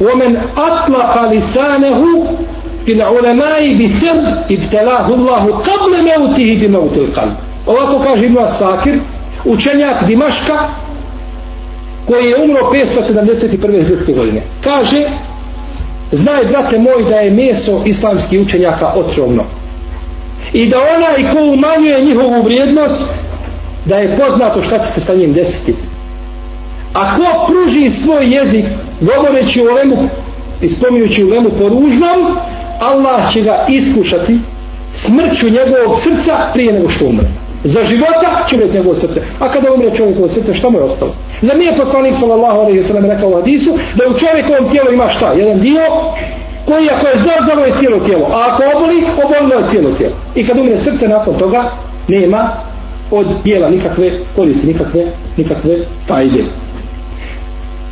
ومن 0.00 0.36
أطلق 0.56 1.32
لسانه 1.32 2.26
العلماء 2.89 3.61
ibtelahu 4.49 5.13
Allahu 5.13 5.47
الله 5.47 5.63
قبل 5.69 5.91
موته 6.03 6.49
بموت 6.61 6.97
القلب 6.97 7.35
ovako 7.67 7.99
kaže 7.99 8.25
Ibn 8.25 8.37
Asakir 8.37 8.99
učenjak 9.45 10.03
Dimaška 10.07 10.57
koji 12.05 12.25
je 12.25 12.43
umro 12.43 12.61
571. 12.61 13.85
hrvatske 13.87 14.13
godine 14.13 14.41
kaže 14.63 15.09
znaj 16.11 16.45
brate 16.45 16.79
moj 16.79 17.03
da 17.09 17.15
je 17.15 17.31
meso 17.31 17.81
islamskih 17.85 18.41
učenjaka 18.41 18.93
otrovno 18.95 19.43
i 20.53 20.65
da 20.65 20.77
onaj 20.77 21.33
ko 21.33 21.43
umanjuje 21.43 22.01
njihovu 22.01 22.43
vrijednost 22.43 23.11
da 23.85 23.95
je 23.95 24.17
poznato 24.17 24.61
šta 24.61 24.79
će 24.79 24.91
se 24.93 25.01
sa 25.01 25.15
njim 25.15 25.33
desiti 25.33 25.75
a 26.93 27.15
ko 27.15 27.45
pruži 27.47 27.89
svoj 27.89 28.35
jezik 28.35 28.65
govoreći 29.01 29.61
o 29.61 29.73
lemu 29.73 30.09
i 30.61 30.69
spominjući 30.69 31.23
u 31.23 31.29
lemu 31.29 31.49
po 31.49 31.69
ružnom 31.69 32.37
Allah 32.79 33.33
će 33.33 33.41
ga 33.41 33.65
iskušati 33.69 34.39
smrću 34.95 35.49
njegovog 35.49 35.99
srca 36.03 36.49
prije 36.53 36.73
nego 36.73 36.89
što 36.89 37.05
umre. 37.05 37.27
Za 37.63 37.83
života 37.83 38.45
će 38.49 38.55
umreti 38.55 38.77
njegovo 38.77 38.95
srce. 38.95 39.21
A 39.39 39.51
kada 39.51 39.73
umre 39.73 39.95
čovjekovo 39.95 40.29
srce, 40.29 40.53
šta 40.53 40.69
mu 40.69 40.77
je 40.77 40.83
ostalo? 40.83 41.11
Zar 41.41 41.57
nije 41.57 41.77
poslanik 41.77 42.13
sallallahu 42.19 42.59
alaihi 42.59 42.81
sallam 42.81 43.05
rekao 43.05 43.29
u 43.29 43.35
hadisu 43.35 43.77
da 43.95 44.03
u 44.09 44.17
čovjekovom 44.17 44.71
tijelu 44.71 44.93
ima 44.93 45.09
šta? 45.09 45.33
Jedan 45.33 45.59
dio 45.59 45.81
koji 46.65 46.89
ako 46.89 47.07
je 47.07 47.13
zdrav, 47.19 47.67
je 47.67 47.73
cijelo 47.77 47.99
tijelo. 47.99 48.25
A 48.31 48.45
ako 48.49 48.63
oboli, 48.75 49.03
obolilo 49.25 49.59
je 49.59 49.69
cijelo 49.69 49.91
tijelo. 49.91 50.15
I 50.35 50.47
kad 50.47 50.57
umre 50.57 50.77
srce, 50.77 51.07
nakon 51.07 51.37
toga 51.37 51.71
nema 52.07 52.49
od 53.11 53.43
tijela 53.43 53.69
nikakve 53.69 54.11
koristi, 54.35 54.67
nikakve, 54.67 55.05
nikakve 55.37 55.77
fajde. 56.07 56.43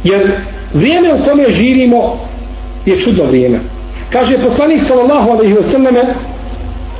Jer 0.04 0.32
vrijeme 0.74 1.14
u 1.14 1.24
kome 1.26 1.50
živimo 1.50 2.18
je 2.86 3.00
čudno 3.00 3.24
vrijeme. 3.24 3.60
Kaže 4.10 4.38
poslanik 4.38 4.84
sallallahu 4.84 5.32
alaihi 5.32 5.53
wasallam 5.53 6.14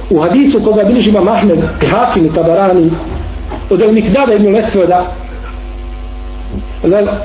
u 0.10 0.20
hadisu 0.20 0.64
koga 0.64 0.84
bilježi 0.84 1.10
imam 1.10 1.28
Ahmed 1.28 1.60
i 1.82 1.86
Hakim 1.86 2.26
i 2.26 2.34
Tabarani 2.34 2.91
od 3.70 3.82
El 3.82 3.91
Mikdada 3.91 4.34
ibn 4.34 4.53
Lesveda 4.53 5.06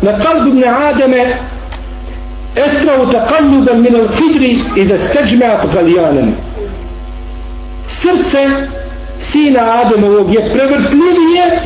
na 0.02 0.18
kalbu 0.18 0.48
ibn 0.48 0.64
Ademe 0.64 1.36
esrau 2.56 3.06
taqalluban 3.06 3.80
min 3.80 3.94
al 3.96 4.08
kidri 4.16 4.64
i 4.76 4.84
da 4.84 4.98
steđmeat 4.98 5.74
galijanem 5.74 6.34
srce 7.86 8.46
sina 9.20 9.82
Ademovog 9.84 10.34
je 10.34 10.50
prevrtljivije 10.52 11.62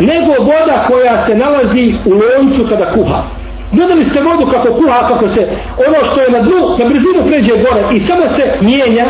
nego 0.00 0.32
voda 0.42 0.84
koja 0.86 1.26
se 1.26 1.34
nalazi 1.34 1.94
u 2.04 2.10
loncu 2.10 2.66
kada 2.68 2.92
kuha. 2.92 3.22
Gledali 3.72 4.04
ste 4.04 4.20
vodu 4.20 4.50
kako 4.50 4.74
kuha, 4.74 5.08
kako 5.08 5.28
se 5.28 5.48
ono 5.88 6.04
što 6.04 6.20
je 6.20 6.30
na 6.30 6.40
dnu, 6.40 6.78
na 6.78 6.84
brzinu 6.84 7.26
pređe 7.26 7.52
gore 7.52 7.96
i 7.96 8.00
samo 8.00 8.28
se 8.28 8.52
mijenja, 8.60 9.06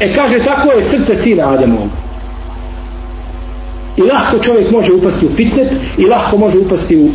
e 0.00 0.14
kaže 0.14 0.38
tako 0.44 0.72
je 0.72 0.84
srce 0.84 1.16
sina 1.16 1.52
Ademovog. 1.52 1.88
I 3.96 4.02
lahko 4.02 4.38
čovjek 4.38 4.70
može 4.70 4.92
upasti 4.92 5.26
u 5.26 5.36
fitnet 5.36 5.72
i 5.98 6.06
lahko 6.06 6.36
može 6.36 6.58
upasti 6.58 6.96
u 6.96 7.08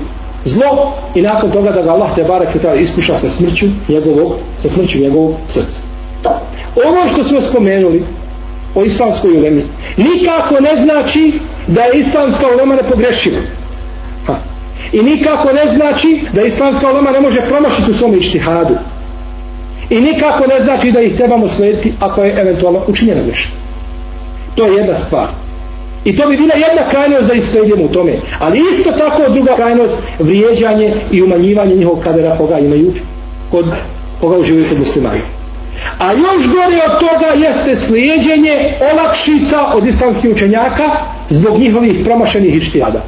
zlo 0.43 0.93
i 1.15 1.21
nakon 1.21 1.51
toga 1.51 1.71
da 1.71 1.81
ga 1.81 1.91
Allah 1.91 2.15
te 2.15 2.23
barak 2.23 2.55
i 2.55 2.81
iskuša 2.81 3.17
sa 3.17 3.29
smrću 3.29 3.65
njegovog, 3.89 4.33
sa 4.57 4.69
smrću 4.69 4.99
njegovog 4.99 5.35
srca. 5.49 5.79
Ovo 6.85 7.07
što 7.13 7.23
smo 7.23 7.41
spomenuli, 7.41 8.03
o 8.75 8.83
islamskoj 8.83 9.37
ulemi. 9.37 9.65
Nikako 9.97 10.59
ne 10.59 10.83
znači 10.83 11.39
da 11.67 11.81
je 11.81 11.99
islamska 11.99 12.45
ulema 12.55 12.75
nepogrešiva. 12.75 13.39
I 14.91 15.01
nikako 15.01 15.51
ne 15.53 15.67
znači 15.67 16.21
da 16.33 16.41
islamska 16.41 16.91
ulema 16.91 17.11
ne 17.11 17.21
može 17.21 17.41
promašiti 17.41 17.91
u 17.91 17.93
svom 17.93 18.15
ištihadu. 18.15 18.75
I 19.89 20.01
nikako 20.01 20.47
ne 20.47 20.63
znači 20.63 20.91
da 20.91 21.01
ih 21.01 21.15
trebamo 21.15 21.47
slediti 21.47 21.93
ako 21.99 22.23
je 22.23 22.41
eventualno 22.41 22.81
učinjena 22.87 23.23
greška. 23.23 23.51
To 24.55 24.65
je 24.65 24.73
jedna 24.73 24.95
stvar. 24.95 25.27
I 26.05 26.15
to 26.15 26.27
bi 26.27 26.37
bila 26.37 26.53
jedna 26.55 26.89
krajnost 26.89 27.27
da 27.27 27.33
isledimo 27.33 27.83
u 27.83 27.87
tome. 27.87 28.19
Ali 28.39 28.61
isto 28.73 28.91
tako 28.91 29.31
druga 29.31 29.55
krajnost 29.55 29.95
vrijeđanje 30.19 30.93
i 31.11 31.21
umanjivanje 31.21 31.75
njihovog 31.75 32.03
kadera 32.03 32.37
koga 32.37 32.59
imaju 32.59 32.93
kod 33.51 33.65
koga 34.19 34.37
uživaju 34.37 34.69
kod 34.69 34.79
muslimani. 34.79 35.19
A 35.99 36.13
još 36.13 36.47
gore 36.47 36.79
od 36.85 36.99
toga 36.99 37.47
jeste 37.47 37.75
slijedjenje 37.75 38.73
olakšica 38.93 39.65
od 39.73 39.87
islamskih 39.87 40.31
učenjaka 40.31 40.83
zbog 41.29 41.59
njihovih 41.59 42.01
promašenih 42.05 42.55
ištijada. 42.55 43.03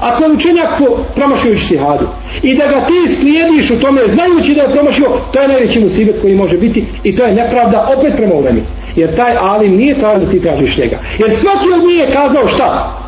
Ako 0.00 0.24
je 0.24 0.32
učenjak 0.32 0.68
promašio 1.14 1.52
ištijadu 1.52 2.06
i 2.42 2.54
da 2.54 2.66
ga 2.66 2.86
ti 2.86 3.14
slijediš 3.14 3.70
u 3.70 3.80
tome 3.80 4.00
znajući 4.14 4.54
da 4.54 4.62
je 4.62 4.72
promašio, 4.72 5.06
to 5.32 5.40
je 5.40 5.48
najveći 5.48 5.80
musibet 5.80 6.20
koji 6.20 6.34
može 6.34 6.58
biti 6.58 6.86
i 7.04 7.16
to 7.16 7.24
je 7.24 7.34
nepravda 7.34 7.94
opet 7.98 8.16
prema 8.16 8.34
ulemi. 8.34 8.62
Jer 8.96 9.16
taj 9.16 9.36
alim 9.36 9.76
nije 9.76 9.98
tražio 9.98 10.24
da 10.24 10.30
ti 10.30 10.40
tražiš 10.40 10.76
njega. 10.76 10.98
Jer 11.18 11.36
svaki 11.36 11.66
od 11.76 11.86
nije 11.86 12.10
kazao 12.10 12.46
šta? 12.46 12.98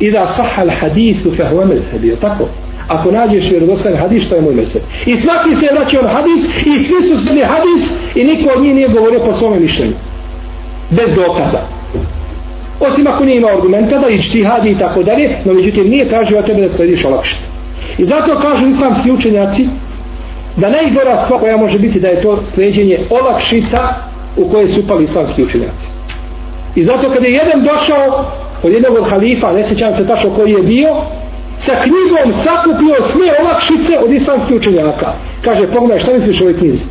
I 0.00 0.10
da 0.10 0.26
sahal 0.26 0.68
hadisu 0.80 1.30
fehuemel 1.30 1.78
sebi, 1.90 2.16
tako? 2.20 2.48
ako 2.88 3.10
nađeš 3.10 3.50
vjerodostojan 3.50 3.98
hadis, 3.98 4.28
to 4.28 4.34
je 4.34 4.42
moj 4.42 4.54
mesel. 4.54 4.80
I 5.06 5.16
svaki 5.16 5.54
se 5.54 5.66
je 5.66 5.72
vraćao 5.72 6.02
na 6.02 6.08
hadis 6.08 6.44
i 6.44 6.84
svi 6.84 7.02
su 7.02 7.16
sveli 7.16 7.42
hadis 7.42 7.90
i 8.14 8.24
niko 8.24 8.50
od 8.56 8.62
njih 8.62 8.74
nije 8.74 8.88
govorio 8.88 9.20
po 9.20 9.34
svome 9.34 9.60
mišljenju. 9.60 9.92
Bez 10.90 11.14
dokaza. 11.14 11.58
Osim 12.80 13.06
ako 13.06 13.24
nije 13.24 13.36
imao 13.36 13.50
argumenta 13.50 13.98
da 13.98 14.08
ići 14.08 14.32
ti 14.32 14.44
hadi 14.44 14.70
i 14.70 14.78
tako 14.78 15.02
dalje, 15.02 15.36
no 15.44 15.52
međutim 15.52 15.88
nije 15.88 16.08
tražio 16.08 16.38
od 16.38 16.46
tebe 16.46 16.60
da 16.60 16.68
slediš 16.68 17.04
olakšit. 17.04 17.38
I 17.98 18.06
zato 18.06 18.40
kažu 18.40 18.68
islamski 18.68 19.10
učenjaci 19.10 19.66
da 20.56 20.70
najgora 20.70 21.16
stvar 21.16 21.40
koja 21.40 21.56
može 21.56 21.78
biti 21.78 22.00
da 22.00 22.08
je 22.08 22.22
to 22.22 22.44
sleđenje 22.44 22.98
olakšica 23.10 23.88
u 24.36 24.50
koje 24.50 24.68
su 24.68 24.80
upali 24.80 25.04
islamski 25.04 25.42
učenjaci. 25.42 25.86
I 26.74 26.82
zato 26.82 27.10
kada 27.10 27.26
je 27.26 27.32
jedan 27.32 27.64
došao 27.64 28.24
od 28.62 28.72
jednog 28.72 28.96
od 28.96 29.10
halifa, 29.10 29.52
ne 29.52 29.66
sjećam 29.66 29.94
se 29.96 30.06
tačno 30.06 30.30
koji 30.30 30.52
je 30.52 30.62
bio, 30.62 30.88
sa 31.58 31.72
knjigom 31.82 32.42
sakupio 32.42 32.96
sve 33.08 33.26
olakšice 33.40 33.98
od 34.04 34.12
islamskih 34.12 34.56
učenjaka. 34.56 35.12
Kaže, 35.44 35.66
pogledaj, 35.66 36.00
šta 36.00 36.12
misliš 36.12 36.40
o 36.40 36.44
ovoj 36.44 36.58
knjizi? 36.58 36.84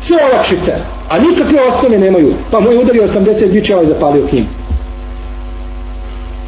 Sve 0.00 0.16
olakšice, 0.32 0.72
a 1.08 1.18
nikakve 1.18 1.58
osnove 1.68 1.98
nemaju. 1.98 2.34
Pa 2.50 2.60
moj 2.60 2.76
udario 2.76 3.08
80 3.08 3.52
bićeva 3.52 3.82
i 3.82 3.86
zapalio 3.86 4.26
knjigu. 4.26 4.48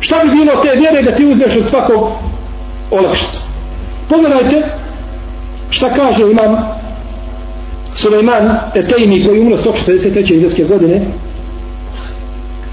Šta 0.01 0.25
bi 0.25 0.31
bilo 0.31 0.53
te 0.63 0.79
vjere 0.81 1.03
da 1.03 1.17
ti 1.17 1.27
uzmeš 1.27 1.57
od 1.57 1.67
svakog 1.67 2.11
olakšicu? 2.91 3.41
Pogledajte 4.09 4.63
šta 5.71 5.95
kaže 5.95 6.23
imam 6.23 6.79
Suleiman 7.95 8.59
Etejmi 8.75 9.27
koji 9.27 9.41
umro 9.41 9.57
143. 9.57 10.35
izraske 10.35 10.65
godine 10.65 11.01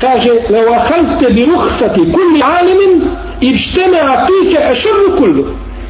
kaže 0.02 0.30
leo 0.50 0.74
ahalte 0.74 1.34
bi 1.34 1.46
ruhsati 1.46 2.00
kulli 2.00 2.42
alimin 2.44 3.02
i 3.42 3.58
čteme 3.58 3.98
apike 4.00 4.58
ešrnu 4.72 5.18
kullu 5.18 5.46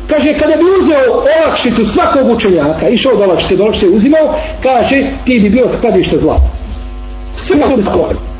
kaže 0.08 0.34
kada 0.34 0.56
bi 0.56 0.64
uzeo 0.80 1.24
olakšicu 1.44 1.86
svakog 1.86 2.30
učenjaka 2.30 2.90
išao 2.90 3.16
do 3.16 3.24
olakšice, 3.24 3.56
do 3.56 3.64
olakšice 3.64 3.88
uzimao 3.88 4.36
kaže 4.64 5.06
ti 5.26 5.40
bi 5.40 5.50
bio 5.50 5.68
skladište 5.78 6.18
zla 6.18 6.40
sve 7.44 7.62
kako 7.62 7.76
bi 7.76 7.84
sklorio 7.84 8.35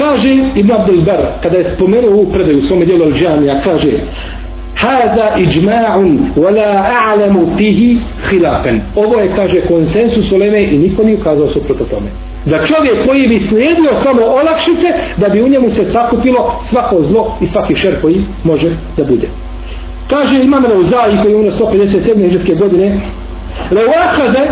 kaže 0.00 0.32
Ibn 0.56 0.72
Abdel 0.72 1.00
Bar 1.00 1.20
kada 1.42 1.56
je 1.56 1.64
spomenuo 1.64 2.10
ovu 2.10 2.32
predaju 2.32 2.58
u 2.58 2.62
svome 2.62 2.84
dijelu 2.84 3.04
Al-đamija 3.04 3.60
kaže 3.64 3.92
hada 4.76 5.36
iđma'un 5.38 6.18
wala 6.36 6.84
a'lamu 7.06 7.56
tihi 7.56 7.98
hilafen. 8.30 8.80
ovo 8.96 9.20
je 9.20 9.32
kaže 9.36 9.60
konsensus 9.60 10.32
uleme 10.32 10.62
i 10.62 10.78
niko 10.78 11.02
nije 11.02 11.16
ukazao 11.16 11.48
suprotno 11.48 11.86
tome 11.86 12.10
da 12.44 12.66
čovjek 12.66 13.06
koji 13.06 13.28
bi 13.28 13.40
slijedio 13.40 13.90
samo 14.02 14.22
olakšice 14.22 14.88
da 15.16 15.28
bi 15.28 15.42
u 15.42 15.48
njemu 15.48 15.70
se 15.70 15.84
sakupilo 15.84 16.60
svako 16.68 17.02
zlo 17.02 17.36
i 17.40 17.46
svaki 17.46 17.76
šer 17.76 18.00
koji 18.02 18.24
može 18.44 18.68
da 18.96 19.04
bude 19.04 19.28
kaže 20.10 20.42
imam 20.42 20.66
Reuzai 20.66 21.22
koji 21.22 21.32
je 21.32 21.36
umro 21.36 21.50
157. 21.50 22.26
iđeske 22.26 22.54
godine 22.54 23.00
Reuzahade 23.70 24.50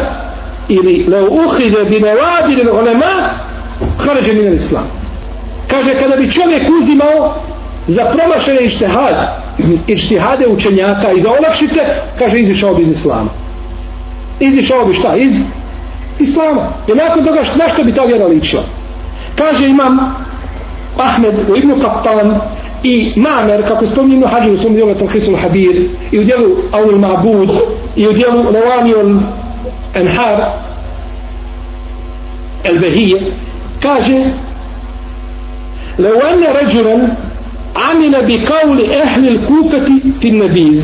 ili 0.68 1.06
Reuhide 1.10 1.84
bi 1.90 2.00
nevadir 2.00 2.70
ulema 2.70 3.12
haređe 3.98 4.32
minel 4.32 4.54
islam 4.54 5.07
kaže 5.70 5.94
kada 5.94 6.16
bi 6.16 6.30
čovjek 6.30 6.62
uzimao 6.82 7.34
za 7.86 8.04
promašene 8.04 8.64
ištihad 8.64 9.14
ištihade 9.86 10.48
učenjaka 10.48 11.12
i 11.12 11.20
za 11.20 11.28
olakšice 11.30 11.80
kaže 12.18 12.40
izišao 12.40 12.74
bi 12.74 12.82
iz 12.82 12.90
islama. 12.90 13.30
Izišao 14.40 14.84
bi 14.84 14.94
šta? 14.94 15.16
Iz 15.16 15.40
islama. 16.18 16.68
I 16.88 16.92
nakon 16.92 17.24
toga 17.24 17.42
na 17.56 17.68
što 17.68 17.84
bi 17.84 17.94
ta 17.94 18.04
vjera 18.04 18.26
ličila? 18.26 18.62
Kaže 19.36 19.68
imam 19.68 19.98
Ahmed 20.98 21.34
u 21.50 21.56
Ibnu 21.56 21.80
Kaptan 21.80 22.40
i 22.82 23.12
Namer, 23.16 23.68
kako 23.68 23.86
spominje 23.86 24.14
Ibnu 24.14 24.26
Hađer 24.26 24.52
u 24.52 24.58
svom 24.58 24.74
dijelu 24.74 24.94
Tanhisul 24.94 25.36
Habir 25.36 25.88
i 26.12 26.18
u 26.18 26.24
dijelu 26.24 26.56
Aul 26.72 26.98
Ma'bud 26.98 27.60
i 27.96 28.08
u 28.08 28.12
dijelu 28.12 28.42
Rawanion 28.42 29.20
Enhar 29.94 30.44
El 32.64 32.78
Behije 32.78 33.22
kaže 33.82 34.30
لو 35.99 36.19
أن 36.19 36.43
رجلا 36.61 37.07
عمل 37.75 38.11
بقول 38.11 38.91
أهل 38.91 39.27
الكوفة 39.27 39.85
في 40.21 40.27
النبيذ 40.27 40.83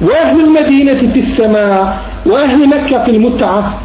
وأهل 0.00 0.40
المدينة 0.40 1.12
في 1.12 1.18
السماء 1.18 1.98
وأهل 2.26 2.68
مكة 2.68 3.04
في 3.04 3.10
المتعة 3.10 3.80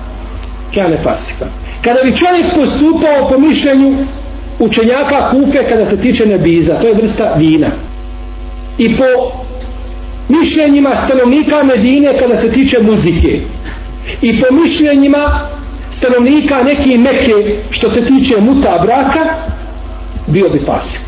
كان 0.75 0.97
فاسقا 0.97 1.49
kada 1.85 2.03
bi 2.03 2.15
čovjek 2.15 2.45
postupao 2.55 3.29
po 3.29 3.39
mišljenju 3.39 3.95
učenjaka 4.59 5.29
kufe 5.29 5.63
kada 5.69 5.89
se 5.89 5.97
tiče 5.97 6.25
nebiza, 6.25 6.79
to 6.81 6.87
je 6.87 6.93
vrsta 6.93 7.33
vina. 7.37 7.67
I 8.77 8.97
po 8.97 9.03
mišljenjima 10.29 10.95
stanovnika 11.05 11.63
Medine 11.63 12.17
kada 12.17 12.37
se 12.37 12.51
tiče 12.51 12.79
muzike. 12.81 13.39
I 14.21 14.41
po 14.41 14.55
mišljenjima 14.55 15.39
stanovnika 15.91 16.63
neke 16.63 16.97
meke 16.97 17.33
što 17.69 17.89
se 17.89 18.05
tiče 18.05 18.41
muta 18.41 18.79
braka, 18.85 19.25
bio 20.30 20.48
bi 20.48 20.58
fasik. 20.66 21.00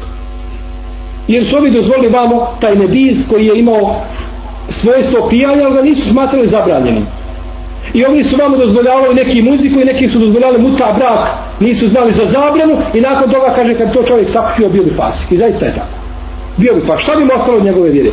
Jer 1.29 1.47
su 1.47 1.57
ovi 1.57 1.71
dozvolili 1.71 2.09
vamo 2.09 2.57
taj 2.61 2.77
nebiz 2.77 3.17
koji 3.31 3.47
je 3.47 3.59
imao 3.59 4.01
svojstvo 4.69 5.29
pijanja, 5.29 5.65
ali 5.65 5.75
ga 5.75 5.83
nisu 5.83 6.09
smatrali 6.09 6.49
zabranjenim. 6.49 7.07
I 7.95 8.05
oni 8.05 8.25
su 8.25 8.37
vamo 8.37 8.57
dozvoljavali 8.57 9.15
neki 9.15 9.43
muziku 9.43 9.81
i 9.81 9.85
neki 9.85 10.09
su 10.09 10.19
dozvoljavali 10.19 10.63
muta 10.63 10.93
brak, 10.97 11.29
nisu 11.61 11.89
znali 11.89 12.13
za 12.13 12.27
zabranu 12.27 12.77
i 12.95 13.01
nakon 13.01 13.31
toga 13.31 13.55
kaže 13.55 13.75
kad 13.75 13.93
to 13.93 14.03
čovjek 14.03 14.29
sakupio 14.29 14.69
bio 14.69 14.83
bi 14.83 14.91
fasik. 14.91 15.33
I 15.33 15.37
zaista 15.37 15.67
je 15.67 15.75
tako. 15.75 15.87
Bio 16.57 16.75
bi 16.75 16.81
fasik. 16.81 17.03
Šta 17.03 17.17
bi 17.17 17.25
mu 17.25 17.31
ostalo 17.37 17.57
od 17.57 17.65
njegove 17.65 17.91
vjere? 17.91 18.11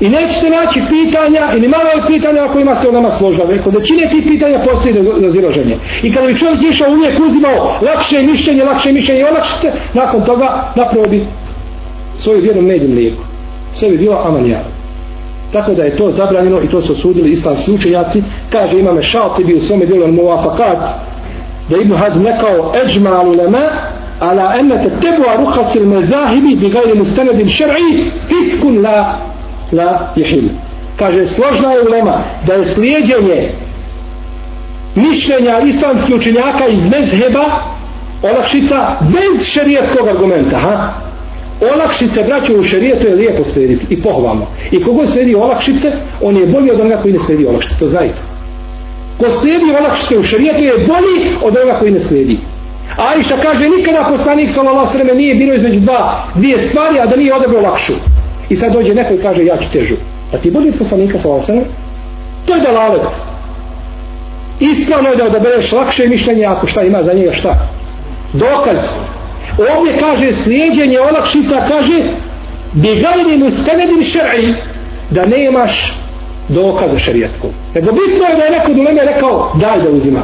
I 0.00 0.08
nećete 0.08 0.50
naći 0.50 0.82
pitanja, 0.88 1.52
ili 1.56 1.68
malo 1.68 1.88
je 1.94 2.06
pitanja 2.06 2.44
o 2.44 2.52
kojima 2.52 2.76
se 2.80 2.88
o 2.88 2.92
nama 2.92 3.10
složava. 3.10 3.58
Kod 3.64 3.74
većine 3.74 4.08
tih 4.10 4.24
pitanja 4.28 4.58
postoji 4.58 4.94
razilaženje. 5.22 5.76
I 6.02 6.12
kada 6.12 6.26
bi 6.26 6.38
čovjek 6.38 6.62
išao 6.62 6.90
uvijek 6.90 7.20
uzimao 7.20 7.78
lakše 7.82 8.22
mišljenje, 8.22 8.64
lakše 8.64 8.92
mišljenje 8.92 9.20
i 9.20 9.24
olakšite, 9.24 9.72
nakon 9.94 10.24
toga 10.24 10.72
napravo 10.76 11.06
bi 11.06 11.26
svoju 12.18 12.40
vjeru 12.40 12.62
medim 12.62 12.94
lijeku. 12.94 13.22
Sve 13.72 13.90
bi 13.90 13.98
bilo 13.98 14.22
amanjaro. 14.24 14.68
Tako 15.52 15.74
da 15.74 15.82
je 15.82 15.96
to 15.96 16.10
zabranjeno 16.10 16.62
i 16.62 16.68
to 16.68 16.82
su 16.82 16.92
osudili 16.92 17.30
islamski 17.30 17.72
učenjaci. 17.72 18.22
Kaže 18.52 18.78
imame 18.78 19.02
šalti 19.02 19.44
bi 19.44 19.54
u 19.54 19.60
svome 19.60 19.86
dijelu 19.86 20.12
muafakat 20.12 20.78
da 21.68 21.76
Ibn 21.76 21.96
Hazm 21.96 22.26
rekao 22.26 22.72
eđma 22.84 23.10
alu 23.10 23.32
lema 23.32 23.68
ala 24.20 24.54
ennete 24.58 24.90
tebu 25.00 25.24
a 25.28 25.36
ruhasil 25.36 25.86
mezahibi 25.86 26.56
bi 26.56 26.70
gajri 26.70 26.98
mustanedin 26.98 27.48
šer'i 27.48 28.10
fiskun 28.28 28.82
la 28.82 29.18
la 29.72 30.12
jehil. 30.16 30.48
Kaže, 30.98 31.26
složna 31.26 31.72
je 31.72 31.82
ulema 31.82 32.24
da 32.46 32.52
je 32.52 32.64
slijedjenje 32.64 33.52
mišljenja 34.94 35.60
islamskih 35.60 36.14
učenjaka 36.14 36.66
iz 36.66 36.84
mezheba 36.90 37.44
olakšica 38.22 38.96
bez 39.00 39.46
šerijetskog 39.46 40.08
argumenta. 40.08 40.58
Ha? 40.58 40.92
Olakšice, 41.74 42.22
braću, 42.22 42.56
u 42.58 42.62
šerijetu 42.62 43.06
je 43.06 43.14
lijepo 43.14 43.44
slijediti 43.44 43.86
i 43.94 44.02
pohvalno. 44.02 44.46
I 44.70 44.82
kogo 44.82 45.06
slijedi 45.06 45.34
olakšice, 45.34 45.92
on 46.22 46.36
je 46.36 46.46
bolji 46.46 46.70
od 46.70 46.80
onoga 46.80 46.96
koji 47.02 47.14
ne 47.14 47.20
slijedi 47.20 47.46
olakšice. 47.46 47.78
To 47.78 47.88
znajte. 47.88 48.18
Ko 49.18 49.30
slijedi 49.30 49.64
olakšice 49.80 50.18
u 50.18 50.22
šerijetu 50.22 50.62
je 50.62 50.72
bolji 50.72 51.36
od 51.42 51.56
onoga 51.56 51.78
koji 51.78 51.92
ne 51.92 52.00
slijedi. 52.00 52.38
Aisha 52.96 53.36
kaže, 53.42 53.68
nikada 53.68 54.08
poslanik 54.08 54.50
sallallahu 54.50 54.92
sallam 54.92 55.16
nije 55.16 55.34
bilo 55.34 55.54
između 55.54 55.80
dva, 55.80 56.24
dvije 56.34 56.58
stvari, 56.58 57.00
a 57.00 57.06
da 57.06 57.16
nije 57.16 57.34
odabrao 57.34 57.62
lakšu. 57.62 57.92
I 58.48 58.56
sad 58.56 58.72
dođe 58.72 58.94
neko 58.94 59.14
i 59.14 59.22
kaže 59.22 59.44
ja 59.44 59.56
ću 59.56 59.68
težu. 59.72 59.94
Pa 60.32 60.38
ti 60.38 60.50
budi 60.50 60.72
poslanika 60.78 61.18
sa 61.18 61.28
vasem, 61.28 61.64
To 62.46 62.54
je 62.54 62.60
dalalet. 62.60 63.02
Ispravno 64.60 65.08
je 65.08 65.16
da 65.16 65.24
odabereš 65.24 65.72
lakše 65.72 66.08
mišljenje 66.08 66.44
ako 66.44 66.66
šta 66.66 66.82
ima 66.82 67.02
za 67.02 67.12
njega 67.12 67.32
šta. 67.32 67.68
Dokaz. 68.32 68.78
Ovdje 69.76 69.98
kaže 69.98 70.32
slijedjenje 70.32 71.00
olakšica 71.00 71.66
kaže 71.68 72.02
bi 72.72 72.88
gajni 72.88 73.36
mu 73.36 73.50
šer'i 74.02 74.54
da 75.10 75.26
ne 75.26 75.44
imaš 75.44 75.94
dokaza 76.48 76.98
šarijetskog. 76.98 77.50
Nego 77.74 77.92
bitno 77.92 78.26
je 78.28 78.36
da 78.36 78.44
je 78.44 78.50
neko 78.50 78.72
duleme 78.72 79.00
rekao 79.04 79.52
daj 79.60 79.82
da 79.82 79.90
uzima. 79.90 80.20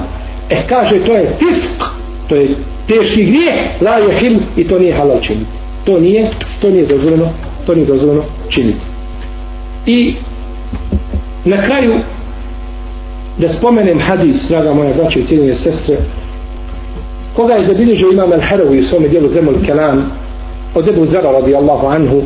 E 0.50 0.56
kaže 0.68 1.04
to 1.04 1.14
je 1.14 1.36
tisk, 1.38 1.82
to 2.28 2.36
je 2.36 2.48
teški 2.88 3.24
grijeh, 3.24 3.54
la 3.80 3.96
je 3.96 4.14
hil 4.14 4.38
i 4.56 4.68
to 4.68 4.78
nije 4.78 4.94
halal 4.94 5.20
činiti. 5.20 5.50
To 5.84 6.00
nije, 6.00 6.26
to 6.60 6.70
nije 6.70 6.86
dozvoljeno 6.86 7.28
to 7.66 7.74
nije 7.74 7.86
dozvoljeno 7.86 8.22
činiti. 8.48 8.80
I 9.86 10.14
na 11.44 11.56
kraju 11.56 11.94
da 13.38 13.48
spomenem 13.48 14.00
hadis, 14.00 14.48
draga 14.48 14.74
moja 14.74 14.94
braća 14.94 15.18
i 15.18 15.24
cijenije 15.24 15.54
sestre, 15.54 15.96
koga 17.36 17.54
je 17.54 17.66
zabilježio 17.66 18.10
imam 18.12 18.30
Al-Harawi 18.30 18.78
u 18.78 18.82
svome 18.82 19.08
dijelu 19.08 19.28
Zemul 19.28 19.54
Kelam 19.66 20.10
od 20.74 20.88
Ebu 20.88 21.06
Zara 21.06 21.30
radijallahu 21.30 21.86
anhu 21.86 22.22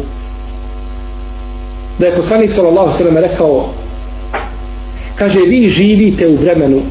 da 1.98 2.06
je 2.06 2.16
poslanik 2.16 2.52
sallallahu 2.52 2.92
sallam 2.92 3.16
rekao 3.16 3.68
kaže 5.16 5.40
vi 5.40 5.68
živite 5.68 6.28
u 6.28 6.36
vremenu 6.36 6.82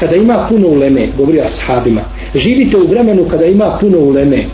kada 0.00 0.16
ima 0.16 0.46
puno 0.48 0.68
uleme 0.68 1.08
govori 1.16 1.40
ashabima 1.40 2.00
živite 2.34 2.76
u 2.76 2.86
vremenu 2.86 3.24
kada 3.28 3.44
ima 3.44 3.78
puno 3.80 3.98
uleme 3.98 4.44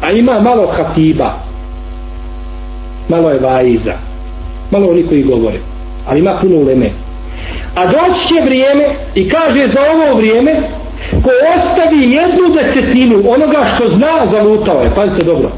a 0.00 0.12
ima 0.12 0.40
malo 0.40 0.66
hatiba 0.66 1.47
malo 3.08 3.30
je 3.30 3.38
vaiza 3.38 3.94
malo 4.70 4.90
oni 4.90 5.06
koji 5.06 5.22
govore. 5.22 5.58
Ali 6.06 6.20
ima 6.20 6.38
puno 6.40 6.56
uleme. 6.56 6.90
A 7.74 7.86
doći 7.86 8.28
će 8.28 8.40
vrijeme 8.44 8.84
i 9.14 9.28
kaže 9.28 9.68
za 9.68 9.80
ovo 9.94 10.16
vrijeme 10.16 10.60
ko 11.22 11.30
ostavi 11.56 12.12
jednu 12.12 12.54
desetinu 12.54 13.22
onoga 13.28 13.66
što 13.74 13.88
zna 13.88 14.26
zalutao 14.26 14.82
je. 14.82 14.94
Pazite 14.94 15.24
dobro. 15.24 15.50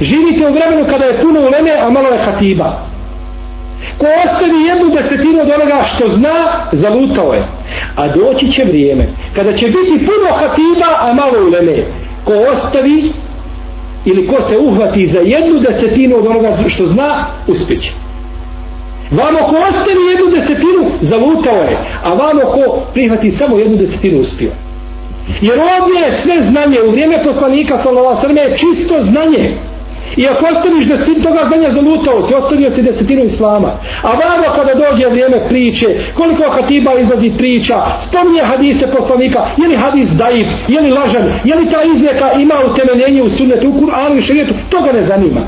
Živite 0.00 0.46
u 0.46 0.52
vremenu 0.52 0.86
kada 0.90 1.04
je 1.04 1.20
puno 1.20 1.40
uleme 1.40 1.70
a 1.80 1.90
malo 1.90 2.08
je 2.08 2.18
hatiba. 2.18 2.86
Ko 3.98 4.06
ostavi 4.26 4.66
jednu 4.68 4.94
desetinu 4.94 5.40
od 5.40 5.50
onoga 5.50 5.82
što 5.84 6.08
zna, 6.08 6.66
zalutao 6.72 7.34
je. 7.34 7.42
A 7.96 8.08
doći 8.08 8.52
će 8.52 8.64
vrijeme, 8.64 9.08
kada 9.34 9.52
će 9.52 9.66
biti 9.66 10.06
puno 10.06 10.32
hatiba, 10.38 10.86
a 10.98 11.14
malo 11.14 11.46
uleme. 11.46 11.84
Ko 12.24 12.32
ostavi 12.52 13.12
ili 14.04 14.26
ko 14.26 14.36
se 14.48 14.58
uhvati 14.58 15.06
za 15.06 15.18
jednu 15.18 15.60
desetinu 15.60 16.16
od 16.16 16.26
onoga 16.26 16.56
što 16.68 16.86
zna, 16.86 17.26
uspjeće. 17.46 17.92
Vamo 19.10 19.38
ko 19.38 19.56
ostavi 19.56 20.10
jednu 20.10 20.26
desetinu, 20.34 20.90
zavutao 21.00 21.62
je. 21.62 21.78
A 22.04 22.14
vamo 22.14 22.40
ko 22.40 22.82
prihvati 22.94 23.30
samo 23.30 23.58
jednu 23.58 23.76
desetinu, 23.76 24.20
uspio. 24.20 24.50
Jer 25.40 25.58
ovdje 25.58 26.00
je 26.06 26.12
sve 26.12 26.42
znanje, 26.42 26.80
u 26.86 26.90
vrijeme 26.90 27.22
poslanika 27.24 27.78
sallallahu 27.82 28.20
sallam 28.20 28.36
je 28.36 28.56
čisto 28.56 29.00
znanje. 29.00 29.54
I 30.16 30.28
ako 30.28 30.44
ostaviš 30.44 30.86
desetinu 30.86 31.22
toga 31.22 31.40
znanja 31.48 31.70
zalutao 31.70 32.22
si, 32.22 32.34
ostavio 32.34 32.70
si 32.70 32.82
desetinu 32.82 33.24
islama. 33.24 33.68
A 34.02 34.08
vamo 34.08 34.54
kada 34.56 34.74
dođe 34.74 35.06
vrijeme 35.06 35.48
priče, 35.48 35.86
koliko 36.14 36.50
hatiba 36.50 36.98
izlazi 36.98 37.32
priča, 37.38 37.74
spominje 38.08 38.42
hadise 38.42 38.86
poslanika, 38.86 39.46
je 39.56 39.68
li 39.68 39.76
hadis 39.76 40.10
daib, 40.10 40.46
je 40.68 40.80
li 40.80 40.90
lažan, 40.90 41.32
je 41.44 41.54
li 41.54 41.70
ta 41.70 41.82
izvijeka 41.94 42.32
ima 42.32 42.54
utemeljenje 42.70 43.22
u 43.22 43.30
sunnetu, 43.30 43.68
u 43.68 43.72
Kur'anu 43.72 44.18
i 44.18 44.22
šarijetu, 44.22 44.54
to 44.70 44.82
ga 44.82 44.92
ne 44.92 45.04
zanima. 45.04 45.40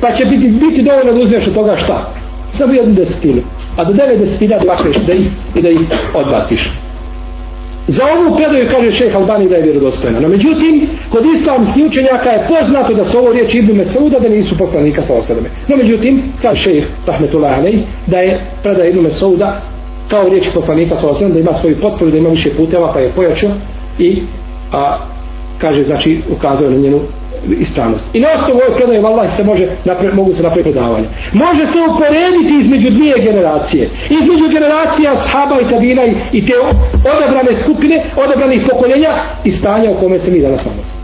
Pa 0.00 0.12
će 0.12 0.24
biti, 0.24 0.48
biti 0.48 0.82
dovoljno 0.82 1.12
da 1.12 1.20
uzmeš 1.20 1.46
od 1.46 1.54
toga 1.54 1.76
šta? 1.76 2.12
Samo 2.50 2.72
jednu 2.74 2.94
desetinu. 2.94 3.42
A 3.76 3.84
do 3.84 3.92
devet 3.92 4.18
desetina 4.18 4.58
da 4.58 4.76
da 5.06 5.12
ih, 5.12 5.26
i 5.54 5.62
da 5.62 5.68
ih 5.68 5.80
odbaciš. 6.14 6.70
Za 7.86 8.02
ovu 8.06 8.36
predaju 8.36 8.68
kaže 8.70 8.90
šeha 8.90 9.18
Albani 9.18 9.48
da 9.48 9.56
je 9.56 9.62
vjerodostojna. 9.62 10.20
No 10.20 10.28
međutim, 10.28 10.88
kod 11.10 11.24
islamskih 11.34 11.84
učenjaka 11.86 12.30
je 12.30 12.46
poznato 12.48 12.94
da 12.94 13.04
su 13.04 13.18
ovo 13.18 13.32
riječi 13.32 13.58
Ibnu 13.58 13.74
Mesauda 13.74 14.18
da 14.18 14.28
nisu 14.28 14.58
poslanika 14.58 15.02
sa 15.02 15.14
osadame. 15.14 15.48
No 15.68 15.76
međutim, 15.76 16.22
kaže 16.42 16.62
šeha 16.62 16.86
Rahmetullah 17.06 17.58
Alej 17.58 17.78
da 18.06 18.18
je 18.18 18.40
predaj 18.62 18.88
Ibnu 18.88 19.02
Mesauda 19.02 19.62
kao 20.08 20.28
riječi 20.28 20.50
poslanika 20.54 20.96
sa 20.96 21.08
osadame 21.10 21.34
da 21.34 21.40
ima 21.40 21.54
svoju 21.54 21.76
potporu, 21.80 22.10
da 22.10 22.18
ima 22.18 22.28
više 22.28 22.50
puteva 22.56 22.92
pa 22.92 23.00
je 23.00 23.12
pojačao 23.16 23.50
i 23.98 24.22
a, 24.72 24.98
kaže 25.60 25.84
znači 25.84 26.20
ukazuje 26.32 26.70
na 26.70 26.76
njenu 26.76 27.00
ispravnost. 27.60 28.04
I 28.12 28.20
na 28.20 28.28
osnovu 28.34 28.60
ovoj 28.60 28.76
predaje 28.76 28.98
Allah 28.98 29.36
se 29.36 29.44
može 29.44 29.68
napre, 29.84 30.12
mogu 30.12 30.34
se 30.34 30.42
napraviti 30.42 30.70
predavanje. 30.70 31.06
Može 31.32 31.66
se 31.66 31.78
uporediti 31.90 32.54
između 32.60 32.90
dvije 32.90 33.14
generacije. 33.18 33.90
Između 34.10 34.48
generacija 34.52 35.16
sahaba 35.16 35.60
i 35.60 35.70
tabina 35.70 36.04
i, 36.04 36.14
i 36.32 36.46
te 36.46 36.52
odabrane 37.16 37.56
skupine, 37.56 38.04
odabranih 38.16 38.62
pokoljenja 38.70 39.08
i 39.44 39.52
stanja 39.52 39.90
u 39.90 40.00
kome 40.00 40.18
se 40.18 40.30
mi 40.30 40.40
danas 40.40 40.64
nalazimo. 40.64 41.00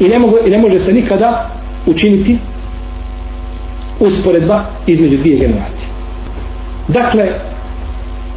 I 0.00 0.08
ne, 0.08 0.18
mogu, 0.18 0.36
I 0.46 0.50
ne 0.50 0.58
može 0.58 0.78
se 0.78 0.92
nikada 0.92 1.50
učiniti 1.86 2.38
usporedba 4.00 4.64
između 4.86 5.16
dvije 5.16 5.38
generacije. 5.38 5.88
Dakle, 6.88 7.28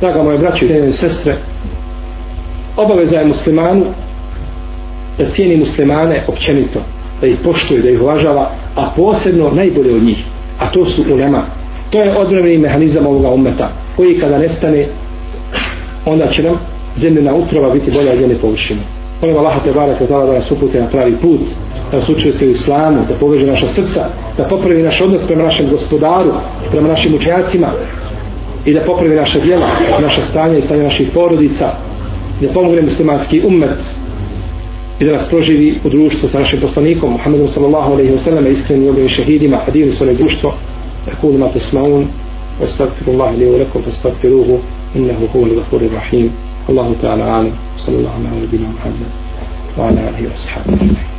draga 0.01 0.23
moje 0.23 0.37
braće 0.37 0.65
i 0.65 0.91
sestre, 0.91 1.35
obaveza 2.77 3.19
je 3.19 3.25
muslimanu 3.25 3.85
da 5.17 5.29
cijeni 5.29 5.57
muslimane 5.57 6.23
općenito 6.27 6.79
da 7.21 7.27
ih 7.27 7.37
poštuje, 7.43 7.81
da 7.81 7.89
ih 7.89 8.01
uvažava, 8.01 8.51
a 8.75 8.89
posebno 8.95 9.51
najbolje 9.51 9.95
od 9.95 10.03
njih, 10.03 10.23
a 10.59 10.71
to 10.71 10.85
su 10.85 11.03
ulema. 11.13 11.43
To 11.89 12.01
je 12.01 12.17
odbrani 12.17 12.57
mehanizam 12.57 13.05
ovoga 13.05 13.29
umeta, 13.29 13.71
koji 13.95 14.19
kada 14.19 14.37
nestane, 14.37 14.85
onda 16.05 16.27
će 16.27 16.43
nam 16.43 16.55
zemljena 16.95 17.35
utrova 17.35 17.69
biti 17.69 17.91
bolja 17.91 18.11
od 18.11 18.21
njene 18.21 18.35
površine. 18.35 18.79
Molim 19.21 19.37
Allah 19.37 19.53
te 19.63 19.71
barak 19.71 20.01
da 20.09 20.25
nas 20.25 20.51
upute 20.51 20.81
na 20.81 20.87
pravi 20.87 21.15
put, 21.21 21.41
da 21.91 21.97
nas 21.97 22.09
učuje 22.09 22.33
se 22.33 22.47
u 22.47 22.49
islamu, 22.49 22.99
da 23.09 23.15
poveže 23.15 23.47
naša 23.47 23.67
srca, 23.67 24.05
da 24.37 24.43
popravi 24.43 24.83
naš 24.83 25.01
odnos 25.01 25.27
prema 25.27 25.43
našem 25.43 25.69
gospodaru, 25.69 26.31
prema 26.71 26.87
našim 26.87 27.15
učenjacima 27.15 27.71
i 28.65 28.73
da 28.73 28.81
popravi 28.81 29.15
naše 29.15 29.39
djela, 29.39 29.67
naše 30.01 30.21
stanje 30.21 30.57
i 30.57 30.61
stanje 30.61 30.83
naših 30.83 31.09
porodica, 31.13 31.69
da 32.41 32.53
pomogne 32.53 32.81
muslimanski 32.81 33.41
ummet 33.45 34.06
i 35.00 35.04
da 35.04 35.12
nas 35.12 35.28
proživi 35.28 35.74
u 35.84 35.88
društvu 35.88 36.28
sa 36.28 36.38
našim 36.38 36.60
poslanikom 36.60 37.12
Muhammedom 37.12 37.48
sallallahu 37.48 37.92
alaihi 37.92 38.12
wa 38.12 38.18
sallam 38.18 38.46
iskreni 38.46 38.88
objeni 38.88 39.08
šehidima 39.08 39.56
hadili 39.66 39.90
svoje 39.90 40.14
društvo 40.14 40.52
يقول 41.08 41.38
ما 41.38 41.48
تسمعون 41.54 42.08
واستغفر 42.60 43.06
الله 43.08 43.30
لي 43.30 43.46
ولكم 43.46 43.82
فاستغفروه 43.82 44.58
انه 44.96 45.28
هو 45.36 45.42
الغفور 45.46 45.80
الرحيم 45.80 46.30
الله 46.68 46.94
تعالى 47.02 47.22
اعلم 47.22 47.52
صلى 47.76 47.96
الله 47.96 48.10
على 48.10 48.46
نبينا 48.46 48.68
محمد 48.68 49.10
وعلى 49.78 50.00
اله 50.08 50.32
وصحبه 50.32 50.74
اجمعين 50.74 51.15